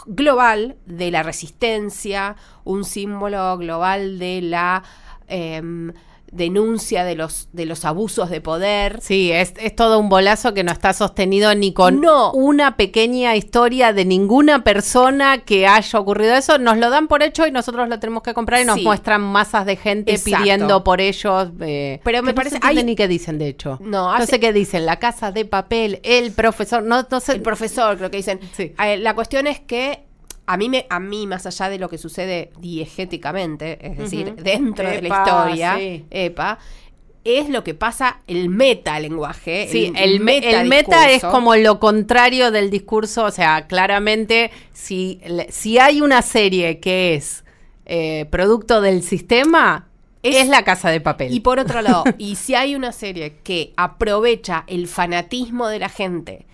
global 0.06 0.76
de 0.86 1.10
la 1.10 1.24
resistencia, 1.24 2.36
un 2.66 2.84
símbolo 2.84 3.58
global 3.58 4.20
de 4.20 4.44
la 4.44 4.84
em, 5.28 5.92
denuncia 6.36 7.04
de 7.04 7.16
los, 7.16 7.50
de 7.54 7.66
los 7.66 7.86
abusos 7.86 8.30
de 8.30 8.42
poder. 8.42 9.00
Sí, 9.02 9.32
es, 9.32 9.54
es 9.58 9.76
todo 9.76 10.00
un 10.00 10.10
bolazo 10.10 10.54
que 10.54 10.64
no 10.64 10.72
está 10.72 10.94
sostenido 10.94 11.54
ni 11.56 11.74
con 11.74 12.02
No. 12.02 12.32
una 12.34 12.78
pequeña 12.78 13.36
historia 13.36 13.94
de 13.94 14.06
ninguna 14.06 14.64
persona 14.64 15.40
que 15.40 15.68
haya 15.68 16.00
ocurrido 16.00 16.36
eso. 16.36 16.58
Nos 16.58 16.78
lo 16.78 16.90
dan 16.90 17.08
por 17.08 17.24
hecho 17.24 17.48
y 17.48 17.52
nosotros 17.52 17.88
lo 17.90 18.00
tenemos 18.00 18.24
que 18.24 18.34
comprar 18.34 18.62
y 18.62 18.66
nos 18.66 18.76
Sí. 18.76 18.84
muestran 18.84 19.22
masas 19.22 19.66
de 19.66 19.76
gente 19.76 20.12
Exacto. 20.14 20.38
pidiendo 20.40 20.84
por 20.84 21.02
ellos. 21.02 21.50
eh, 21.62 22.00
Pero 22.04 22.22
me 22.24 22.32
que 22.32 22.36
parece- 22.36 22.60
No 22.60 22.68
hay- 22.68 22.84
ni 22.84 22.96
qué 22.96 23.08
dicen, 23.08 23.38
de 23.40 23.48
hecho. 23.48 23.78
No, 23.82 24.18
no 24.18 24.26
sé 24.26 24.40
qué 24.40 24.54
dicen. 24.54 24.86
La 24.86 25.00
casa 25.00 25.32
de 25.32 25.46
papel, 25.46 26.00
el 26.04 26.32
profesor. 26.34 26.84
No, 26.84 27.06
no 27.10 27.20
sé. 27.20 27.34
El 27.34 27.42
profesor, 27.42 27.98
creo 27.98 28.12
que 28.12 28.18
dicen. 28.18 28.40
Sí. 28.56 28.74
Eh, 28.84 28.98
la 28.98 29.16
cuestión 29.16 29.48
es 29.48 29.60
que 29.60 30.05
a 30.48 30.58
mí, 30.58 30.70
me, 30.70 30.86
a 30.90 31.00
mí, 31.00 31.28
más 31.28 31.46
allá 31.46 31.70
de 31.70 31.80
lo 31.80 31.90
que 31.90 31.98
sucede 31.98 32.52
diegéticamente, 32.60 33.80
es 33.82 33.98
decir, 33.98 34.36
dentro 34.36 34.88
de 34.90 35.02
la 35.02 35.08
historia, 35.08 35.76
sí. 35.78 36.06
epa, 36.10 36.60
es 37.24 37.50
lo 37.50 37.64
que 37.64 37.74
pasa 37.74 38.20
el 38.28 38.50
metalenguaje. 38.50 39.68
Sí, 39.70 39.92
el, 39.96 40.20
me- 40.20 40.38
el 40.38 40.68
meta 40.68 41.10
es 41.10 41.24
como 41.24 41.56
lo 41.56 41.80
contrario 41.80 42.52
del 42.52 42.70
discurso, 42.70 43.26
o 43.26 43.32
sea, 43.32 43.66
claramente 43.68 44.52
si, 44.74 45.20
si 45.50 45.80
hay 45.80 46.02
una 46.02 46.22
serie 46.22 46.80
que 46.80 47.16
es 47.16 47.44
eh, 47.88 48.26
producto 48.30 48.80
del 48.82 49.02
sistema, 49.02 49.88
es, 50.22 50.48
la 50.48 50.64
casa 50.64 50.90
de 50.90 51.02
papel. 51.02 51.34
Y 51.34 51.40
por 51.40 51.60
otro 51.60 51.82
lado, 51.82 52.04
y 52.18 52.36
si 52.36 52.56
hay 52.56 52.76
una 52.76 52.92
serie 52.92 53.38
que 53.44 53.74
aprovecha 53.78 54.64
el 54.68 54.88
fanatismo 54.88 55.68
de 55.68 55.80
la 55.80 55.90
gente 55.90 56.46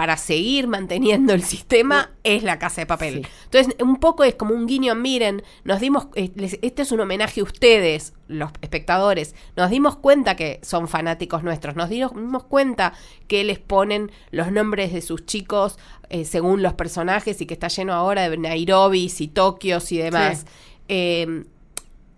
para 0.00 0.16
seguir 0.16 0.66
manteniendo 0.66 1.34
el 1.34 1.42
sistema, 1.42 2.08
es 2.24 2.42
la 2.42 2.58
casa 2.58 2.80
de 2.80 2.86
papel. 2.86 3.14
Sí. 3.16 3.30
Entonces, 3.44 3.76
un 3.82 3.96
poco 3.96 4.24
es 4.24 4.34
como 4.34 4.54
un 4.54 4.66
guiño, 4.66 4.94
miren, 4.94 5.42
nos 5.64 5.78
dimos, 5.78 6.06
eh, 6.14 6.30
este 6.62 6.80
es 6.80 6.90
un 6.90 7.00
homenaje 7.00 7.42
a 7.42 7.44
ustedes, 7.44 8.14
los 8.26 8.50
espectadores, 8.62 9.34
nos 9.56 9.68
dimos 9.68 9.96
cuenta 9.96 10.36
que 10.36 10.58
son 10.62 10.88
fanáticos 10.88 11.42
nuestros, 11.42 11.76
nos 11.76 11.90
dimos, 11.90 12.14
dimos 12.14 12.44
cuenta 12.44 12.94
que 13.28 13.44
les 13.44 13.58
ponen 13.58 14.10
los 14.30 14.50
nombres 14.50 14.94
de 14.94 15.02
sus 15.02 15.26
chicos 15.26 15.78
eh, 16.08 16.24
según 16.24 16.62
los 16.62 16.72
personajes 16.72 17.38
y 17.42 17.44
que 17.44 17.52
está 17.52 17.68
lleno 17.68 17.92
ahora 17.92 18.26
de 18.30 18.38
Nairobi 18.38 19.12
y 19.18 19.28
Tokios 19.28 19.92
y 19.92 19.98
demás. 19.98 20.38
Sí. 20.38 20.46
Eh, 20.88 21.44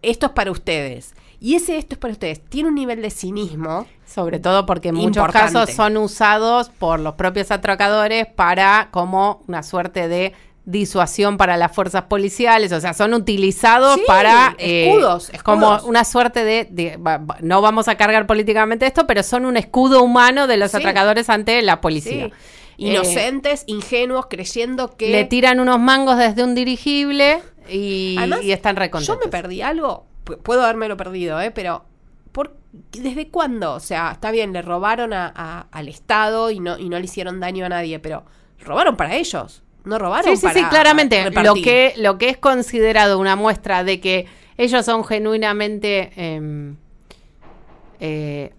esto 0.02 0.26
es 0.26 0.32
para 0.32 0.52
ustedes. 0.52 1.16
Y 1.42 1.56
ese 1.56 1.76
esto 1.76 1.96
es 1.96 1.98
para 1.98 2.12
ustedes. 2.12 2.40
Tiene 2.48 2.68
un 2.68 2.76
nivel 2.76 3.02
de 3.02 3.10
cinismo. 3.10 3.84
Sobre 4.06 4.38
todo 4.38 4.64
porque 4.64 4.90
en 4.90 4.94
muchos 4.94 5.16
Importante. 5.16 5.52
casos 5.54 5.74
son 5.74 5.96
usados 5.96 6.68
por 6.70 7.00
los 7.00 7.14
propios 7.14 7.50
atracadores 7.50 8.26
para 8.26 8.88
como 8.92 9.42
una 9.48 9.62
suerte 9.64 10.06
de 10.06 10.34
disuasión 10.64 11.38
para 11.38 11.56
las 11.56 11.72
fuerzas 11.74 12.02
policiales, 12.04 12.70
o 12.70 12.80
sea, 12.80 12.94
son 12.94 13.14
utilizados 13.14 13.96
Sí, 13.96 14.04
para 14.06 14.54
eh, 14.58 14.90
escudos, 14.90 15.30
escudos. 15.30 15.42
como 15.42 15.88
una 15.88 16.04
suerte 16.04 16.44
de, 16.44 17.00
no 17.40 17.60
vamos 17.60 17.88
a 17.88 17.96
cargar 17.96 18.28
políticamente 18.28 18.86
esto, 18.86 19.08
pero 19.08 19.24
son 19.24 19.44
un 19.44 19.56
escudo 19.56 20.04
humano 20.04 20.46
de 20.46 20.58
los 20.58 20.70
Sí. 20.70 20.76
atracadores 20.76 21.28
ante 21.30 21.60
la 21.62 21.80
policía. 21.80 22.26
Sí. 22.28 22.32
Inocentes, 22.76 23.64
ingenuos, 23.66 24.26
creyendo 24.30 24.96
que. 24.96 25.10
Le 25.10 25.24
tiran 25.24 25.58
unos 25.58 25.80
mangos 25.80 26.16
desde 26.16 26.44
un 26.44 26.54
dirigible 26.54 27.40
y, 27.68 28.14
Además, 28.18 28.44
y 28.44 28.52
están 28.52 28.76
recontentos. 28.76 29.16
Yo 29.18 29.24
me 29.24 29.30
perdí 29.30 29.62
algo. 29.62 30.06
Pu- 30.24 30.38
Puedo 30.38 30.62
habérmelo 30.62 30.96
perdido, 30.96 31.40
¿eh? 31.40 31.50
Pero. 31.50 31.84
¿por, 32.32 32.56
¿Desde 32.92 33.28
cuándo? 33.28 33.74
O 33.74 33.80
sea, 33.80 34.12
está 34.12 34.30
bien, 34.30 34.52
le 34.54 34.62
robaron 34.62 35.12
a- 35.12 35.30
a- 35.36 35.66
al 35.70 35.88
Estado 35.88 36.50
y 36.50 36.60
no, 36.60 36.78
y 36.78 36.88
no 36.88 36.98
le 36.98 37.04
hicieron 37.04 37.40
daño 37.40 37.66
a 37.66 37.68
nadie, 37.68 37.98
pero 37.98 38.24
robaron 38.58 38.96
para 38.96 39.16
ellos. 39.16 39.62
No 39.84 39.98
robaron 39.98 40.30
Sí, 40.30 40.36
sí, 40.36 40.46
para 40.46 40.58
sí, 40.60 40.64
claramente. 40.70 41.30
Lo 41.42 41.54
que, 41.54 41.92
lo 41.98 42.16
que 42.16 42.30
es 42.30 42.38
considerado 42.38 43.18
una 43.18 43.36
muestra 43.36 43.84
de 43.84 44.00
que 44.00 44.26
ellos 44.56 44.86
son 44.86 45.04
genuinamente 45.04 46.12
em, 46.16 46.76
eh, 48.00 48.52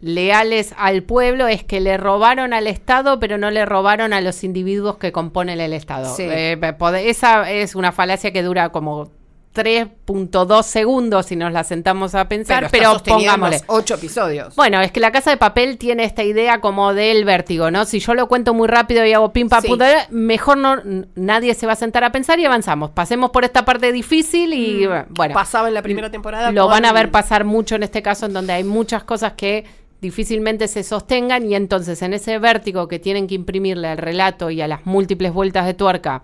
leales 0.00 0.74
al 0.76 1.02
pueblo 1.02 1.46
es 1.46 1.62
que 1.64 1.80
le 1.80 1.96
robaron 1.96 2.52
al 2.52 2.66
Estado, 2.66 3.20
pero 3.20 3.38
no 3.38 3.50
le 3.50 3.64
robaron 3.66 4.12
a 4.12 4.20
los 4.20 4.42
individuos 4.44 4.96
que 4.98 5.12
componen 5.12 5.60
el 5.60 5.72
Estado. 5.72 6.14
Sí. 6.14 6.24
Eh, 6.28 6.58
esa 7.04 7.50
es 7.50 7.74
una 7.74 7.92
falacia 7.92 8.32
que 8.32 8.42
dura 8.42 8.70
como 8.70 9.10
3.2 9.54 10.62
segundos 10.62 11.26
si 11.26 11.36
nos 11.36 11.52
la 11.52 11.64
sentamos 11.64 12.14
a 12.14 12.28
pensar, 12.28 12.68
pero, 12.70 12.92
en 12.92 13.00
pongámosle. 13.00 13.60
ocho 13.66 13.94
episodios. 13.94 14.54
Bueno, 14.54 14.80
es 14.80 14.92
que 14.92 15.00
la 15.00 15.10
casa 15.10 15.30
de 15.30 15.36
papel 15.36 15.76
tiene 15.76 16.04
esta 16.04 16.22
idea 16.22 16.60
como 16.60 16.94
del 16.94 17.24
vértigo, 17.24 17.70
¿no? 17.70 17.84
Si 17.84 17.98
yo 17.98 18.14
lo 18.14 18.28
cuento 18.28 18.54
muy 18.54 18.68
rápido 18.68 19.04
y 19.04 19.12
hago 19.12 19.32
pim 19.32 19.48
pam 19.48 19.60
Sí. 19.62 19.68
mejor 20.10 20.56
no 20.56 20.76
nadie 21.16 21.54
se 21.54 21.66
va 21.66 21.72
a 21.72 21.76
sentar 21.76 22.04
a 22.04 22.12
pensar 22.12 22.38
y 22.38 22.44
avanzamos. 22.44 22.90
Pasemos 22.90 23.30
por 23.30 23.44
esta 23.44 23.64
parte 23.64 23.92
difícil 23.92 24.54
y 24.54 24.86
bueno, 24.86 25.34
Pasaba 25.34 25.68
en 25.68 25.74
la 25.74 25.82
primera 25.82 26.10
temporada. 26.10 26.52
lo 26.52 26.68
van 26.68 26.84
a 26.84 26.92
ver 26.92 27.10
pasar 27.10 27.44
mucho 27.44 27.74
en 27.74 27.82
este 27.82 28.02
caso 28.02 28.26
en 28.26 28.32
donde 28.32 28.52
hay 28.52 28.64
muchas 28.64 29.02
cosas 29.04 29.32
que 29.32 29.64
difícilmente 30.00 30.66
se 30.68 30.82
sostengan 30.82 31.44
y 31.46 31.54
entonces 31.54 32.00
en 32.02 32.14
ese 32.14 32.38
vértigo 32.38 32.88
que 32.88 32.98
tienen 32.98 33.26
que 33.26 33.34
imprimirle 33.34 33.88
al 33.88 33.98
relato 33.98 34.50
y 34.50 34.62
a 34.62 34.68
las 34.68 34.86
múltiples 34.86 35.32
vueltas 35.32 35.66
de 35.66 35.74
tuerca 35.74 36.22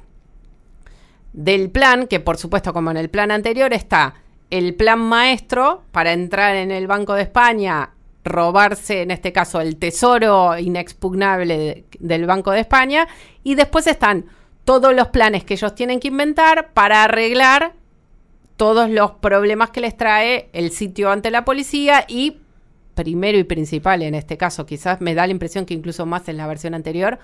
del 1.37 1.71
plan, 1.71 2.09
que 2.09 2.19
por 2.19 2.37
supuesto 2.39 2.73
como 2.73 2.91
en 2.91 2.97
el 2.97 3.09
plan 3.11 3.31
anterior 3.31 3.73
está 3.73 4.15
el 4.51 4.75
plan 4.75 4.99
maestro 4.99 5.83
para 5.93 6.13
entrar 6.13 6.57
en 6.57 6.71
el 6.73 6.87
Banco 6.89 7.15
de 7.15 7.23
España, 7.23 7.91
robarse 8.25 9.03
en 9.03 9.11
este 9.13 9.33
caso 9.33 9.61
el 9.61 9.77
tesoro 9.77 10.59
inexpugnable 10.59 11.57
de- 11.59 11.85
del 12.01 12.27
Banco 12.27 12.51
de 12.51 12.61
España 12.61 13.07
y 13.45 13.55
después 13.55 13.87
están 13.87 14.25
todos 14.65 14.95
los 14.95 15.09
planes 15.09 15.45
que 15.45 15.55
ellos 15.55 15.75
tienen 15.77 16.01
que 16.01 16.09
inventar 16.09 16.71
para 16.73 17.05
arreglar 17.05 17.75
todos 18.57 18.89
los 18.91 19.13
problemas 19.13 19.71
que 19.71 19.81
les 19.83 19.97
trae 19.97 20.49
el 20.53 20.71
sitio 20.71 21.11
ante 21.11 21.31
la 21.31 21.45
policía 21.45 22.05
y 22.09 22.39
primero 22.95 23.37
y 23.39 23.45
principal 23.45 24.03
en 24.03 24.15
este 24.15 24.39
caso, 24.39 24.65
quizás 24.65 25.01
me 25.03 25.15
da 25.15 25.27
la 25.27 25.33
impresión 25.33 25.67
que 25.67 25.75
incluso 25.75 26.07
más 26.07 26.29
en 26.29 26.39
la 26.39 26.47
versión 26.47 26.73
anterior, 26.75 27.19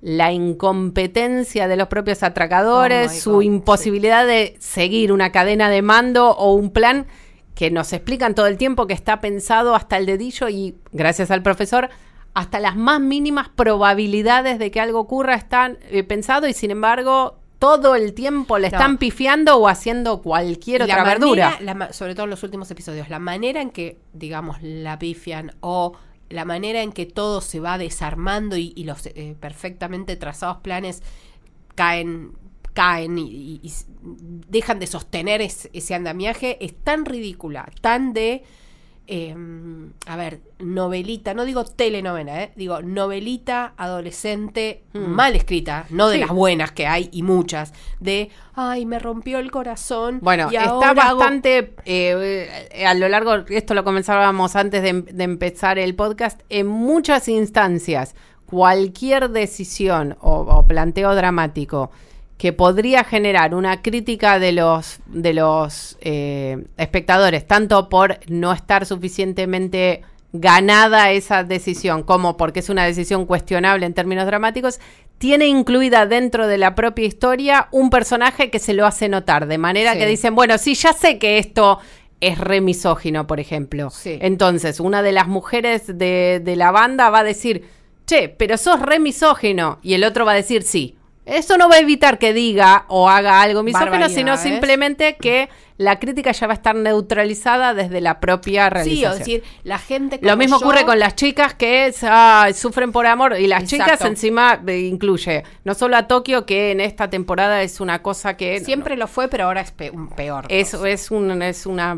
la 0.00 0.32
incompetencia 0.32 1.68
de 1.68 1.76
los 1.76 1.88
propios 1.88 2.22
atracadores, 2.22 3.10
Oh 3.12 3.20
su 3.20 3.32
God, 3.34 3.42
imposibilidad 3.42 4.26
de 4.26 4.56
seguir 4.58 5.12
una 5.12 5.32
cadena 5.32 5.70
de 5.70 5.82
mando 5.82 6.30
o 6.30 6.52
un 6.54 6.70
plan 6.70 7.06
que 7.54 7.70
nos 7.70 7.92
explican 7.92 8.34
todo 8.34 8.46
el 8.46 8.58
tiempo 8.58 8.86
que 8.86 8.94
está 8.94 9.20
pensado 9.20 9.74
hasta 9.74 9.96
el 9.96 10.06
dedillo 10.06 10.48
y 10.48 10.74
gracias 10.92 11.30
al 11.30 11.42
profesor 11.42 11.88
hasta 12.34 12.58
las 12.58 12.74
más 12.76 13.00
mínimas 13.00 13.48
probabilidades 13.48 14.58
de 14.58 14.70
que 14.72 14.80
algo 14.80 14.98
ocurra 14.98 15.34
están 15.36 15.78
eh, 15.90 16.02
pensado 16.02 16.48
y 16.48 16.52
sin 16.52 16.72
embargo 16.72 17.38
todo 17.60 17.94
el 17.94 18.12
tiempo 18.12 18.58
le 18.58 18.68
No. 18.70 18.76
están 18.76 18.98
pifiando 18.98 19.56
o 19.56 19.68
haciendo 19.68 20.20
cualquier 20.20 20.82
otra 20.82 20.96
la 20.98 21.04
verdura. 21.04 21.56
la 21.60 21.92
sobre 21.92 22.14
todo 22.14 22.24
en 22.24 22.30
los 22.30 22.42
últimos 22.42 22.70
episodios, 22.70 23.08
la 23.08 23.20
manera 23.20 23.62
en 23.62 23.70
que, 23.70 24.00
digamos, 24.12 24.60
la 24.60 24.98
pifian 24.98 25.52
o 25.60 25.92
la 26.30 26.44
manera 26.44 26.82
en 26.82 26.92
que 26.92 27.06
todo 27.06 27.40
se 27.40 27.60
va 27.60 27.78
desarmando 27.78 28.56
y, 28.56 28.72
los 28.84 29.06
eh, 29.06 29.36
perfectamente 29.40 30.16
trazados 30.16 30.58
planes 30.58 31.02
caen 31.74 32.32
caen 32.72 33.18
y, 33.18 33.60
y- 33.62 33.72
dejan 34.48 34.80
de 34.80 34.88
sostener 34.88 35.40
es- 35.40 35.70
ese 35.72 35.94
andamiaje 35.94 36.58
es 36.64 36.74
tan 36.74 37.04
ridícula, 37.04 37.70
tan 37.80 38.12
de 38.12 38.42
eh, 39.06 39.34
a 40.06 40.16
ver, 40.16 40.40
novelita, 40.58 41.34
no 41.34 41.44
digo 41.44 41.64
telenovela, 41.64 42.42
eh, 42.44 42.52
digo 42.56 42.80
novelita 42.82 43.74
adolescente 43.76 44.82
Mm. 44.94 44.98
mal 45.06 45.36
escrita, 45.36 45.86
no 45.90 46.08
de 46.08 46.14
Sí. 46.14 46.20
las 46.20 46.30
buenas 46.30 46.72
que 46.72 46.86
hay 46.86 47.08
y 47.12 47.22
muchas, 47.22 47.72
de 48.00 48.30
ay, 48.54 48.86
me 48.86 48.98
rompió 48.98 49.38
el 49.38 49.50
corazón. 49.50 50.20
Bueno, 50.22 50.48
y 50.50 50.56
está 50.56 50.70
ahora 50.70 50.90
hago-". 51.08 51.18
bastante, 51.18 51.74
eh, 51.84 52.68
eh, 52.72 52.86
a 52.86 52.94
lo 52.94 53.08
largo, 53.08 53.34
esto 53.48 53.74
lo 53.74 53.84
comenzábamos 53.84 54.56
antes 54.56 54.82
de, 54.82 55.02
de 55.02 55.24
empezar 55.24 55.78
el 55.78 55.94
podcast, 55.94 56.40
en 56.48 56.66
muchas 56.66 57.28
instancias, 57.28 58.14
cualquier 58.46 59.30
decisión 59.30 60.16
o, 60.20 60.32
o 60.40 60.66
planteo 60.66 61.14
dramático 61.14 61.90
que 62.38 62.52
podría 62.52 63.04
generar 63.04 63.54
una 63.54 63.80
crítica 63.82 64.38
de 64.38 64.52
los, 64.52 64.98
de 65.06 65.32
los 65.34 65.96
eh, 66.00 66.64
espectadores, 66.76 67.46
tanto 67.46 67.88
por 67.88 68.18
no 68.28 68.52
estar 68.52 68.86
suficientemente 68.86 70.02
ganada 70.32 71.12
esa 71.12 71.44
decisión, 71.44 72.02
como 72.02 72.36
porque 72.36 72.58
es 72.58 72.68
una 72.68 72.84
decisión 72.84 73.24
cuestionable 73.24 73.86
en 73.86 73.94
términos 73.94 74.26
dramáticos, 74.26 74.80
tiene 75.18 75.46
incluida 75.46 76.06
dentro 76.06 76.48
de 76.48 76.58
la 76.58 76.74
propia 76.74 77.06
historia 77.06 77.68
un 77.70 77.88
personaje 77.88 78.50
que 78.50 78.58
se 78.58 78.74
lo 78.74 78.84
hace 78.84 79.08
notar, 79.08 79.46
de 79.46 79.58
manera 79.58 79.92
Sí. 79.92 79.98
que 80.00 80.06
dicen, 80.06 80.34
bueno, 80.34 80.58
sí, 80.58 80.74
ya 80.74 80.92
sé 80.92 81.18
que 81.20 81.38
esto 81.38 81.78
es 82.20 82.38
re 82.38 82.60
misógino, 82.60 83.28
por 83.28 83.38
ejemplo. 83.38 83.90
Sí. 83.90 84.18
Entonces, 84.20 84.80
una 84.80 85.02
de 85.02 85.12
las 85.12 85.28
mujeres 85.28 85.86
de, 85.86 86.40
de 86.42 86.56
la 86.56 86.72
banda 86.72 87.10
va 87.10 87.20
a 87.20 87.24
decir, 87.24 87.64
che, 88.06 88.28
pero 88.28 88.56
sos 88.58 88.82
re 88.82 88.98
misógino, 88.98 89.78
y 89.82 89.94
el 89.94 90.02
otro 90.02 90.24
va 90.24 90.32
a 90.32 90.36
decir 90.36 90.64
sí. 90.64 90.96
Eso 91.26 91.56
no 91.56 91.68
va 91.68 91.76
a 91.76 91.78
evitar 91.78 92.18
que 92.18 92.32
diga 92.34 92.84
o 92.88 93.08
haga 93.08 93.40
algo 93.40 93.62
misógino, 93.62 94.08
sino 94.08 94.36
simplemente 94.36 95.16
que 95.16 95.48
la 95.78 95.98
crítica 95.98 96.30
ya 96.32 96.46
va 96.46 96.52
a 96.52 96.56
estar 96.56 96.76
neutralizada 96.76 97.74
desde 97.74 98.00
la 98.00 98.20
propia 98.20 98.66
Sí, 98.66 98.70
realización. 98.74 99.12
o 99.12 99.16
decir, 99.16 99.42
la 99.64 99.78
gente 99.78 100.18
Lo 100.20 100.28
como 100.30 100.36
mismo 100.36 100.60
yo- 100.60 100.66
ocurre 100.66 100.84
con 100.84 100.98
las 100.98 101.16
chicas 101.16 101.54
que 101.54 101.86
es, 101.86 102.00
ah, 102.02 102.48
sufren 102.54 102.92
por 102.92 103.06
amor 103.06 103.36
y 103.38 103.46
las 103.46 103.62
Exacto. 103.64 103.84
chicas 103.94 104.00
encima 104.08 104.60
eh, 104.66 104.80
incluye 104.80 105.42
no 105.64 105.74
solo 105.74 105.96
a 105.96 106.06
Tokio 106.06 106.46
que 106.46 106.70
en 106.70 106.80
esta 106.80 107.08
temporada 107.10 107.62
es 107.62 107.80
una 107.80 108.02
cosa 108.02 108.36
que 108.36 108.60
Siempre 108.60 108.96
lo 108.96 109.08
fue, 109.08 109.28
pero 109.28 109.44
ahora 109.46 109.62
es 109.62 109.72
peor. 109.72 110.44
es, 110.48 110.74
es 110.74 111.10
un 111.10 111.42
es 111.42 111.66
una 111.66 111.94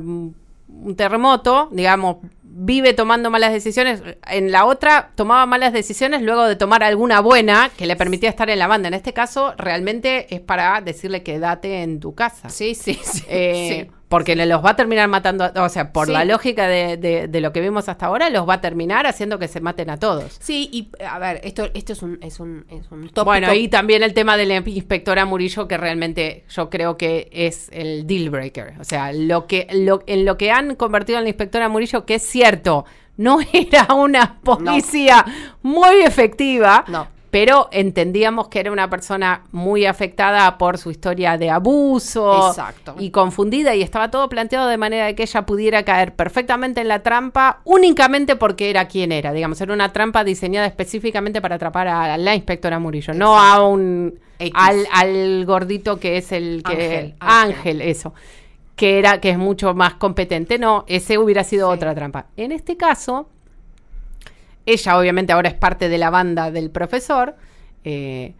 un 0.68 0.94
terremoto, 0.96 1.68
digamos, 1.72 2.16
vive 2.58 2.94
tomando 2.94 3.30
malas 3.30 3.52
decisiones. 3.52 4.02
En 4.28 4.50
la 4.50 4.64
otra 4.64 5.10
tomaba 5.14 5.44
malas 5.46 5.72
decisiones 5.72 6.22
luego 6.22 6.44
de 6.44 6.56
tomar 6.56 6.82
alguna 6.82 7.20
buena 7.20 7.70
que 7.76 7.86
le 7.86 7.96
permitía 7.96 8.30
estar 8.30 8.48
en 8.48 8.58
la 8.58 8.66
banda. 8.66 8.88
En 8.88 8.94
este 8.94 9.12
caso, 9.12 9.54
realmente 9.58 10.34
es 10.34 10.40
para 10.40 10.80
decirle 10.80 11.22
quédate 11.22 11.82
en 11.82 12.00
tu 12.00 12.14
casa. 12.14 12.48
Sí, 12.48 12.74
sí, 12.74 12.98
sí. 13.02 13.24
Eh, 13.28 13.86
sí. 13.86 13.92
Porque 14.08 14.36
los 14.36 14.64
va 14.64 14.70
a 14.70 14.76
terminar 14.76 15.08
matando, 15.08 15.44
a- 15.44 15.64
o 15.64 15.68
sea, 15.68 15.92
por 15.92 16.06
Sí. 16.06 16.12
la 16.12 16.24
lógica 16.24 16.68
de, 16.68 16.96
de- 16.96 17.26
de 17.26 17.40
lo 17.40 17.52
que 17.52 17.60
vimos 17.60 17.88
hasta 17.88 18.06
ahora, 18.06 18.30
los 18.30 18.48
va 18.48 18.54
a 18.54 18.60
terminar 18.60 19.04
haciendo 19.06 19.38
que 19.40 19.48
se 19.48 19.60
maten 19.60 19.90
a 19.90 19.96
todos. 19.96 20.36
Sí, 20.40 20.68
y 20.72 20.88
a 21.04 21.18
ver, 21.18 21.40
esto, 21.42 21.68
esto 21.74 21.92
es 21.92 22.02
un, 22.02 22.18
es 22.22 22.38
un, 22.38 22.64
es 22.70 22.88
un 22.92 23.08
tópico. 23.08 23.24
Bueno, 23.24 23.52
y 23.52 23.66
también 23.66 24.04
el 24.04 24.14
tema 24.14 24.36
de 24.36 24.46
la 24.46 24.56
inspectora 24.64 25.24
Murillo, 25.24 25.66
que 25.66 25.76
realmente 25.76 26.44
yo 26.48 26.70
creo 26.70 26.96
que 26.96 27.28
es 27.32 27.68
el 27.72 28.06
deal 28.06 28.30
breaker. 28.30 28.74
O 28.78 28.84
sea, 28.84 29.12
lo 29.12 29.48
que, 29.48 29.66
lo, 29.72 30.04
en 30.06 30.24
lo 30.24 30.38
que 30.38 30.52
han 30.52 30.76
convertido 30.76 31.18
en 31.18 31.24
la 31.24 31.30
inspectora 31.30 31.68
Murillo, 31.68 32.06
que 32.06 32.14
es 32.14 32.22
cierto, 32.22 32.84
no 33.16 33.38
era 33.52 33.92
una 33.92 34.38
policía 34.40 35.24
muy 35.62 35.96
efectiva. 36.02 36.84
No. 36.86 37.08
Pero 37.30 37.68
entendíamos 37.72 38.48
que 38.48 38.60
era 38.60 38.72
una 38.72 38.88
persona 38.88 39.42
muy 39.52 39.84
afectada 39.84 40.56
por 40.58 40.78
su 40.78 40.90
historia 40.90 41.36
de 41.36 41.50
abuso 41.50 42.48
Exacto. 42.48 42.94
y 42.98 43.10
confundida 43.10 43.74
y 43.74 43.82
estaba 43.82 44.10
todo 44.10 44.28
planteado 44.28 44.68
de 44.68 44.76
manera 44.78 45.06
de 45.06 45.14
que 45.14 45.24
ella 45.24 45.44
pudiera 45.44 45.82
caer 45.84 46.14
perfectamente 46.14 46.80
en 46.80 46.88
la 46.88 47.02
trampa 47.02 47.60
únicamente 47.64 48.36
porque 48.36 48.70
era 48.70 48.86
quien 48.88 49.12
era, 49.12 49.32
digamos, 49.32 49.60
era 49.60 49.72
una 49.72 49.92
trampa 49.92 50.24
diseñada 50.24 50.66
específicamente 50.66 51.40
para 51.42 51.56
atrapar 51.56 51.88
a 51.88 52.16
la 52.16 52.34
inspectora 52.34 52.78
Murillo, 52.78 53.12
no 53.12 53.38
a 53.38 53.66
un 53.66 54.18
al, 54.54 54.86
al 54.92 55.44
gordito 55.46 55.98
que 55.98 56.18
es 56.18 56.30
el 56.32 56.62
que 56.62 56.72
Ángel, 56.72 57.14
Ángel, 57.20 57.54
Ángel. 57.56 57.80
eso, 57.82 58.14
que 58.76 58.98
era 58.98 59.20
que 59.20 59.30
es 59.30 59.38
mucho 59.38 59.74
más 59.74 59.94
competente, 59.94 60.58
no, 60.58 60.84
ese 60.86 61.18
hubiera 61.18 61.42
sido 61.44 61.68
Sí. 61.70 61.74
otra 61.76 61.94
trampa. 61.94 62.26
En 62.36 62.52
este 62.52 62.76
caso, 62.76 63.28
ella 64.66 64.98
obviamente 64.98 65.32
ahora 65.32 65.48
es 65.48 65.54
parte 65.54 65.88
de 65.88 65.98
la 65.98 66.10
banda 66.10 66.50
del 66.50 66.70
profesor. 66.70 67.36
eh, 67.84 68.34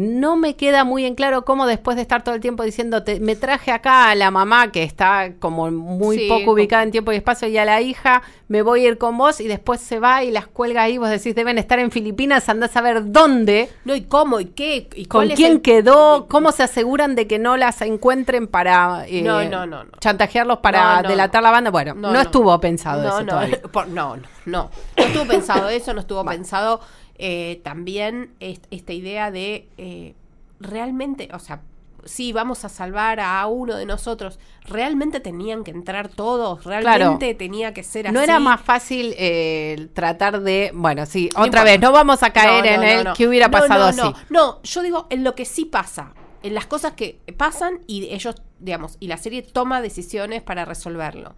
no 0.00 0.36
me 0.36 0.54
queda 0.54 0.84
muy 0.84 1.04
en 1.04 1.16
claro 1.16 1.44
cómo 1.44 1.66
después 1.66 1.96
de 1.96 2.02
estar 2.02 2.22
todo 2.22 2.36
el 2.36 2.40
tiempo 2.40 2.62
diciendo, 2.62 3.02
"Te- 3.02 3.18
me 3.18 3.34
traje 3.34 3.72
acá 3.72 4.10
a 4.10 4.14
la 4.14 4.30
mamá 4.30 4.70
que 4.70 4.84
está 4.84 5.32
como 5.40 5.72
muy 5.72 6.18
Sí, 6.18 6.28
poco 6.28 6.52
ubicada 6.52 6.84
en 6.84 6.92
tiempo 6.92 7.10
y 7.10 7.16
espacio 7.16 7.48
y 7.48 7.58
a 7.58 7.64
la 7.64 7.80
hija, 7.80 8.22
me 8.46 8.62
voy 8.62 8.84
a 8.86 8.88
ir 8.90 8.98
con 8.98 9.18
vos 9.18 9.40
y 9.40 9.48
después 9.48 9.80
se 9.80 9.98
va 9.98 10.22
y 10.22 10.30
las 10.30 10.46
cuelga 10.46 10.82
ahí, 10.82 10.98
vos 10.98 11.10
decís, 11.10 11.34
deben 11.34 11.58
estar 11.58 11.80
en 11.80 11.90
Filipinas, 11.90 12.48
andás 12.48 12.76
a 12.76 12.80
ver 12.80 13.10
dónde, 13.10 13.68
No, 13.84 13.96
y 13.96 14.02
cómo, 14.02 14.38
y 14.38 14.44
qué, 14.46 14.88
y 14.94 15.06
con 15.06 15.26
quién 15.30 15.52
el- 15.54 15.62
quedó, 15.62 16.26
cómo 16.28 16.52
se 16.52 16.62
aseguran 16.62 17.16
de 17.16 17.26
que 17.26 17.40
no 17.40 17.56
las 17.56 17.82
encuentren 17.82 18.46
para 18.46 19.04
eh, 19.08 19.22
No, 19.22 19.42
no, 19.42 19.66
no, 19.66 19.82
no. 19.82 19.90
chantajearlos 19.98 20.58
para 20.58 21.02
delatar 21.02 21.42
la 21.42 21.50
banda. 21.50 21.70
Bueno, 21.72 21.94
no, 21.94 22.20
estuvo 22.20 22.60
pensado 22.60 23.02
eso 23.08 23.24
no, 23.24 23.40
no, 23.88 24.16
no, 24.16 24.16
no. 24.46 24.70
No 24.96 25.04
estuvo 25.04 25.26
pensado 25.26 25.68
eso, 25.68 25.92
no 25.92 26.00
estuvo 26.00 26.24
pensado 26.36 26.80
eh, 27.18 27.60
también 27.64 28.30
est- 28.40 28.66
esta 28.70 28.92
idea 28.92 29.30
de 29.30 29.68
eh, 29.76 30.14
realmente, 30.60 31.28
o 31.32 31.38
sea, 31.38 31.62
sí, 32.04 32.32
vamos 32.32 32.64
a 32.64 32.68
salvar 32.68 33.20
a 33.20 33.46
uno 33.48 33.76
de 33.76 33.84
nosotros. 33.84 34.38
¿Realmente 34.66 35.20
tenían 35.20 35.64
que 35.64 35.70
entrar 35.72 36.08
todos? 36.08 36.64
¿Realmente 36.64 37.34
tenía 37.34 37.74
que 37.74 37.82
ser 37.82 38.06
así? 38.06 38.14
¿No 38.14 38.20
era 38.20 38.38
más 38.38 38.60
fácil 38.60 39.14
eh, 39.18 39.88
tratar 39.94 40.40
de, 40.40 40.70
bueno, 40.74 41.04
sí, 41.06 41.28
No 41.34 41.40
otra 41.42 41.46
importa. 41.46 41.64
vez, 41.64 41.80
no 41.80 41.92
vamos 41.92 42.22
a 42.22 42.30
caer 42.32 42.64
No, 42.64 42.76
no, 42.76 42.82
en 42.82 43.06
el 43.08 43.12
que 43.14 43.26
hubiera 43.28 43.50
pasado 43.50 43.84
así? 43.84 44.00
No, 44.00 44.14
no, 44.30 44.62
yo 44.62 44.82
digo 44.82 45.06
en 45.10 45.24
lo 45.24 45.34
que 45.34 45.44
sí 45.44 45.64
pasa, 45.64 46.14
en 46.42 46.54
las 46.54 46.66
cosas 46.66 46.92
que 46.92 47.18
pasan 47.36 47.80
y 47.88 48.04
ellos, 48.14 48.36
digamos, 48.60 48.96
y 49.00 49.08
la 49.08 49.16
serie 49.16 49.42
toma 49.42 49.82
decisiones 49.82 50.42
para 50.42 50.64
resolverlo. 50.64 51.34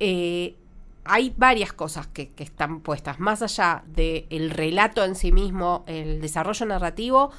Eh, 0.00 0.56
hay 1.08 1.34
varias 1.36 1.72
cosas 1.72 2.06
que, 2.06 2.30
que 2.30 2.44
están 2.44 2.80
puestas, 2.80 3.18
más 3.18 3.42
allá 3.42 3.84
del 3.86 4.50
relato 4.50 5.04
en 5.04 5.14
sí 5.14 5.32
mismo, 5.32 5.84
el 5.86 6.20
desarrollo 6.20 6.66
narrativo. 6.66 7.30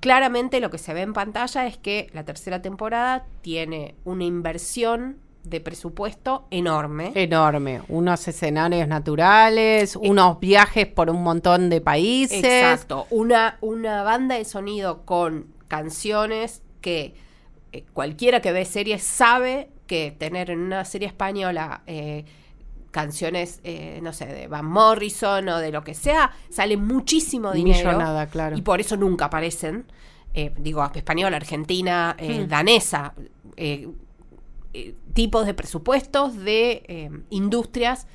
Claramente 0.00 0.60
lo 0.60 0.70
que 0.70 0.78
se 0.78 0.94
ve 0.94 1.02
en 1.02 1.12
pantalla 1.12 1.66
es 1.66 1.76
que 1.76 2.10
la 2.12 2.24
tercera 2.24 2.60
temporada 2.60 3.26
tiene 3.40 3.94
una 4.04 4.24
inversión 4.24 5.18
de 5.44 5.60
presupuesto 5.60 6.46
enorme. 6.50 7.12
Enorme. 7.14 7.82
Unos 7.88 8.26
escenarios 8.28 8.86
naturales, 8.88 9.96
unos 9.96 10.38
viajes 10.40 10.86
por 10.86 11.10
un 11.10 11.22
montón 11.22 11.68
de 11.70 11.80
países. 11.80 12.44
Exacto. 12.44 13.06
Una, 13.10 13.58
una 13.60 14.02
banda 14.02 14.36
de 14.36 14.44
sonido 14.44 15.04
con 15.04 15.46
canciones 15.68 16.62
que 16.80 17.14
eh, 17.72 17.84
cualquiera 17.92 18.40
que 18.40 18.52
ve 18.52 18.64
series 18.64 19.02
sabe 19.02 19.70
que 19.86 20.14
tener 20.16 20.50
en 20.50 20.60
una 20.60 20.84
serie 20.84 21.08
española 21.08 21.82
eh, 21.86 22.24
canciones, 22.92 23.58
eh, 23.64 23.98
no 24.02 24.12
sé, 24.12 24.26
de 24.26 24.46
Van 24.46 24.64
Morrison 24.66 25.48
o 25.48 25.58
de 25.58 25.72
lo 25.72 25.82
que 25.82 25.94
sea, 25.94 26.30
sale 26.50 26.76
muchísimo 26.76 27.50
dinero. 27.50 27.88
Millonada, 27.90 28.26
claro. 28.28 28.56
Y 28.56 28.62
por 28.62 28.80
eso 28.80 28.96
nunca 28.96 29.24
aparecen. 29.26 29.84
eh, 30.34 30.50
digo, 30.56 30.82
española, 30.94 31.36
argentina, 31.36 32.16
eh, 32.18 32.44
Hmm. 32.44 32.48
danesa. 32.48 33.12
tipos 35.12 35.44
de 35.44 35.52
presupuestos 35.52 36.36
de 36.36 37.10
industrias 37.28 38.06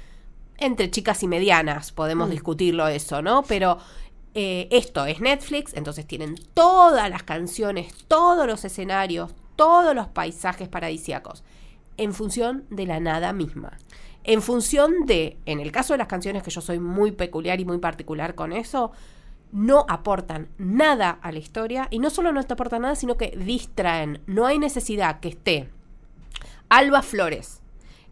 entre 0.57 0.89
chicas 0.89 1.21
y 1.21 1.27
medianas, 1.27 1.91
podemos 1.91 2.27
Mm. 2.29 2.31
discutirlo 2.31 2.87
eso, 2.87 3.21
¿no? 3.21 3.43
Pero 3.43 3.77
esto 4.33 5.05
es 5.05 5.19
Netflix, 5.19 5.73
entonces 5.75 6.07
tienen 6.07 6.35
todas 6.55 7.09
las 7.11 7.21
canciones, 7.23 7.93
todos 8.07 8.47
los 8.47 8.65
escenarios, 8.65 9.35
todos 9.55 9.93
los 9.95 10.07
paisajes 10.07 10.67
paradisíacos, 10.67 11.43
en 11.97 12.13
función 12.13 12.65
de 12.71 12.85
la 12.87 12.99
nada 12.99 13.33
misma. 13.33 13.77
En 14.27 14.41
función 14.43 15.05
de, 15.07 15.37
en 15.47 15.59
el 15.59 15.71
caso 15.71 15.93
de 15.93 15.97
las 15.97 16.07
canciones, 16.07 16.43
que 16.43 16.51
yo 16.51 16.61
soy 16.61 16.79
muy 16.79 17.11
peculiar 17.11 17.59
y 17.59 17.65
muy 17.65 17.79
particular 17.79 18.35
con 18.35 18.51
eso, 18.53 18.91
no 19.51 19.85
aportan 19.89 20.49
nada 20.57 21.17
a 21.21 21.31
la 21.31 21.39
historia 21.39 21.87
y 21.89 21.99
no 21.99 22.09
solo 22.09 22.31
no 22.33 22.43
te 22.43 22.53
aportan 22.53 22.81
nada, 22.83 22.95
sino 22.95 23.17
que 23.17 23.31
distraen. 23.37 24.21
No 24.27 24.45
hay 24.45 24.59
necesidad 24.59 25.19
que 25.21 25.29
esté 25.29 25.69
Alba 26.69 27.01
Flores, 27.01 27.61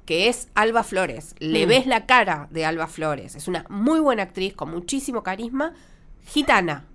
que 0.05 0.30
es 0.30 0.47
Alba 0.55 0.84
Flores. 0.84 1.36
Le 1.39 1.66
Mm. 1.66 1.70
ves 1.70 1.86
la 1.88 2.05
cara 2.05 2.47
de 2.51 2.63
Alba 2.66 2.88
Flores. 2.88 3.36
Es 3.36 3.47
una 3.49 3.66
muy 3.70 3.99
buena 3.99 4.24
actriz 4.24 4.53
con 4.55 4.72
muchísimo 4.72 5.22
carisma. 5.24 5.74
Gitana. 6.28 6.86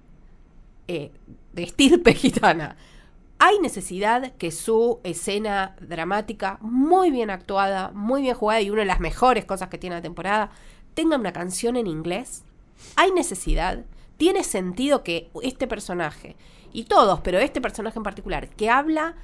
eh, 0.89 1.13
de 1.53 1.63
estirpe 1.63 2.15
gitana. 2.15 2.77
Hay 3.43 3.59
necesidad 3.59 4.33
que 4.37 4.51
su 4.51 5.01
escena 5.03 5.75
dramática, 5.81 6.59
muy 6.61 7.11
bien 7.11 7.31
actuada, 7.31 7.91
muy 7.95 8.21
bien 8.23 8.35
jugada 8.35 8.61
y 8.61 8.69
una 8.71 8.81
de 8.83 8.87
las 8.87 9.01
mejores 9.01 9.47
cosas 9.47 9.69
que 9.71 9.79
tiene 9.79 9.97
la 9.97 10.03
temporada, 10.03 10.51
tenga 10.95 11.17
una 11.17 11.33
canción 11.33 11.77
en 11.77 11.87
inglés. 11.87 12.45
Hay 12.97 13.13
necesidad. 13.13 13.85
Tiene 14.19 14.45
sentido 14.45 15.03
que 15.03 15.31
este 15.43 15.67
personaje, 15.67 16.37
y 16.73 16.85
todos, 16.85 17.21
pero 17.21 17.39
este 17.39 17.63
personaje 17.63 17.99
en 17.99 18.03
particular, 18.03 18.49
que 18.51 18.69
habla 18.69 19.15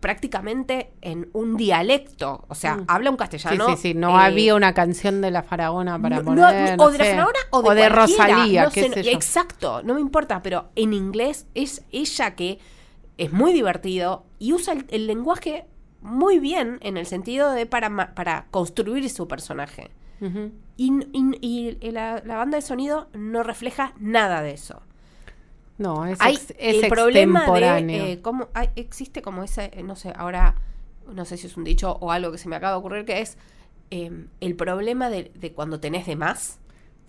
prácticamente 0.00 0.90
en 1.02 1.28
un 1.32 1.56
dialecto, 1.56 2.44
o 2.48 2.54
sea, 2.54 2.76
Mm. 2.76 2.84
habla 2.88 3.10
un 3.10 3.16
Sí, 3.16 3.18
castellano. 3.18 3.68
sí, 3.70 3.76
sí. 3.76 3.94
No 3.94 4.18
eh, 4.18 4.24
había 4.24 4.54
una 4.54 4.74
canción 4.74 5.20
de 5.20 5.30
la 5.30 5.42
faraona 5.42 6.00
para 6.00 6.16
no- 6.18 6.24
poner. 6.24 6.76
no, 6.78 6.84
o 6.84 6.90
de 6.90 6.98
la 6.98 7.04
sé. 7.04 7.10
faraona 7.12 7.38
o 7.50 7.62
de, 7.62 7.68
o 7.68 7.74
de 7.74 7.88
cualquiera, 7.90 7.94
Rosalía, 8.26 8.64
no 8.64 8.70
qué 8.70 8.82
sé, 8.88 8.92
sé 8.94 9.02
yo. 9.04 9.10
Exacto, 9.12 9.82
no 9.82 9.94
me 9.94 10.00
importa, 10.00 10.42
pero 10.42 10.70
en 10.74 10.92
inglés 10.94 11.46
es 11.54 11.82
ella 11.92 12.34
que 12.34 12.58
es 13.18 13.32
muy 13.32 13.52
divertido 13.52 14.24
y 14.38 14.52
usa 14.52 14.74
el, 14.74 14.86
el 14.88 15.06
lenguaje 15.06 15.66
muy 16.00 16.38
bien 16.38 16.78
en 16.82 16.96
el 16.96 17.06
sentido 17.06 17.52
de 17.52 17.66
para, 17.66 18.14
para 18.14 18.46
construir 18.50 19.08
su 19.10 19.26
personaje. 19.28 19.90
Y, 20.76 20.90
y- 21.12 21.78
y 21.80 21.90
la, 21.90 22.22
la 22.24 22.36
banda 22.36 22.56
de 22.56 22.62
sonido 22.62 23.08
no 23.12 23.42
refleja 23.42 23.92
nada 23.98 24.40
de 24.42 24.52
eso. 24.52 24.80
No, 25.76 26.06
es, 26.06 26.20
Hay 26.20 26.34
ex- 26.34 26.54
es 26.58 26.82
el 26.84 26.88
problema 26.88 27.40
de 27.40 28.12
eh, 28.12 28.20
cómo 28.22 28.48
hay- 28.54 28.70
existe 28.76 29.22
como 29.22 29.42
ese, 29.42 29.70
eh, 29.74 29.82
no 29.82 29.96
sé, 29.96 30.12
ahora 30.16 30.54
no 31.12 31.24
sé 31.24 31.36
si 31.36 31.46
es 31.46 31.56
un 31.56 31.64
dicho 31.64 31.98
o 32.00 32.10
algo 32.12 32.32
que 32.32 32.38
se 32.38 32.48
me 32.48 32.56
acaba 32.56 32.72
de 32.74 32.78
ocurrir 32.78 33.04
que 33.04 33.20
es 33.20 33.36
eh, 33.90 34.26
el 34.40 34.56
problema 34.56 35.10
de, 35.10 35.30
de 35.34 35.52
cuando 35.52 35.80
tenés 35.80 36.06
de 36.06 36.16
más. 36.16 36.58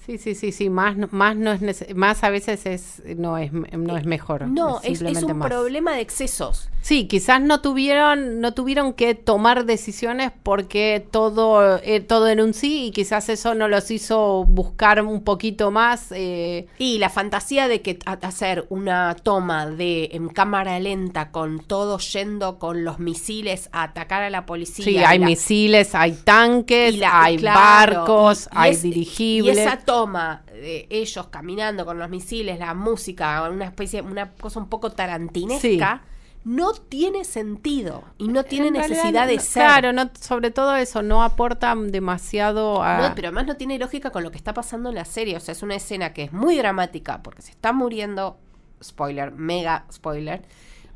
Sí, 0.06 0.18
sí, 0.20 0.36
sí, 0.36 0.52
sí, 0.52 0.70
más, 0.70 0.96
más 1.12 1.36
no 1.36 1.52
es 1.54 1.96
más 1.96 2.24
a 2.24 2.30
veces 2.30 2.66
es 2.68 3.02
no 3.18 3.38
es 3.40 3.52
no 3.52 3.98
es 3.98 4.06
mejor. 4.06 4.48
No, 4.48 4.80
es, 4.84 5.02
es 5.02 5.24
un 5.24 5.38
más. 5.38 5.48
problema 5.50 5.94
de 5.94 6.02
excesos. 6.02 6.70
Sí, 6.82 7.08
quizás 7.08 7.42
no 7.42 7.62
tuvieron 7.62 8.40
no 8.40 8.54
tuvieron 8.54 8.94
que 8.94 9.16
tomar 9.16 9.66
decisiones 9.66 10.32
porque 10.44 11.04
todo 11.10 11.80
eh, 11.82 12.02
todo 12.02 12.28
en 12.28 12.40
un 12.40 12.54
sí 12.54 12.86
y 12.88 12.92
quizás 12.92 13.30
eso 13.30 13.56
no 13.56 13.68
los 13.68 13.90
hizo 13.90 14.44
buscar 14.46 15.02
un 15.04 15.24
poquito 15.24 15.72
más 15.72 16.12
eh, 16.12 16.68
Y 16.78 17.00
la 17.00 17.10
fantasía 17.10 17.68
de 17.68 17.82
que 17.82 17.98
hacer 18.06 18.68
una 18.70 19.16
toma 19.16 19.66
de 19.66 20.10
en 20.14 20.30
cámara 20.30 20.80
lenta 20.80 21.32
con 21.32 21.58
todo 21.62 21.98
yendo 21.98 22.60
con 22.60 22.84
los 22.84 23.00
misiles 23.00 23.70
a 23.72 23.82
atacar 23.84 24.22
a 24.22 24.30
la 24.30 24.46
policía. 24.46 24.86
Sí, 24.86 24.98
hay 25.00 25.18
la- 25.18 25.26
misiles, 25.26 25.96
hay 25.96 26.12
tanques, 26.12 26.96
la- 27.00 27.24
hay 27.24 27.38
claro, 27.38 28.02
barcos, 28.02 28.46
y 28.46 28.50
hay 28.52 28.72
es- 28.74 28.82
dirigibles. 28.84 29.58
Y 29.58 29.60
esa 29.62 29.78
toma 29.96 30.44
de 30.52 30.88
ellos 30.90 31.28
caminando 31.28 31.86
con 31.86 31.98
los 31.98 32.10
misiles, 32.10 32.60
la 32.60 32.74
música, 32.74 33.48
una 33.50 33.66
especie, 33.66 34.02
una 34.02 34.32
cosa 34.32 34.60
un 34.60 34.68
poco 34.68 34.92
tarantinesca, 34.92 36.04
no 36.44 36.74
tiene 36.74 37.24
sentido 37.24 38.04
y 38.18 38.28
no 38.28 38.44
tiene 38.44 38.68
En 38.68 38.76
realidad, 38.76 38.98
necesidad 38.98 39.28
de 39.28 39.40
ser. 39.40 39.64
Claro, 39.64 39.94
no, 39.94 40.12
sobre 40.20 40.52
todo 40.52 40.76
eso, 40.76 41.02
no 41.02 41.24
aporta 41.24 41.74
demasiado 41.76 42.84
a... 42.84 43.08
No, 43.08 43.16
pero 43.16 43.30
además 43.30 43.48
no 43.48 43.56
tiene 43.56 43.80
lógica 43.80 44.12
con 44.12 44.24
lo 44.24 44.32
que 44.32 44.38
está 44.38 44.54
pasando 44.54 44.90
en 44.90 44.96
la 44.96 45.06
serie. 45.06 45.38
O 45.38 45.40
sea, 45.40 45.54
es 45.54 45.64
una 45.64 45.76
escena 45.76 46.14
que 46.14 46.24
es 46.24 46.34
muy 46.34 46.58
dramática 46.58 47.24
porque 47.24 47.42
se 47.42 47.52
está 47.52 47.72
muriendo, 47.72 48.38
spoiler, 48.84 49.32
mega 49.32 49.86
spoiler, 49.92 50.44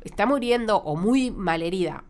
está 0.04 0.26
muriendo 0.26 0.76
o 0.76 0.94
muy 0.94 1.30
malherida 1.30 2.04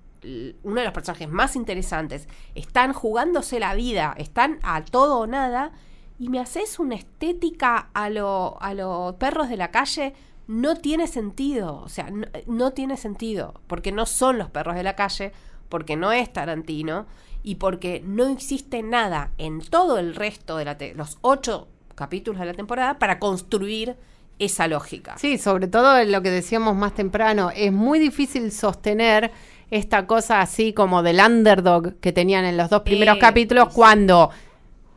uno 0.63 0.81
de 0.81 0.85
los 0.85 0.93
personajes 0.93 1.31
más 1.31 1.57
interesantes, 1.57 2.29
están 2.55 2.93
jugándose 2.93 3.59
la 3.59 3.75
vida, 3.75 4.15
están 4.19 4.59
a 4.63 4.85
todo 4.85 5.21
o 5.21 5.27
nada, 5.27 5.73
y 6.21 6.29
me 6.29 6.39
haces 6.39 6.79
una 6.79 6.95
estética 6.97 7.89
a 7.95 8.11
los 8.11 8.53
a 8.61 9.15
perros 9.19 9.49
de 9.49 9.57
la 9.57 9.71
calle, 9.71 10.13
no 10.47 10.77
tiene 10.77 11.07
sentido. 11.07 11.77
O 11.83 11.89
sea, 11.89 12.11
no, 12.11 12.27
no 12.47 12.73
tiene 12.73 12.99
sentido. 12.99 13.55
Porque 13.67 13.91
no 13.91 14.05
son 14.05 14.37
los 14.37 14.51
perros 14.51 14.75
de 14.75 14.83
la 14.83 14.95
calle, 14.95 15.33
porque 15.71 15.97
no 15.97 16.13
es 16.13 16.31
Tarantino, 16.31 17.07
y 17.43 17.55
porque 17.55 18.03
no 18.05 18.27
existe 18.29 18.83
nada 18.83 19.31
en 19.39 19.63
todo 19.63 19.99
el 19.99 20.15
resto 20.15 20.59
de 20.59 20.67
la 20.67 20.77
los 20.95 21.17
ocho 21.23 21.69
capítulos 21.95 22.39
de 22.41 22.47
la 22.47 22.55
temporada 22.55 22.99
para 22.99 23.19
construir 23.19 23.97
esa 24.39 24.69
lógica. 24.69 25.17
Sí, 25.17 25.39
sobre 25.39 25.69
todo 25.69 25.99
en 25.99 26.13
lo 26.13 26.21
que 26.21 26.31
decíamos 26.31 26.77
más 26.77 26.95
temprano, 26.95 27.51
es 27.55 27.73
muy 27.73 27.99
difícil 27.99 28.53
sostener 28.53 29.31
esta 29.71 30.07
cosa 30.07 30.43
así 30.43 30.75
como 30.75 31.03
del 31.03 31.21
underdog 31.21 31.95
que 32.01 32.13
tenían 32.13 32.45
en 32.45 32.59
los 32.59 32.69
dos 32.69 32.83
primeros 32.83 33.17
Eh, 33.17 33.21
capítulos 33.21 33.69
sí. 33.69 33.75
cuando 33.75 34.31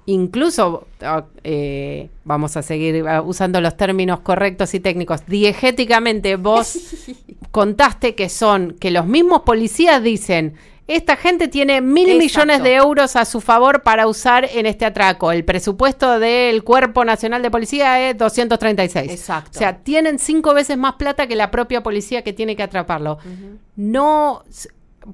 incluso, 0.06 0.88
ah, 1.01 1.26
eh, 1.43 2.10
vamos 2.26 2.58
a 2.58 2.62
seguir 2.62 3.06
ah, 3.08 3.22
usando 3.22 3.62
los 3.62 3.76
términos 3.78 4.20
correctos 4.22 4.74
y 4.74 4.80
técnicos, 4.80 5.26
diegéticamente 5.26 6.36
vos 6.36 6.78
contaste 7.51 8.16
que 8.16 8.30
son, 8.30 8.76
que 8.80 8.91
los 8.91 9.06
mismos 9.06 9.41
policías 9.41 10.01
dicen, 10.04 10.56
esta 10.86 11.16
gente 11.16 11.47
tiene 11.47 11.80
mil 11.80 12.10
Exacto. 12.10 12.20
millones 12.47 12.64
de 12.64 12.76
euros 12.76 13.16
a 13.16 13.24
su 13.24 13.39
favor 13.39 13.84
para 13.84 14.06
usar 14.06 14.49
en 14.54 14.66
este 14.66 14.84
atraco. 14.84 15.32
El 15.32 15.45
presupuesto 15.45 16.20
del 16.20 16.66
Cuerpo 16.66 17.06
Nacional 17.06 17.41
de 17.41 17.49
Policía 17.49 18.10
es 18.10 18.18
236. 18.18 19.10
Exacto. 19.10 19.51
O 19.56 19.58
sea, 19.60 19.78
tienen 19.78 20.20
cinco 20.20 20.54
veces 20.54 20.78
más 20.78 20.95
plata 20.95 21.26
que 21.28 21.38
la 21.38 21.51
propia 21.51 21.82
policía 21.84 22.22
que 22.22 22.34
tiene 22.34 22.58
que 22.58 22.64
atraparlo. 22.64 23.18
No, 23.78 24.43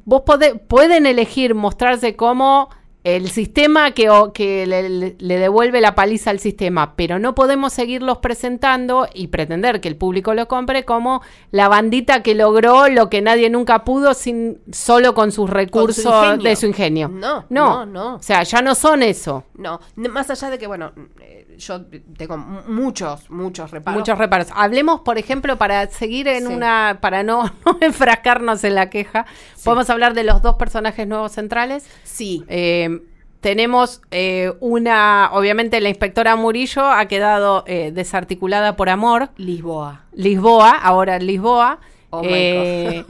vos 0.06 0.24
podé- 0.26 0.56
pueden 0.58 1.06
elegir 1.06 1.54
mostrarse 1.54 2.16
como 2.16 2.70
el 3.16 3.30
sistema 3.32 3.91
que, 3.91 4.10
o- 4.10 4.34
que 4.34 4.66
le, 4.66 5.38
devuelve 5.39 5.82
la 5.82 5.95
paliza 5.95 6.30
al 6.32 6.39
sistema, 6.39 6.95
pero 6.95 7.20
no 7.20 7.36
podemos 7.36 7.74
seguirlos 7.74 8.18
presentando 8.20 9.07
y 9.14 9.28
pretender 9.28 9.82
que 9.82 9.88
el 9.88 9.95
público 9.95 10.34
lo 10.34 10.47
compre 10.47 10.86
como 10.86 11.22
la 11.51 11.68
bandita 11.68 12.24
que 12.24 12.36
logró 12.36 12.88
lo 12.89 13.10
que 13.10 13.22
nadie 13.22 13.49
nunca 13.49 13.84
pudo 13.84 14.14
sin 14.14 14.60
solo 14.72 15.14
con 15.14 15.32
sus 15.32 15.49
recursos 15.49 16.41
de 16.43 16.55
su 16.55 16.66
ingenio. 16.68 17.07
No, 17.10 17.45
no, 17.49 17.86
no, 17.86 17.86
no. 17.86 18.16
O 18.16 18.22
sea, 18.22 18.43
ya 18.43 18.62
no 18.62 18.76
son 18.76 19.03
eso. 19.03 19.43
No, 19.55 19.80
más 19.95 20.30
allá 20.30 20.49
de 20.49 20.57
que, 20.57 20.68
bueno, 20.68 20.91
eh, 21.22 21.45
yo 21.57 21.82
tengo 22.18 22.38
muchos, 22.38 23.30
muchos 23.30 23.72
reparos. 23.72 23.99
Muchos 23.99 24.18
reparos. 24.18 24.47
Hablemos, 24.55 25.01
por 25.01 25.18
ejemplo, 25.18 25.57
para 25.57 25.88
seguir 25.88 26.28
en 26.28 26.47
Sí. 26.47 26.53
una, 26.53 26.99
para 27.01 27.24
no, 27.24 27.43
no 27.66 27.78
enfrascarnos 27.82 28.64
en 28.64 28.76
la 28.76 28.89
queja, 28.89 29.26
podemos 29.64 29.89
hablar 29.89 30.14
de 30.14 30.24
los 30.24 30.41
dos 30.41 30.55
personajes 30.55 31.07
nuevos 31.07 31.34
centrales. 31.34 31.86
Sí, 32.03 32.43
Eh, 32.47 32.99
tenemos 33.42 34.02
eh, 34.12 34.52
una, 34.60 35.30
obviamente 35.34 35.80
la 35.82 35.90
inspectora 35.90 36.36
Murillo 36.36 36.84
ha 36.86 37.06
quedado 37.08 37.64
eh, 37.68 37.92
desarticulada 37.94 38.76
por 38.76 38.90
amor. 38.90 39.30
Lisboa. 39.38 40.06
Lisboa, 40.14 40.72
ahora 40.72 41.16
en 41.16 41.26
Lisboa. 41.28 41.80
Oh 42.10 42.22
Eh, 42.24 43.06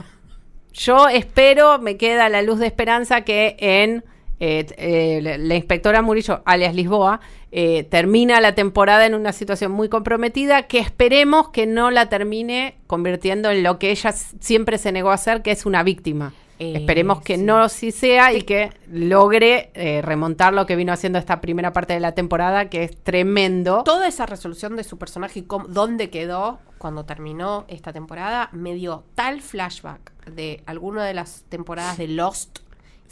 yo 0.72 1.08
espero, 1.08 1.78
me 1.78 1.96
queda 1.96 2.28
la 2.28 2.42
luz 2.42 2.58
de 2.58 2.66
esperanza 2.66 3.22
que 3.22 3.56
en 3.58 4.04
eh, 4.38 4.66
eh, 4.78 5.38
la- 5.38 5.54
inspectora 5.56 6.00
Murillo, 6.00 6.42
alias 6.44 6.74
Lisboa, 6.74 7.20
eh, 7.52 7.82
termina 7.90 8.40
la 8.40 8.54
temporada 8.54 9.04
en 9.04 9.14
una 9.14 9.32
situación 9.32 9.72
muy 9.72 9.88
comprometida 9.88 10.62
que 10.68 10.78
esperemos 10.78 11.48
que 11.50 11.66
no 11.66 11.90
la 11.90 12.08
termine 12.08 12.76
convirtiendo 12.86 13.50
en 13.50 13.62
lo 13.64 13.78
que 13.78 13.90
ella 13.90 14.12
siempre 14.12 14.78
se 14.78 14.92
negó 14.92 15.10
a 15.10 15.14
hacer, 15.14 15.42
que 15.42 15.50
es 15.50 15.66
una 15.66 15.82
víctima. 15.82 16.32
Eh, 16.62 16.74
Esperemos 16.76 17.22
que 17.22 17.36
sí. 17.36 17.42
no 17.42 17.68
sí 17.70 17.90
sea 17.90 18.34
y 18.34 18.42
que 18.42 18.70
logre 18.86 19.70
eh, 19.72 20.02
remontar 20.02 20.52
lo 20.52 20.66
que 20.66 20.76
vino 20.76 20.92
haciendo 20.92 21.18
esta 21.18 21.40
primera 21.40 21.72
parte 21.72 21.94
de 21.94 22.00
la 22.00 22.12
temporada, 22.12 22.68
que 22.68 22.84
es 22.84 23.02
tremendo. 23.02 23.82
Toda 23.84 24.06
esa 24.06 24.26
resolución 24.26 24.76
de 24.76 24.84
su 24.84 24.98
personaje 24.98 25.38
y 25.38 25.42
cómo- 25.44 25.66
dónde 25.68 26.10
quedó 26.10 26.58
cuando 26.76 27.04
terminó 27.06 27.64
esta 27.68 27.92
temporada 27.94 28.50
me 28.52 28.74
dio 28.74 29.04
tal 29.14 29.40
flashback 29.40 30.12
de 30.26 30.62
alguna 30.66 31.06
de 31.06 31.14
las 31.14 31.44
temporadas 31.48 31.96
de 31.96 32.08
Lost 32.08 32.58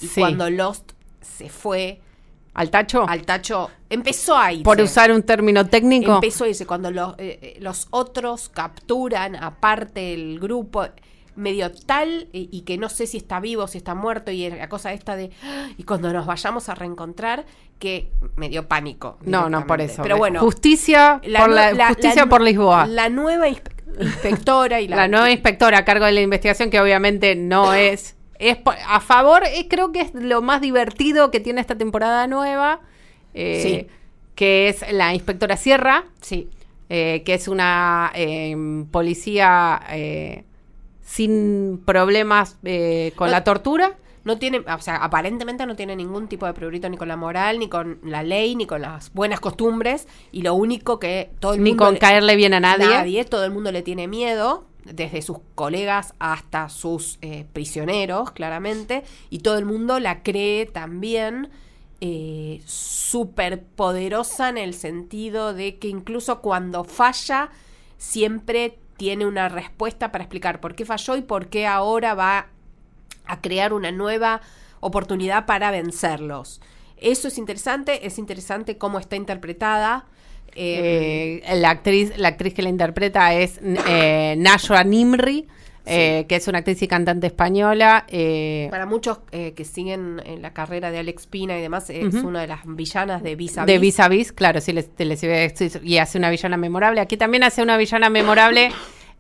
y 0.01 0.07
Sí. 0.09 0.20
cuando 0.20 0.51
Lost 0.51 0.92
se 1.22 1.49
fue 1.49 2.01
¿Al 2.53 2.70
tacho? 2.70 3.07
al 3.09 3.22
tacho, 3.22 3.70
empezó 3.88 4.36
a 4.36 4.53
irse. 4.53 4.64
por 4.64 4.78
usar 4.80 5.11
un 5.11 5.22
término 5.22 5.66
técnico. 5.68 6.16
Empezó 6.16 6.44
a 6.44 6.49
irse 6.49 6.66
cuando 6.66 6.90
los, 6.90 7.14
eh, 7.18 7.38
eh, 7.40 7.57
los 7.61 7.86
otros 7.90 8.49
capturan 8.51 9.36
aparte 9.36 10.12
el 10.12 10.38
grupo 10.38 10.84
medio 11.39 11.70
tal 11.72 12.28
y, 12.32 12.49
y 12.53 12.62
que 12.62 12.76
no 12.78 12.89
sé 12.89 13.07
si 13.07 13.16
está 13.16 13.41
vivo, 13.41 13.66
si 13.68 13.78
está 13.78 13.95
muerto 13.95 14.30
y 14.30 14.49
la 14.51 14.68
cosa 14.68 14.93
esta 14.93 15.16
de 15.16 15.30
y 15.76 15.82
cuando 15.84 16.12
nos 16.12 16.26
vayamos 16.26 16.68
a 16.68 16.74
reencontrar 16.74 17.47
que 17.78 18.11
me 18.36 18.49
dio 18.49 18.66
pánico. 18.68 19.18
No, 19.22 19.49
no, 19.49 19.66
por 19.66 19.80
eso. 19.80 20.03
Pero 20.03 20.16
bueno, 20.18 20.41
Justicia 20.41 21.20
por, 21.22 21.49
la, 21.51 21.89
justicia 21.89 22.26
por 22.26 22.41
Lisboa. 22.43 22.86
La, 22.86 23.05
La 23.05 23.09
nueva 23.09 23.49
inspe- 23.49 23.72
inspectora 24.01 24.80
y 24.80 24.89
la, 24.89 25.09
nueva 25.09 25.30
inspectora 25.30 25.78
a 25.78 25.84
cargo 25.84 26.05
de 26.05 26.12
la 26.12 26.20
investigación, 26.20 26.70
que 26.70 26.80
obviamente 26.80 27.34
no 27.36 27.72
es. 27.74 28.16
Es 28.41 28.59
a 28.86 29.01
favor, 29.01 29.43
eh, 29.45 29.66
creo 29.68 29.91
que 29.91 30.01
es 30.01 30.14
lo 30.14 30.43
más 30.43 30.61
divertido 30.61 31.30
que 31.32 31.41
tiene 31.41 31.61
esta 31.61 31.76
temporada 31.76 32.26
nueva. 32.26 32.80
eh, 33.34 33.61
Sí. 33.62 33.86
Que 34.34 34.68
es 34.68 34.93
la 34.93 35.14
inspectora 35.14 35.57
Sierra, 35.57 36.05
Sí, 36.20 36.49
eh, 36.89 37.22
que 37.24 37.34
es 37.34 37.49
una 37.49 38.12
eh, 38.14 38.57
policía 38.93 39.80
eh, 39.91 40.45
sin 41.09 41.81
problemas 41.87 42.59
eh, 42.65 43.13
con 43.17 43.29
No- 43.29 43.33
la 43.33 43.43
tortura. 43.45 43.97
no 44.25 44.37
tiene, 44.39 44.59
o 44.59 44.81
sea, 44.83 44.97
aparentemente 44.97 45.65
no 45.65 45.75
tiene 45.75 45.97
ningún 45.97 46.29
tipo 46.29 46.45
de 46.45 46.53
prurito 46.53 46.87
ni 46.91 46.99
con 46.99 47.09
la 47.09 47.17
moral, 47.17 47.59
ni 47.59 47.69
con 47.71 47.99
la 48.05 48.23
ley, 48.23 48.57
ni 48.57 48.67
con 48.67 48.83
las 48.83 49.11
buenas 49.15 49.41
costumbres. 49.41 50.07
Y 50.33 50.43
lo 50.43 50.53
único 50.53 50.99
que 50.99 51.31
todo 51.41 51.55
el 51.55 51.63
Ni 51.63 51.71
mundo. 51.71 51.85
con 51.87 51.95
le- 51.95 52.01
caerle 52.01 52.37
bien 52.37 52.53
a 52.53 52.61
nadie. 52.61 53.25
todo 53.25 53.47
el 53.47 53.53
mundo 53.53 53.73
le 53.73 53.81
tiene 53.81 54.07
miedo, 54.07 54.67
desde 54.85 55.23
sus 55.23 55.39
colegas 55.55 56.13
hasta 56.19 56.69
sus 56.69 57.17
eh, 57.23 57.47
prisioneros, 57.55 58.33
claramente. 58.33 59.03
Y 59.31 59.39
todo 59.39 59.57
el 59.57 59.65
mundo 59.65 59.99
la 59.99 60.23
cree 60.23 60.67
también 60.67 61.49
eh, 62.03 62.61
súper 62.67 63.63
poderosa 63.65 64.51
en 64.51 64.59
el 64.59 64.75
sentido 64.75 65.55
de 65.55 65.79
que 65.79 65.89
incluso 65.89 66.41
cuando 66.43 66.85
falla, 66.85 67.49
siempre 67.97 68.79
tiene 68.99 69.24
una 69.24 69.49
respuesta 69.49 70.12
para 70.12 70.24
explicar 70.24 70.61
por 70.61 70.74
qué 70.74 70.84
falló 70.84 71.16
y 71.16 71.22
por 71.22 71.49
qué 71.49 71.66
ahora 71.66 72.14
va 72.14 72.49
a 73.24 73.40
crear 73.40 73.72
una 73.72 73.90
nueva 73.92 74.42
oportunidad 74.80 75.46
para 75.46 75.70
vencerlos. 75.70 76.61
Eso 76.99 77.28
es 77.28 77.38
interesante, 77.38 78.07
es 78.07 78.18
interesante 78.18 78.76
cómo 78.76 78.99
está 78.99 79.16
interpretada. 79.16 80.05
Eh, 80.55 81.42
Eh, 81.44 81.57
la 81.57 81.70
actriz 81.70 82.16
la 82.18 82.28
actriz 82.28 82.53
que 82.55 82.62
la 82.62 82.70
interpreta 82.70 83.32
es 83.34 83.61
eh, 83.62 84.34
Nashua 84.38 84.82
Nimri, 84.82 85.46
eh, 85.89 86.26
que 86.28 86.36
es 86.36 86.47
una 86.49 86.59
actriz 86.59 86.82
y 86.82 86.89
cantante 86.89 87.26
española. 87.28 88.05
eh, 88.09 88.68
para 88.70 88.86
muchos 88.86 89.18
eh, 89.32 89.53
que 89.55 89.64
siguen 89.64 90.20
en 90.24 90.43
la 90.43 90.53
carrera 90.53 90.91
de 90.91 90.99
Alex 90.99 91.26
Pina 91.26 91.59
y 91.59 91.62
demás, 91.62 91.91
es 91.91 92.14
una 92.14 92.41
de 92.41 92.47
las 92.47 92.61
villanas 92.64 93.22
de 93.22 93.34
Vis 93.36 93.59
a 93.59 93.64
de 93.66 93.74
Vis. 93.78 93.80
vis 93.97 94.01
a 94.01 94.09
vis, 94.09 94.32
claro, 94.32 94.61
sí, 94.61 94.72
les, 94.72 94.95
te- 94.95 95.05
les 95.05 95.22
y 95.82 95.99
hace 95.99 96.18
una 96.18 96.30
villana 96.30 96.57
memorable. 96.57 97.01
Aquí 97.01 97.16
también 97.16 97.43
hace 97.45 97.62
una 97.62 97.76
villana 97.76 98.11
memorable 98.11 98.70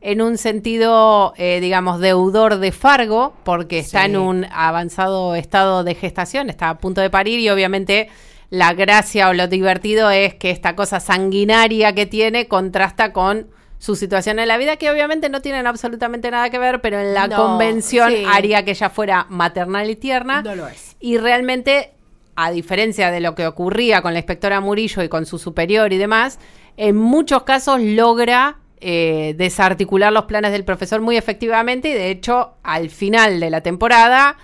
en 0.00 0.22
un 0.22 0.38
sentido, 0.38 1.34
eh, 1.36 1.58
digamos, 1.60 2.00
deudor 2.00 2.58
de 2.58 2.70
Fargo, 2.70 3.34
porque 3.44 3.80
está 3.80 4.04
Sí. 4.04 4.10
en 4.10 4.16
un 4.16 4.46
avanzado 4.52 5.34
estado 5.34 5.82
de 5.82 5.94
gestación, 5.96 6.50
está 6.50 6.70
a 6.70 6.78
punto 6.78 7.00
de 7.00 7.10
parir 7.10 7.40
y 7.40 7.48
obviamente 7.50 8.08
la 8.50 8.72
gracia 8.74 9.28
o 9.28 9.32
lo 9.34 9.48
divertido 9.48 10.10
es 10.10 10.34
que 10.34 10.50
esta 10.50 10.76
cosa 10.76 11.00
sanguinaria 11.00 11.94
que 11.94 12.06
tiene 12.06 12.46
contrasta 12.48 13.12
con 13.12 13.48
su 13.78 13.94
situación 13.96 14.38
en 14.38 14.48
la 14.48 14.58
vida, 14.58 14.76
que 14.76 14.90
obviamente 14.90 15.28
no 15.28 15.40
tienen 15.40 15.66
absolutamente 15.66 16.30
nada 16.30 16.50
que 16.50 16.58
ver, 16.58 16.80
pero 16.80 16.98
en 16.98 17.14
la 17.14 17.28
No, 17.28 17.36
convención 17.36 18.10
sí. 18.10 18.24
haría 18.26 18.64
que 18.64 18.72
ella 18.72 18.90
fuera 18.90 19.26
maternal 19.28 19.88
y 19.88 19.96
tierna. 19.96 20.42
No 20.42 20.54
lo 20.56 20.66
es. 20.66 20.96
Y 21.00 21.16
realmente, 21.18 21.92
a 22.34 22.50
diferencia 22.50 23.10
de 23.10 23.20
lo 23.20 23.34
que 23.34 23.46
ocurría 23.46 24.02
con 24.02 24.12
la 24.14 24.18
inspectora 24.18 24.60
Murillo 24.60 25.02
y 25.02 25.08
con 25.08 25.26
su 25.26 25.38
superior 25.38 25.92
y 25.92 25.96
demás, 25.98 26.38
en 26.76 26.96
muchos 26.96 27.44
casos 27.44 27.80
logra 27.80 28.58
eh, 28.80 29.34
desarticular 29.36 30.12
los 30.12 30.24
planes 30.26 30.52
del 30.52 30.64
profesor 30.64 31.00
muy 31.00 31.16
efectivamente 31.16 31.88
y 31.88 31.94
de 31.94 32.10
hecho 32.10 32.54
al 32.62 32.90
final 32.90 33.40
de 33.40 33.50
la 33.50 33.60
temporada 33.60 34.36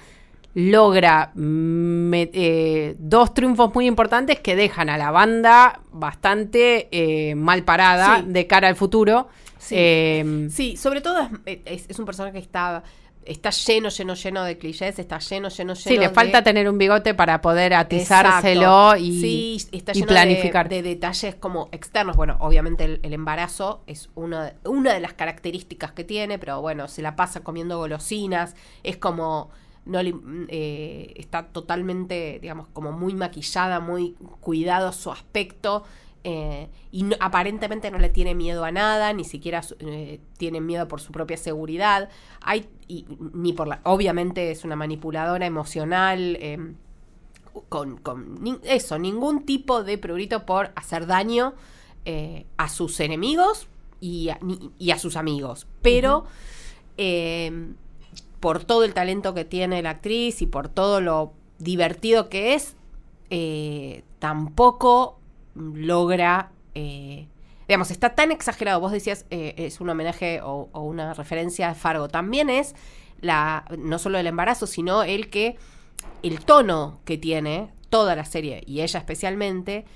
logra 0.54 1.32
mm, 1.34 1.38
me- 1.40 2.30
eh, 2.32 2.94
dos 2.98 3.34
triunfos 3.34 3.74
muy 3.74 3.86
importantes 3.86 4.40
que 4.40 4.54
dejan 4.56 4.88
a 4.88 4.96
la 4.96 5.10
banda 5.10 5.80
bastante 5.92 6.88
eh, 6.92 7.34
mal 7.34 7.64
parada 7.64 8.18
Sí. 8.20 8.24
de 8.28 8.46
cara 8.46 8.68
al 8.68 8.76
futuro. 8.76 9.28
Sí. 9.58 9.74
Eh, 9.78 10.48
Sí, 10.50 10.76
sobre 10.76 11.00
todo 11.00 11.28
es, 11.46 11.58
es- 11.64 11.86
es 11.88 11.98
un 11.98 12.04
personaje 12.04 12.34
que 12.34 12.38
está, 12.38 12.82
está 13.24 13.48
lleno, 13.50 13.88
lleno, 13.88 14.14
lleno 14.14 14.44
de 14.44 14.58
clichés, 14.58 14.98
está 14.98 15.18
lleno, 15.18 15.48
lleno, 15.48 15.72
lleno 15.72 15.74
sí, 15.74 15.94
le 15.96 16.08
de- 16.08 16.14
falta 16.14 16.42
tener 16.44 16.68
un 16.68 16.76
bigote 16.78 17.14
para 17.14 17.40
poder 17.40 17.72
atizárselo 17.74 18.92
Exacto. 18.92 18.96
y, 19.04 19.20
Sí, 19.20 19.56
está 19.72 19.92
y 19.92 19.94
lleno 19.96 20.06
planificar. 20.06 20.68
De, 20.68 20.82
de 20.82 20.90
detalles 20.90 21.34
como 21.34 21.68
externos. 21.72 22.16
Bueno, 22.16 22.36
obviamente 22.40 22.84
el, 22.84 23.00
el 23.02 23.12
embarazo 23.14 23.82
es 23.86 24.10
una, 24.14 24.52
una 24.64 24.92
de 24.92 25.00
las 25.00 25.14
características 25.14 25.92
que 25.92 26.04
tiene, 26.04 26.38
pero 26.38 26.60
bueno, 26.60 26.86
se 26.86 27.02
la 27.02 27.16
pasa 27.16 27.40
comiendo 27.40 27.78
golosinas. 27.78 28.54
Es 28.82 28.98
como 28.98 29.50
no 29.86 30.02
le- 30.02 30.12
mm, 30.14 30.46
eh, 30.48 31.12
está 31.16 31.46
totalmente, 31.48 32.38
digamos, 32.40 32.68
como 32.72 32.92
muy 32.92 33.14
maquillada, 33.14 33.80
muy 33.80 34.14
cuidado 34.40 34.92
su 34.92 35.10
aspecto. 35.10 35.84
eh, 36.26 36.70
y 36.90 37.02
no- 37.02 37.16
aparentemente 37.20 37.90
no 37.90 37.98
le 37.98 38.08
tiene 38.08 38.34
miedo 38.34 38.64
a 38.64 38.72
nada, 38.72 39.12
ni 39.12 39.24
siquiera 39.24 39.60
eh, 39.80 40.20
tiene 40.38 40.58
miedo 40.62 40.88
por 40.88 41.02
su 41.02 41.12
propia 41.12 41.36
seguridad. 41.36 42.08
Hay, 42.40 42.66
y, 42.88 43.04
ni 43.34 43.52
por 43.52 43.68
la, 43.68 43.80
obviamente 43.84 44.50
es 44.50 44.64
una 44.64 44.74
manipuladora 44.74 45.44
emocional. 45.44 46.38
eh, 46.40 46.72
con, 47.68 47.98
con 47.98 48.58
eso, 48.64 48.98
ningún 48.98 49.44
tipo 49.44 49.84
de 49.84 49.98
prurito 49.98 50.46
por 50.46 50.72
hacer 50.76 51.06
daño 51.06 51.52
eh, 52.06 52.46
a 52.56 52.68
sus 52.70 52.98
enemigos 53.00 53.68
y 54.00 54.30
a, 54.30 54.38
ni- 54.40 54.70
y 54.78 54.92
a 54.92 54.98
sus 54.98 55.16
amigos. 55.16 55.66
Pero 55.82 56.24
por 58.44 58.62
todo 58.62 58.84
el 58.84 58.92
talento 58.92 59.32
que 59.32 59.46
tiene 59.46 59.80
la 59.80 59.88
actriz 59.88 60.42
y 60.42 60.46
por 60.46 60.68
todo 60.68 61.00
lo 61.00 61.32
divertido 61.58 62.28
que 62.28 62.52
es, 62.52 62.76
eh, 63.30 64.04
tampoco 64.18 65.18
logra... 65.54 66.52
eh, 66.74 67.26
digamos, 67.66 67.90
está 67.90 68.14
tan 68.14 68.32
exagerado. 68.32 68.80
Vos 68.80 68.92
decías, 68.92 69.24
eh, 69.30 69.54
es 69.56 69.80
un 69.80 69.88
homenaje 69.88 70.42
o, 70.42 70.68
o 70.72 70.82
una 70.82 71.14
referencia 71.14 71.70
a 71.70 71.74
Fargo. 71.74 72.08
También 72.08 72.50
es 72.50 72.74
la 73.22 73.64
no 73.78 73.98
solo 73.98 74.18
el 74.18 74.26
embarazo, 74.26 74.66
sino 74.66 75.04
el 75.04 75.30
que 75.30 75.56
el 76.22 76.44
tono 76.44 77.00
que 77.06 77.16
tiene 77.16 77.72
toda 77.88 78.14
la 78.14 78.26
serie 78.26 78.62
y 78.66 78.82
ella 78.82 78.98
especialmente 78.98 79.86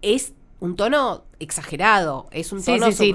es 0.00 0.32
un 0.64 0.76
tono 0.76 1.24
exagerado, 1.38 2.26
es 2.30 2.50
un 2.52 2.64
tono 2.64 2.86
sí, 2.86 2.92
sí, 2.92 3.12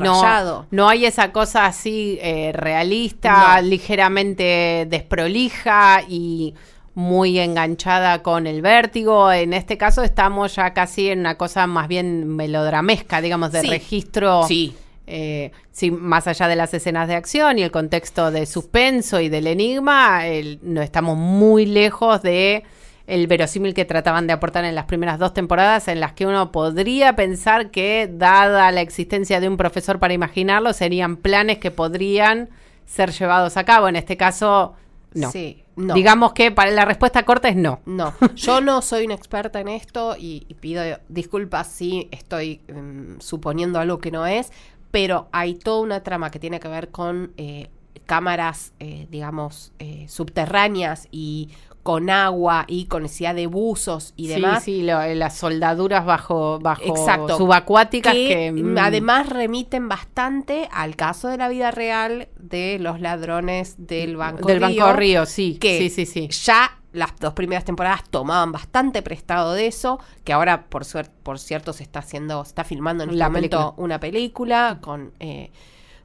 no, 0.71 0.87
hay 0.87 1.05
esa 1.05 1.31
cosa 1.31 1.65
así 1.65 2.19
eh, 2.21 2.51
realista, 2.53 3.59
No. 3.61 3.67
ligeramente 3.67 4.85
desprolija 4.89 6.01
y 6.07 6.53
muy 6.93 7.39
enganchada 7.39 8.21
con 8.21 8.45
el 8.45 8.61
vértigo. 8.61 9.31
En 9.31 9.53
este 9.53 9.77
caso 9.77 10.03
estamos 10.03 10.55
ya 10.55 10.73
casi 10.73 11.09
en 11.09 11.19
una 11.21 11.37
cosa 11.37 11.65
más 11.65 11.87
bien 11.87 12.27
melodramesca, 12.27 13.21
digamos, 13.21 13.51
de 13.51 13.63
registro. 13.63 14.43
Sí. 14.47 14.75
Eh, 15.07 15.51
sí, 15.71 15.89
más 15.89 16.27
allá 16.27 16.47
de 16.47 16.55
las 16.55 16.71
escenas 16.75 17.07
de 17.07 17.15
acción 17.15 17.57
y 17.57 17.63
el 17.63 17.71
contexto 17.71 18.29
de 18.29 18.45
suspenso 18.45 19.19
y 19.19 19.27
del 19.29 19.47
enigma, 19.47 20.27
el- 20.27 20.59
no 20.61 20.81
estamos 20.83 21.17
muy 21.17 21.65
lejos 21.65 22.21
de 22.21 22.63
el 23.09 23.27
verosímil 23.27 23.73
que 23.73 23.85
trataban 23.85 24.27
de 24.27 24.33
aportar 24.33 24.65
en 24.65 24.75
las 24.75 24.85
primeras 24.85 25.19
dos 25.19 25.33
temporadas, 25.33 25.87
en 25.87 25.99
las 25.99 26.13
que 26.13 26.25
uno 26.25 26.51
podría 26.51 27.15
pensar 27.15 27.71
que, 27.71 28.09
dada 28.11 28.71
la 28.71 28.81
existencia 28.81 29.39
de 29.39 29.47
un 29.47 29.57
profesor 29.57 29.99
para 29.99 30.13
imaginarlo, 30.13 30.73
serían 30.73 31.17
planes 31.17 31.57
que 31.57 31.71
podrían 31.71 32.49
ser 32.85 33.11
llevados 33.11 33.57
a 33.57 33.63
cabo. 33.63 33.87
En 33.87 33.95
este 33.95 34.15
caso, 34.15 34.75
no. 35.13 35.31
Sí, 35.31 35.63
no. 35.75 35.93
Digamos 35.93 36.33
que 36.33 36.51
para 36.51 36.71
la 36.71 36.85
respuesta 36.85 37.23
corta 37.23 37.49
es 37.49 37.55
no. 37.55 37.79
No, 37.85 38.13
yo 38.35 38.61
no 38.61 38.81
soy 38.81 39.05
una 39.05 39.15
experta 39.15 39.59
en 39.59 39.69
esto 39.69 40.15
y, 40.17 40.45
y 40.47 40.53
pido 40.53 40.83
disculpas 41.07 41.67
si 41.67 42.07
estoy 42.11 42.61
mm, 42.71 43.19
suponiendo 43.19 43.79
algo 43.79 43.99
que 43.99 44.11
no 44.11 44.27
es, 44.27 44.51
pero 44.91 45.27
hay 45.31 45.55
toda 45.55 45.81
una 45.81 46.03
trama 46.03 46.31
que 46.31 46.39
tiene 46.39 46.59
que 46.59 46.67
ver 46.67 46.89
con 46.89 47.33
eh, 47.37 47.69
cámaras, 48.05 48.73
eh, 48.79 49.07
digamos, 49.09 49.71
eh, 49.79 50.05
subterráneas 50.09 51.07
y 51.11 51.49
con 51.89 52.11
agua 52.11 52.65
y 52.67 52.85
con 52.85 53.01
necesidad 53.01 53.33
de 53.33 53.47
buzos 53.47 54.13
y 54.15 54.27
Sí, 54.27 54.33
demás. 54.35 54.63
sí, 54.63 54.83
lo- 54.83 55.03
las 55.15 55.35
soldaduras 55.35 56.05
bajo, 56.05 56.59
bajo 56.59 56.83
Exacto. 56.83 57.35
subacuáticas 57.35 58.13
que, 58.13 58.27
que, 58.27 58.51
mm, 58.51 58.77
además 58.77 59.27
remiten 59.27 59.89
bastante 59.89 60.69
al 60.71 60.95
caso 60.95 61.29
de 61.29 61.37
la 61.37 61.49
vida 61.49 61.71
real 61.71 62.27
de 62.37 62.77
los 62.77 63.01
ladrones 63.01 63.73
del 63.87 64.17
Banco 64.17 64.47
del 64.47 64.61
Río, 64.63 64.85
Banco 64.85 64.99
Río, 64.99 65.25
sí, 65.25 65.57
que 65.59 65.79
sí, 65.79 65.89
sí, 65.89 66.05
sí. 66.05 66.27
ya 66.45 66.77
las 66.93 67.15
dos 67.19 67.33
primeras 67.33 67.65
temporadas 67.65 68.03
tomaban 68.07 68.51
bastante 68.51 69.01
prestado 69.01 69.53
de 69.53 69.65
eso, 69.65 69.99
que 70.23 70.31
ahora 70.31 70.65
por 70.69 70.83
suer- 70.83 71.09
por 71.23 71.39
cierto 71.39 71.73
se 71.73 71.81
está 71.81 71.99
haciendo, 72.01 72.45
se 72.45 72.49
está 72.49 72.63
filmando 72.65 73.03
en 73.03 73.09
este 73.09 73.17
La 73.17 73.29
momento 73.29 73.57
película. 73.57 73.83
una 73.83 73.99
película 73.99 74.77
con 74.79 75.11
eh, 75.19 75.49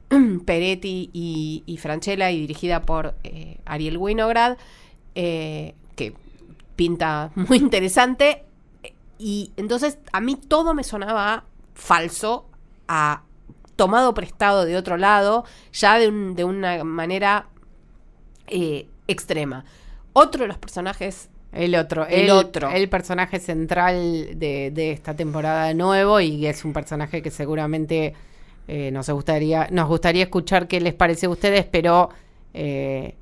Peretti 0.45 1.11
y, 1.13 1.61
y 1.67 1.77
Franchella 1.77 2.31
y 2.31 2.39
dirigida 2.39 2.81
por 2.81 3.13
eh, 3.23 3.59
Ariel 3.65 3.97
Winograd, 3.97 4.57
eh, 5.15 5.73
que 5.95 6.13
pinta 6.75 7.31
muy 7.35 7.57
interesante. 7.57 8.43
Y 9.17 9.51
entonces 9.57 9.97
a 10.11 10.19
mí 10.21 10.35
todo 10.35 10.73
me 10.73 10.83
sonaba 10.83 11.45
falso, 11.73 12.45
a 12.87 13.23
tomado 13.75 14.13
prestado 14.13 14.65
de 14.65 14.77
otro 14.77 14.97
lado, 14.97 15.45
ya 15.73 15.97
de, 15.99 16.07
un- 16.09 16.35
de 16.35 16.43
una 16.43 16.83
manera 16.83 17.47
eh, 18.47 18.87
extrema. 19.07 19.65
Otro 20.13 20.43
de 20.43 20.47
los 20.47 20.57
personajes, 20.57 21.29
El 21.51 21.75
otro, 21.75 22.05
El 22.07 22.29
otro. 22.29 22.69
El 22.69 22.89
personaje 22.89 23.39
central 23.39 24.37
de, 24.39 24.71
de 24.71 24.91
esta 24.91 25.13
temporada 25.15 25.65
de 25.65 25.73
nuevo 25.73 26.19
y 26.21 26.45
es 26.45 26.63
un 26.65 26.73
personaje 26.73 27.21
que 27.21 27.31
seguramente 27.31 28.13
eh, 28.67 28.91
nos 28.91 29.09
gustaría, 29.09 29.67
nos 29.71 29.87
gustaría 29.87 30.23
escuchar 30.23 30.67
qué 30.67 30.79
les 30.81 30.93
parece 30.93 31.25
a 31.25 31.29
ustedes, 31.29 31.65
pero 31.65 32.09
eh, 32.53 33.15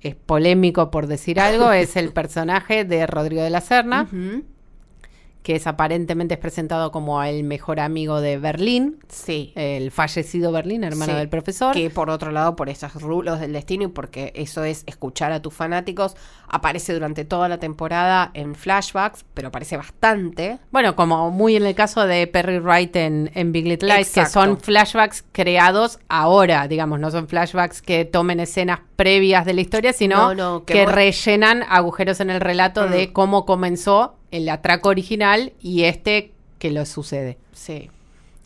es 0.00 0.14
polémico 0.14 0.90
por 0.90 1.06
decir 1.06 1.40
algo, 1.40 1.72
es 1.72 1.96
el 1.96 2.12
personaje 2.12 2.84
de 2.84 3.06
Rodrigo 3.06 3.42
de 3.42 3.50
la 3.50 3.60
Serna, 3.60 4.08
que 5.42 5.56
es 5.56 5.66
aparentemente 5.66 6.34
es 6.34 6.40
presentado 6.40 6.90
como 6.92 7.22
el 7.22 7.44
mejor 7.44 7.80
amigo 7.80 8.20
de 8.20 8.36
Berlín, 8.38 8.98
sí, 9.08 9.52
el 9.56 9.90
fallecido 9.90 10.52
Berlín, 10.52 10.84
hermano 10.84 11.12
Sí, 11.12 11.18
del 11.18 11.28
profesor. 11.28 11.72
que 11.74 11.88
por 11.90 12.10
otro 12.10 12.30
lado, 12.30 12.56
por 12.56 12.68
esos 12.68 12.94
rulos 13.00 13.40
del 13.40 13.52
destino 13.54 13.84
y 13.84 13.88
porque 13.88 14.32
eso 14.36 14.64
es 14.64 14.84
escuchar 14.86 15.32
a 15.32 15.40
tus 15.40 15.54
fanáticos, 15.54 16.14
aparece 16.48 16.92
durante 16.92 17.24
toda 17.24 17.48
la 17.48 17.58
temporada 17.58 18.30
en 18.34 18.54
flashbacks, 18.54 19.24
pero 19.34 19.48
aparece 19.48 19.76
bastante. 19.76 20.58
Bueno, 20.70 20.94
como 20.96 21.30
muy 21.30 21.56
en 21.56 21.64
el 21.64 21.74
caso 21.74 22.06
de 22.06 22.26
Perry 22.26 22.58
Wright 22.58 22.94
en, 22.96 23.30
en 23.34 23.52
Big 23.52 23.66
Little 23.66 23.94
Lies, 23.96 24.10
que 24.12 24.26
son 24.26 24.58
flashbacks 24.60 25.24
creados 25.32 25.98
ahora, 26.08 26.68
digamos, 26.68 27.00
no 27.00 27.10
son 27.10 27.28
flashbacks 27.28 27.80
que 27.82 28.04
tomen 28.04 28.40
escenas 28.40 28.80
previas 28.96 29.46
de 29.46 29.54
la 29.54 29.60
historia, 29.62 29.92
sino 29.92 30.16
No, 30.16 30.34
no, 30.34 30.64
que 30.64 30.84
rellenan 30.86 31.62
agujeros 31.68 32.20
en 32.20 32.28
el 32.30 32.40
relato 32.40 32.86
Mm. 32.86 32.90
de 32.90 33.12
cómo 33.12 33.46
comenzó 33.46 34.16
el 34.30 34.48
atraco 34.48 34.88
original 34.88 35.52
y 35.60 35.84
este 35.84 36.32
que 36.58 36.70
lo 36.70 36.84
sucede. 36.86 37.38
Sí. 37.52 37.90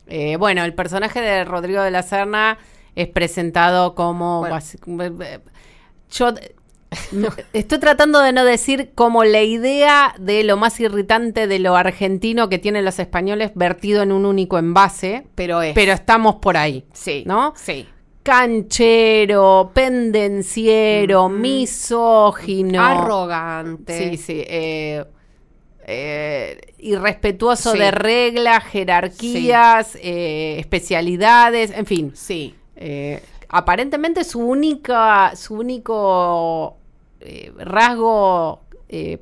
Eh, 0.07 0.37
bueno, 0.37 0.65
el 0.65 0.75
personaje 0.75 1.21
de 1.21 1.45
Rodrigo 1.45 1.83
de 1.83 1.91
la 1.91 2.03
Serna 2.03 2.59
es 2.95 3.09
presentado 3.09 3.95
como... 3.95 4.41
Bueno. 4.41 4.61
Yo 6.11 6.33
no, 7.13 7.29
estoy 7.53 7.79
tratando 7.79 8.21
de 8.21 8.33
no 8.33 8.45
decir 8.45 8.93
como 8.95 9.25
la 9.25 9.43
idea 9.43 10.15
de 10.19 10.45
lo 10.45 10.57
más 10.57 10.79
irritante 10.79 11.49
de 11.49 11.59
lo 11.59 11.75
argentino 11.75 12.49
que 12.49 12.59
tienen 12.59 12.85
los 12.85 12.99
españoles 13.01 13.51
vertido 13.57 14.03
en 14.03 14.13
un 14.13 14.25
único 14.27 14.59
envase, 14.59 15.27
Pero 15.35 15.61
es. 15.63 15.75
pero 15.75 15.93
estamos 15.93 16.37
por 16.37 16.57
ahí. 16.57 16.85
sí. 16.93 17.25
¿no? 17.27 17.53
Sí. 17.57 17.89
Canchero, 18.23 19.71
pendenciero, 19.75 21.27
Ujú. 21.27 21.35
misógino. 21.35 22.83
Arrogante. 22.83 23.99
Sí, 24.13 24.17
sí. 24.17 24.45
eh, 24.47 25.05
eh, 25.87 26.61
irrespetuoso 26.79 27.73
Sí. 27.73 27.79
de 27.79 27.91
reglas, 27.91 28.65
jerarquías, 28.65 29.97
eh, 30.03 30.57
especialidades, 30.59 31.71
en 31.71 31.87
fin. 31.87 32.13
Sí. 32.15 32.55
Eh, 32.77 33.23
aparentemente 33.49 34.25
su 34.25 34.41
única, 34.41 35.33
su 35.37 35.55
único 35.55 36.77
eh, 37.21 37.53
rasgo 37.57 38.61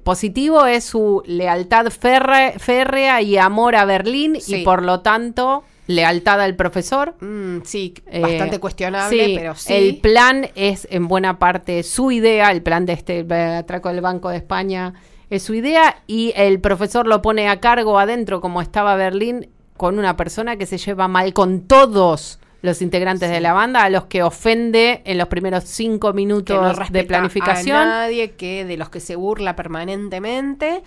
positivo 0.03 0.67
es 0.67 0.85
su 0.85 1.23
lealtad 1.25 1.87
férre- 1.87 2.59
férrea 2.59 3.23
y 3.23 3.39
amor 3.39 3.75
a 3.75 3.87
Berlín 3.87 4.39
Sí. 4.39 4.57
y 4.57 4.65
por 4.65 4.83
lo 4.83 5.01
tanto 5.01 5.65
lealtad 5.87 6.41
al 6.43 6.57
profesor. 6.57 7.15
Mm, 7.21 7.61
sí, 7.65 7.95
Eh, 8.07 8.21
bastante 8.21 8.59
cuestionable, 8.61 9.25
sí, 9.25 9.35
pero 9.35 9.55
sí. 9.55 9.73
El 9.73 9.97
plan 9.97 10.51
es 10.57 10.87
en 10.91 11.09
buena 11.09 11.39
parte 11.39 11.83
su 11.85 12.11
idea, 12.11 12.51
el 12.51 12.61
plan 12.63 12.85
de 12.85 12.93
este 12.93 13.21
atraco 13.35 13.89
del 13.89 14.03
Banco 14.03 14.29
de 14.29 14.37
España 14.37 14.93
es 15.37 15.43
su 15.43 15.55
idea 15.55 16.03
y 16.07 16.33
el 16.37 16.61
profesor 16.61 17.07
lo 17.07 17.23
pone 17.23 17.49
a 17.49 17.61
cargo 17.61 17.99
adentro 17.99 18.41
como 18.41 18.61
estaba 18.63 18.95
Berlín 18.97 19.49
con 19.77 19.99
una 19.99 20.17
persona 20.17 20.57
que 20.57 20.67
se 20.67 20.79
lleva 20.79 21.09
mal 21.09 21.33
con 21.33 21.63
todos 21.63 22.39
los 22.63 22.81
integrantes 22.81 23.29
de 23.31 23.41
la 23.41 23.53
banda, 23.53 23.83
a 23.83 23.91
los 23.91 24.05
que 24.05 24.23
ofende 24.23 25.03
en 25.05 25.19
los 25.19 25.27
primeros 25.27 25.65
cinco 25.65 26.13
minutos 26.13 26.79
no 26.79 26.85
de 26.91 27.03
planificación. 27.05 27.77
A 27.77 27.85
nadie 27.87 28.33
que 28.33 28.65
de 28.65 28.77
los 28.77 28.89
que 28.89 29.01
se 29.01 29.17
burla 29.17 29.57
permanentemente. 29.57 30.83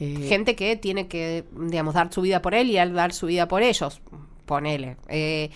Eh, 0.00 0.26
Gente 0.28 0.56
que 0.56 0.74
tiene 0.76 1.06
que, 1.06 1.44
digamos, 1.56 1.94
dar 1.94 2.12
su 2.12 2.22
vida 2.22 2.42
por 2.42 2.54
él 2.54 2.70
y 2.70 2.78
al 2.78 2.92
dar 2.92 3.12
su 3.12 3.26
vida 3.26 3.46
por 3.46 3.62
ellos. 3.62 4.00
Ponele. 4.46 4.96
Eh, 5.08 5.50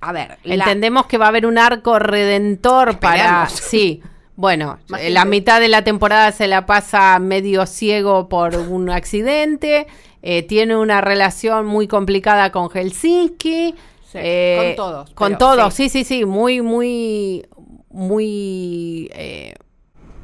a 0.00 0.12
ver. 0.12 0.38
la- 0.44 0.54
Entendemos 0.54 1.06
que 1.06 1.18
va 1.18 1.26
a 1.26 1.28
haber 1.28 1.44
un 1.44 1.58
arco 1.58 1.98
redentor 1.98 2.98
para... 2.98 3.48
Sí. 3.48 4.02
Bueno, 4.42 4.80
eh, 4.98 5.10
la 5.10 5.24
mitad 5.24 5.60
de 5.60 5.68
la 5.68 5.84
temporada 5.84 6.32
se 6.32 6.48
la 6.48 6.66
pasa 6.66 7.16
medio 7.20 7.64
ciego 7.64 8.28
por 8.28 8.56
un 8.56 8.90
accidente. 8.90 9.86
eh, 10.20 10.42
tiene 10.42 10.76
una 10.76 11.00
relación 11.00 11.64
muy 11.64 11.86
complicada 11.86 12.50
con 12.50 12.68
Helsinki. 12.68 13.76
Sí, 14.10 14.18
eh, 14.20 14.74
con 14.76 14.84
todos, 14.84 15.10
Con 15.10 15.38
todos, 15.38 15.72
sí. 15.74 15.88
sí, 15.88 16.02
sí, 16.02 16.18
sí. 16.18 16.24
Muy, 16.24 16.60
muy, 16.60 17.46
muy... 17.88 19.08
eh, 19.14 19.54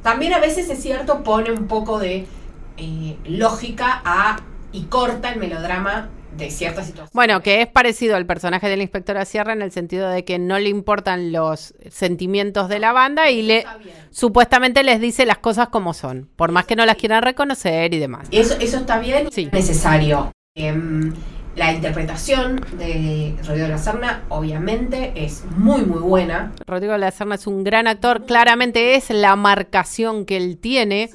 también 0.03 0.33
a 0.33 0.39
veces 0.39 0.69
es 0.69 0.81
cierto, 0.81 1.23
pone 1.23 1.53
un 1.53 1.67
poco 1.67 1.97
de 1.97 2.27
eh, 2.75 3.15
lógica 3.23 4.01
a 4.03 4.41
y 4.73 4.83
corta 4.87 5.29
el 5.31 5.39
melodrama 5.39 6.09
de 6.37 6.51
ciertas 6.51 6.85
situaciones. 6.87 7.13
Bueno, 7.13 7.41
que 7.41 7.61
es 7.61 7.67
parecido 7.67 8.15
al 8.15 8.25
personaje 8.25 8.67
de 8.69 8.77
la 8.77 8.83
inspectora 8.83 9.25
Sierra 9.25 9.53
en 9.53 9.61
el 9.61 9.71
sentido 9.71 10.09
de 10.09 10.23
que 10.25 10.39
no 10.39 10.57
le 10.59 10.69
importan 10.69 11.31
los 11.31 11.73
sentimientos 11.89 12.69
de 12.69 12.79
la 12.79 12.91
banda 12.93 13.29
y 13.29 13.41
le 13.41 13.65
supuestamente 14.11 14.83
les 14.83 14.99
dice 15.01 15.25
las 15.25 15.37
cosas 15.37 15.69
como 15.69 15.93
son, 15.93 16.29
por 16.35 16.51
más 16.51 16.65
que 16.65 16.75
no 16.75 16.85
las 16.85 16.95
quieran 16.97 17.23
reconocer 17.23 17.93
y 17.93 17.99
demás. 17.99 18.27
Eso, 18.31 18.55
eso 18.59 18.77
está 18.77 18.99
bien, 18.99 19.29
Sí. 19.31 19.43
es 19.47 19.53
necesario. 19.53 20.31
Em, 20.55 21.13
la 21.55 21.73
interpretación 21.73 22.61
de 22.77 23.35
Rodrigo 23.45 23.65
de 23.65 23.69
la 23.69 23.77
Serna, 23.77 24.23
obviamente, 24.29 25.11
es 25.15 25.43
muy, 25.57 25.81
muy 25.81 25.99
buena. 25.99 26.53
Rodrigo 26.67 26.93
de 26.93 26.99
la 26.99 27.11
Serna 27.11 27.35
es 27.35 27.47
un 27.47 27.63
gran 27.63 27.87
actor, 27.87 28.25
claramente 28.25 28.95
es 28.95 29.09
la 29.09 29.35
marcación 29.35 30.25
que 30.25 30.37
él 30.37 30.57
tiene. 30.57 31.09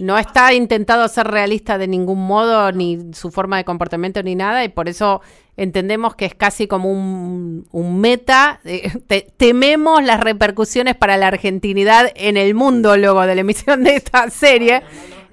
No 0.00 0.18
está 0.18 0.52
intentado 0.52 1.06
ser 1.08 1.26
realista 1.26 1.78
de 1.78 1.88
ningún 1.88 2.26
modo, 2.26 2.70
ni 2.72 2.98
su 3.12 3.30
forma 3.30 3.56
de 3.56 3.64
comportamiento, 3.64 4.22
ni 4.22 4.34
nada, 4.34 4.64
y 4.64 4.68
por 4.68 4.88
eso 4.88 5.20
entendemos 5.56 6.14
que 6.14 6.26
es 6.26 6.34
casi 6.34 6.66
como 6.66 6.90
un, 6.90 7.66
un 7.72 8.00
meta. 8.00 8.60
eh, 8.64 8.92
te- 9.06 9.26
tememos 9.36 10.02
las 10.04 10.20
repercusiones 10.20 10.96
para 10.96 11.16
la 11.16 11.28
argentinidad 11.28 12.10
en 12.14 12.36
el 12.36 12.54
mundo 12.54 12.96
luego 12.96 13.22
de 13.26 13.34
la 13.34 13.40
emisión 13.40 13.84
de 13.84 13.96
esta 13.96 14.28
serie, 14.30 14.82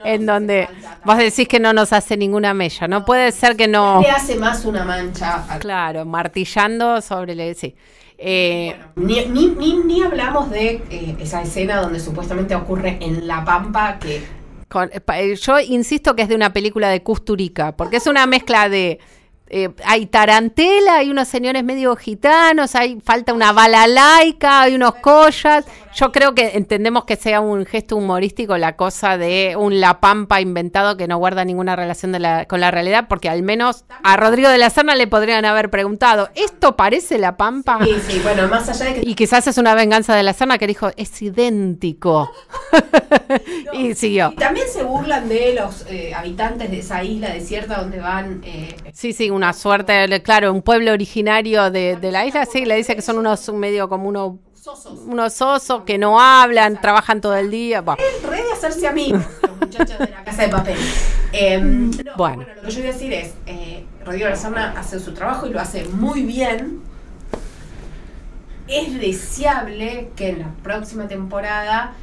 en 0.05 0.26
donde 0.26 0.68
vos 1.05 1.18
decís 1.18 1.47
que 1.47 1.59
no 1.59 1.74
nos 1.74 1.91
hace 1.93 2.16
ninguna 2.18 2.53
mella. 2.53 2.88
No 2.88 3.03
puede 3.05 3.32
ser 3.32 3.55
que 3.57 3.68
no. 3.68 4.01
Le 4.01 4.09
hace 4.11 4.36
más 4.38 4.64
una 4.66 4.84
mancha. 4.86 5.45
Claro, 5.59 6.05
martillando 6.05 7.01
sobre 7.01 7.34
el. 7.34 7.55
Sí. 7.55 7.76
Eh, 8.18 8.76
Ni, 8.95 9.26
ni, 9.26 9.47
ni, 9.47 9.74
ni 9.78 10.03
hablamos 10.03 10.49
de 10.49 10.82
eh, 10.89 11.16
esa 11.20 11.41
escena 11.41 11.82
donde 11.82 11.99
supuestamente 11.99 12.55
ocurre 12.55 12.97
en 13.01 13.28
La 13.28 13.43
Pampa, 13.43 13.97
que 13.99 14.24
Con- 14.74 14.90
eh, 14.92 15.36
yo 15.36 15.60
insisto 15.60 16.16
que 16.16 16.24
es 16.24 16.30
de 16.30 16.34
una 16.36 16.52
película 16.52 16.90
de 16.90 17.04
Custurica, 17.04 17.76
porque 17.78 17.98
es 17.98 18.08
una 18.08 18.26
mezcla 18.26 18.70
de. 18.70 18.98
eh, 19.50 19.70
hay 19.86 20.08
tarantela, 20.08 20.96
hay 20.96 21.12
unos 21.12 21.28
señores 21.28 21.64
medio 21.64 21.96
gitanos, 21.96 22.74
hay 22.74 23.00
falta 23.00 23.34
una 23.34 23.52
balalaica, 23.54 24.62
hay 24.62 24.74
unos 24.74 24.96
collas. 24.96 25.64
Yo 25.96 26.12
creo 26.12 26.34
que 26.34 26.52
entendemos 26.58 27.06
que 27.06 27.16
sea 27.16 27.39
un 27.39 27.66
gesto 27.66 27.96
humorístico 27.96 28.58
la 28.58 28.76
cosa 28.76 29.18
de 29.18 29.56
un 29.58 29.80
La 29.80 30.00
Pampa 30.00 30.41
inventado 30.41 30.98
que 30.98 31.08
no 31.08 31.18
guarda 31.18 31.46
ninguna 31.46 31.76
relación 31.76 32.12
de 32.12 32.20
la- 32.20 32.46
con 32.46 32.60
la 32.62 32.72
realidad, 32.72 33.06
porque 33.08 33.30
al 33.30 33.44
menos 33.44 33.86
a 34.04 34.18
Rodrigo 34.18 34.50
de 34.50 34.58
la 34.58 34.70
Serna 34.70 34.96
le 34.96 35.08
podrían 35.08 35.46
haber 35.46 35.70
preguntado, 35.70 36.30
¿esto 36.36 36.76
parece 36.76 37.18
La 37.20 37.38
Pampa? 37.38 37.80
sí, 37.84 37.96
sí, 38.08 38.20
bueno, 38.24 38.48
más 38.48 38.68
allá 38.70 38.86
de 38.94 39.02
que 39.02 39.10
Y 39.10 39.16
quizás 39.16 39.46
es 39.48 39.58
una 39.58 39.76
venganza 39.76 40.16
de 40.16 40.24
la 40.24 40.34
Serna 40.34 40.58
que 40.58 40.68
dijo, 40.68 40.89
es 40.98 41.22
idéntico. 41.22 42.32
y 43.74 43.94
siguió. 43.96 44.32
Y 44.34 44.36
también 44.36 44.68
se 44.68 44.84
burlan 44.84 45.28
de 45.30 45.54
los 45.56 45.86
eh, 45.89 46.14
habitantes 46.14 46.72
de 46.72 46.80
esa 46.80 47.04
isla 47.04 47.30
desierta 47.30 47.78
donde 47.82 48.00
van. 48.00 48.41
eh, 48.44 48.76
Sí, 48.94 49.14
sí, 49.14 49.30
una 49.30 49.54
suerte, 49.54 50.22
claro, 50.24 50.52
un 50.54 50.62
pueblo 50.62 50.91
originario 50.91 51.70
de, 51.72 51.96
de 51.98 52.12
la 52.12 52.26
isla, 52.26 52.46
sí, 52.46 52.66
le 52.66 52.76
dice 52.76 52.96
que 52.96 53.02
son 53.02 53.18
unos 53.18 53.48
un 53.50 53.60
medio 53.60 53.89
como 53.89 54.08
unos, 54.10 54.34
sosos. 54.64 54.99
unos 55.05 55.41
osos 55.41 55.84
que 55.84 55.97
no 55.97 56.20
hablan, 56.20 56.80
trabajan 56.82 57.20
todo 57.22 57.36
el 57.36 57.51
día. 57.51 57.82
Bueno, 57.82 58.01
Re 58.30 58.43
de 58.43 58.51
hacerse 58.51 58.88
amigos, 58.88 59.24
los 59.41 59.57
muchachos 59.59 59.99
de 59.99 60.07
la 60.09 60.24
casa 60.24 60.43
de 60.43 60.49
papel. 60.49 60.78
Eh, 61.34 61.59
no, 61.59 61.91
Bueno. 62.16 62.38
bueno. 62.38 62.45
lo 62.55 62.61
que 62.64 62.72
yo 62.72 62.80
voy 62.82 62.89
a 62.89 62.93
decir 62.93 63.11
es: 63.14 63.34
eh, 63.45 63.86
Rodrigo 64.05 64.28
Larzana 64.30 64.74
hace 64.78 64.99
su 64.99 65.14
trabajo 65.14 65.47
y 65.47 65.49
lo 65.51 65.59
hace 65.59 65.84
muy 65.86 66.24
bien. 66.24 66.82
Es 68.68 68.93
deseable 68.99 70.11
que 70.16 70.30
en 70.30 70.39
la 70.39 70.47
próxima 70.64 71.07
temporada, 71.07 71.93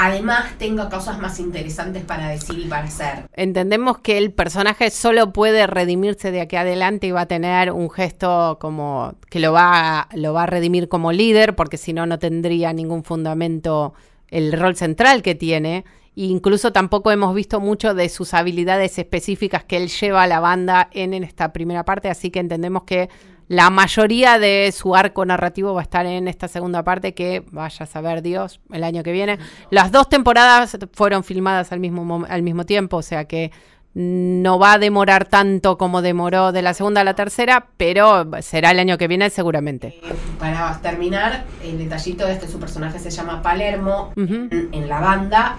además, 0.00 0.56
tenga 0.58 0.88
cosas 0.88 1.18
más 1.18 1.38
interesantes 1.38 2.04
para 2.04 2.28
decir 2.28 2.58
y 2.58 2.64
para 2.64 2.84
hacer. 2.84 3.28
entendemos 3.34 3.98
que 3.98 4.18
el 4.18 4.32
personaje 4.32 4.90
solo 4.90 5.32
puede 5.32 5.66
redimirse 5.66 6.30
de 6.30 6.40
aquí 6.40 6.56
adelante 6.56 7.06
y 7.06 7.10
va 7.10 7.22
a 7.22 7.26
tener 7.26 7.70
un 7.72 7.90
gesto 7.90 8.58
como 8.60 9.14
que 9.28 9.40
lo 9.40 9.52
va, 9.52 10.08
lo 10.14 10.32
va 10.32 10.44
a 10.44 10.46
redimir 10.46 10.88
como 10.88 11.12
líder, 11.12 11.54
porque 11.54 11.76
si 11.76 11.92
no, 11.92 12.06
no 12.06 12.18
tendría 12.18 12.72
ningún 12.72 13.04
fundamento 13.04 13.92
el 14.28 14.52
rol 14.52 14.76
central 14.76 15.22
que 15.22 15.34
tiene. 15.34 15.84
Incluso 16.14 16.72
tampoco 16.72 17.10
hemos 17.10 17.34
visto 17.34 17.60
mucho 17.60 17.94
de 17.94 18.08
sus 18.08 18.34
habilidades 18.34 18.98
específicas 18.98 19.64
que 19.64 19.76
él 19.76 19.88
lleva 19.88 20.22
a 20.22 20.26
la 20.26 20.40
banda 20.40 20.88
en 20.92 21.14
esta 21.14 21.52
primera 21.52 21.84
parte, 21.84 22.08
así 22.08 22.30
que 22.30 22.40
entendemos 22.40 22.82
que 22.84 23.08
la 23.50 23.68
mayoría 23.68 24.38
de 24.38 24.70
su 24.70 24.94
arco 24.94 25.26
narrativo 25.26 25.74
va 25.74 25.80
a 25.80 25.82
estar 25.82 26.06
en 26.06 26.28
esta 26.28 26.46
segunda 26.46 26.84
parte 26.84 27.14
que 27.14 27.42
vaya 27.50 27.82
a 27.82 27.86
saber 27.86 28.22
Dios 28.22 28.60
el 28.70 28.84
año 28.84 29.02
que 29.02 29.10
viene. 29.10 29.40
Las 29.70 29.90
dos 29.90 30.08
temporadas 30.08 30.78
fueron 30.92 31.24
filmadas 31.24 31.72
al 31.72 31.80
mismo, 31.80 32.24
al 32.28 32.44
mismo 32.44 32.64
tiempo, 32.64 32.98
o 32.98 33.02
sea 33.02 33.24
que 33.24 33.50
no 33.92 34.60
va 34.60 34.74
a 34.74 34.78
demorar 34.78 35.24
tanto 35.24 35.78
como 35.78 36.00
demoró 36.00 36.52
de 36.52 36.62
la 36.62 36.74
segunda 36.74 37.00
a 37.00 37.04
la 37.04 37.14
tercera, 37.14 37.66
pero 37.76 38.24
será 38.40 38.70
el 38.70 38.78
año 38.78 38.96
que 38.98 39.08
viene 39.08 39.30
seguramente. 39.30 39.98
Eh, 40.00 40.14
para 40.38 40.78
terminar, 40.80 41.42
el 41.64 41.76
detallito 41.76 42.28
es 42.28 42.38
que 42.38 42.46
su 42.46 42.60
personaje 42.60 43.00
se 43.00 43.10
llama 43.10 43.42
Palermo 43.42 44.12
en, 44.14 44.68
en 44.70 44.88
la 44.88 45.00
banda 45.00 45.58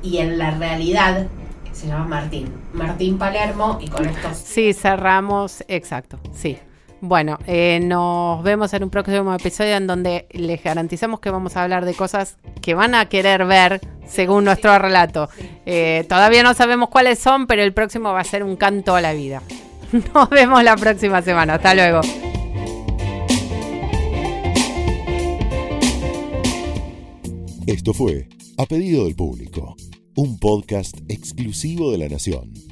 y 0.00 0.18
en 0.18 0.38
la 0.38 0.52
realidad 0.52 1.26
se 1.72 1.88
llama 1.88 2.04
Martín. 2.06 2.52
Martín 2.72 3.18
Palermo 3.18 3.78
y 3.80 3.88
con 3.88 4.06
esto 4.06 4.28
Sí, 4.32 4.72
cerramos, 4.74 5.64
exacto, 5.66 6.20
sí. 6.32 6.56
Bueno, 7.04 7.36
eh, 7.48 7.80
nos 7.82 8.44
vemos 8.44 8.72
en 8.74 8.84
un 8.84 8.90
próximo 8.90 9.34
episodio 9.34 9.74
en 9.74 9.88
donde 9.88 10.26
les 10.30 10.62
garantizamos 10.62 11.18
que 11.18 11.30
vamos 11.30 11.56
a 11.56 11.64
hablar 11.64 11.84
de 11.84 11.94
cosas 11.94 12.36
que 12.60 12.74
van 12.74 12.94
a 12.94 13.08
querer 13.08 13.44
ver 13.44 13.80
según 14.06 14.44
nuestro 14.44 14.78
relato. 14.78 15.28
Eh, 15.66 16.06
todavía 16.08 16.44
no 16.44 16.54
sabemos 16.54 16.90
cuáles 16.90 17.18
son, 17.18 17.48
pero 17.48 17.64
el 17.64 17.74
próximo 17.74 18.12
va 18.12 18.20
a 18.20 18.24
ser 18.24 18.44
un 18.44 18.54
canto 18.54 18.94
a 18.94 19.00
la 19.00 19.14
vida. 19.14 19.42
Nos 20.14 20.30
vemos 20.30 20.62
la 20.62 20.76
próxima 20.76 21.22
semana. 21.22 21.54
Hasta 21.54 21.74
luego. 21.74 22.02
Esto 27.66 27.94
fue 27.94 28.28
A 28.58 28.66
Pedido 28.66 29.06
del 29.06 29.16
Público, 29.16 29.74
un 30.14 30.38
podcast 30.38 30.96
exclusivo 31.08 31.90
de 31.90 31.98
La 31.98 32.08
Nación. 32.08 32.71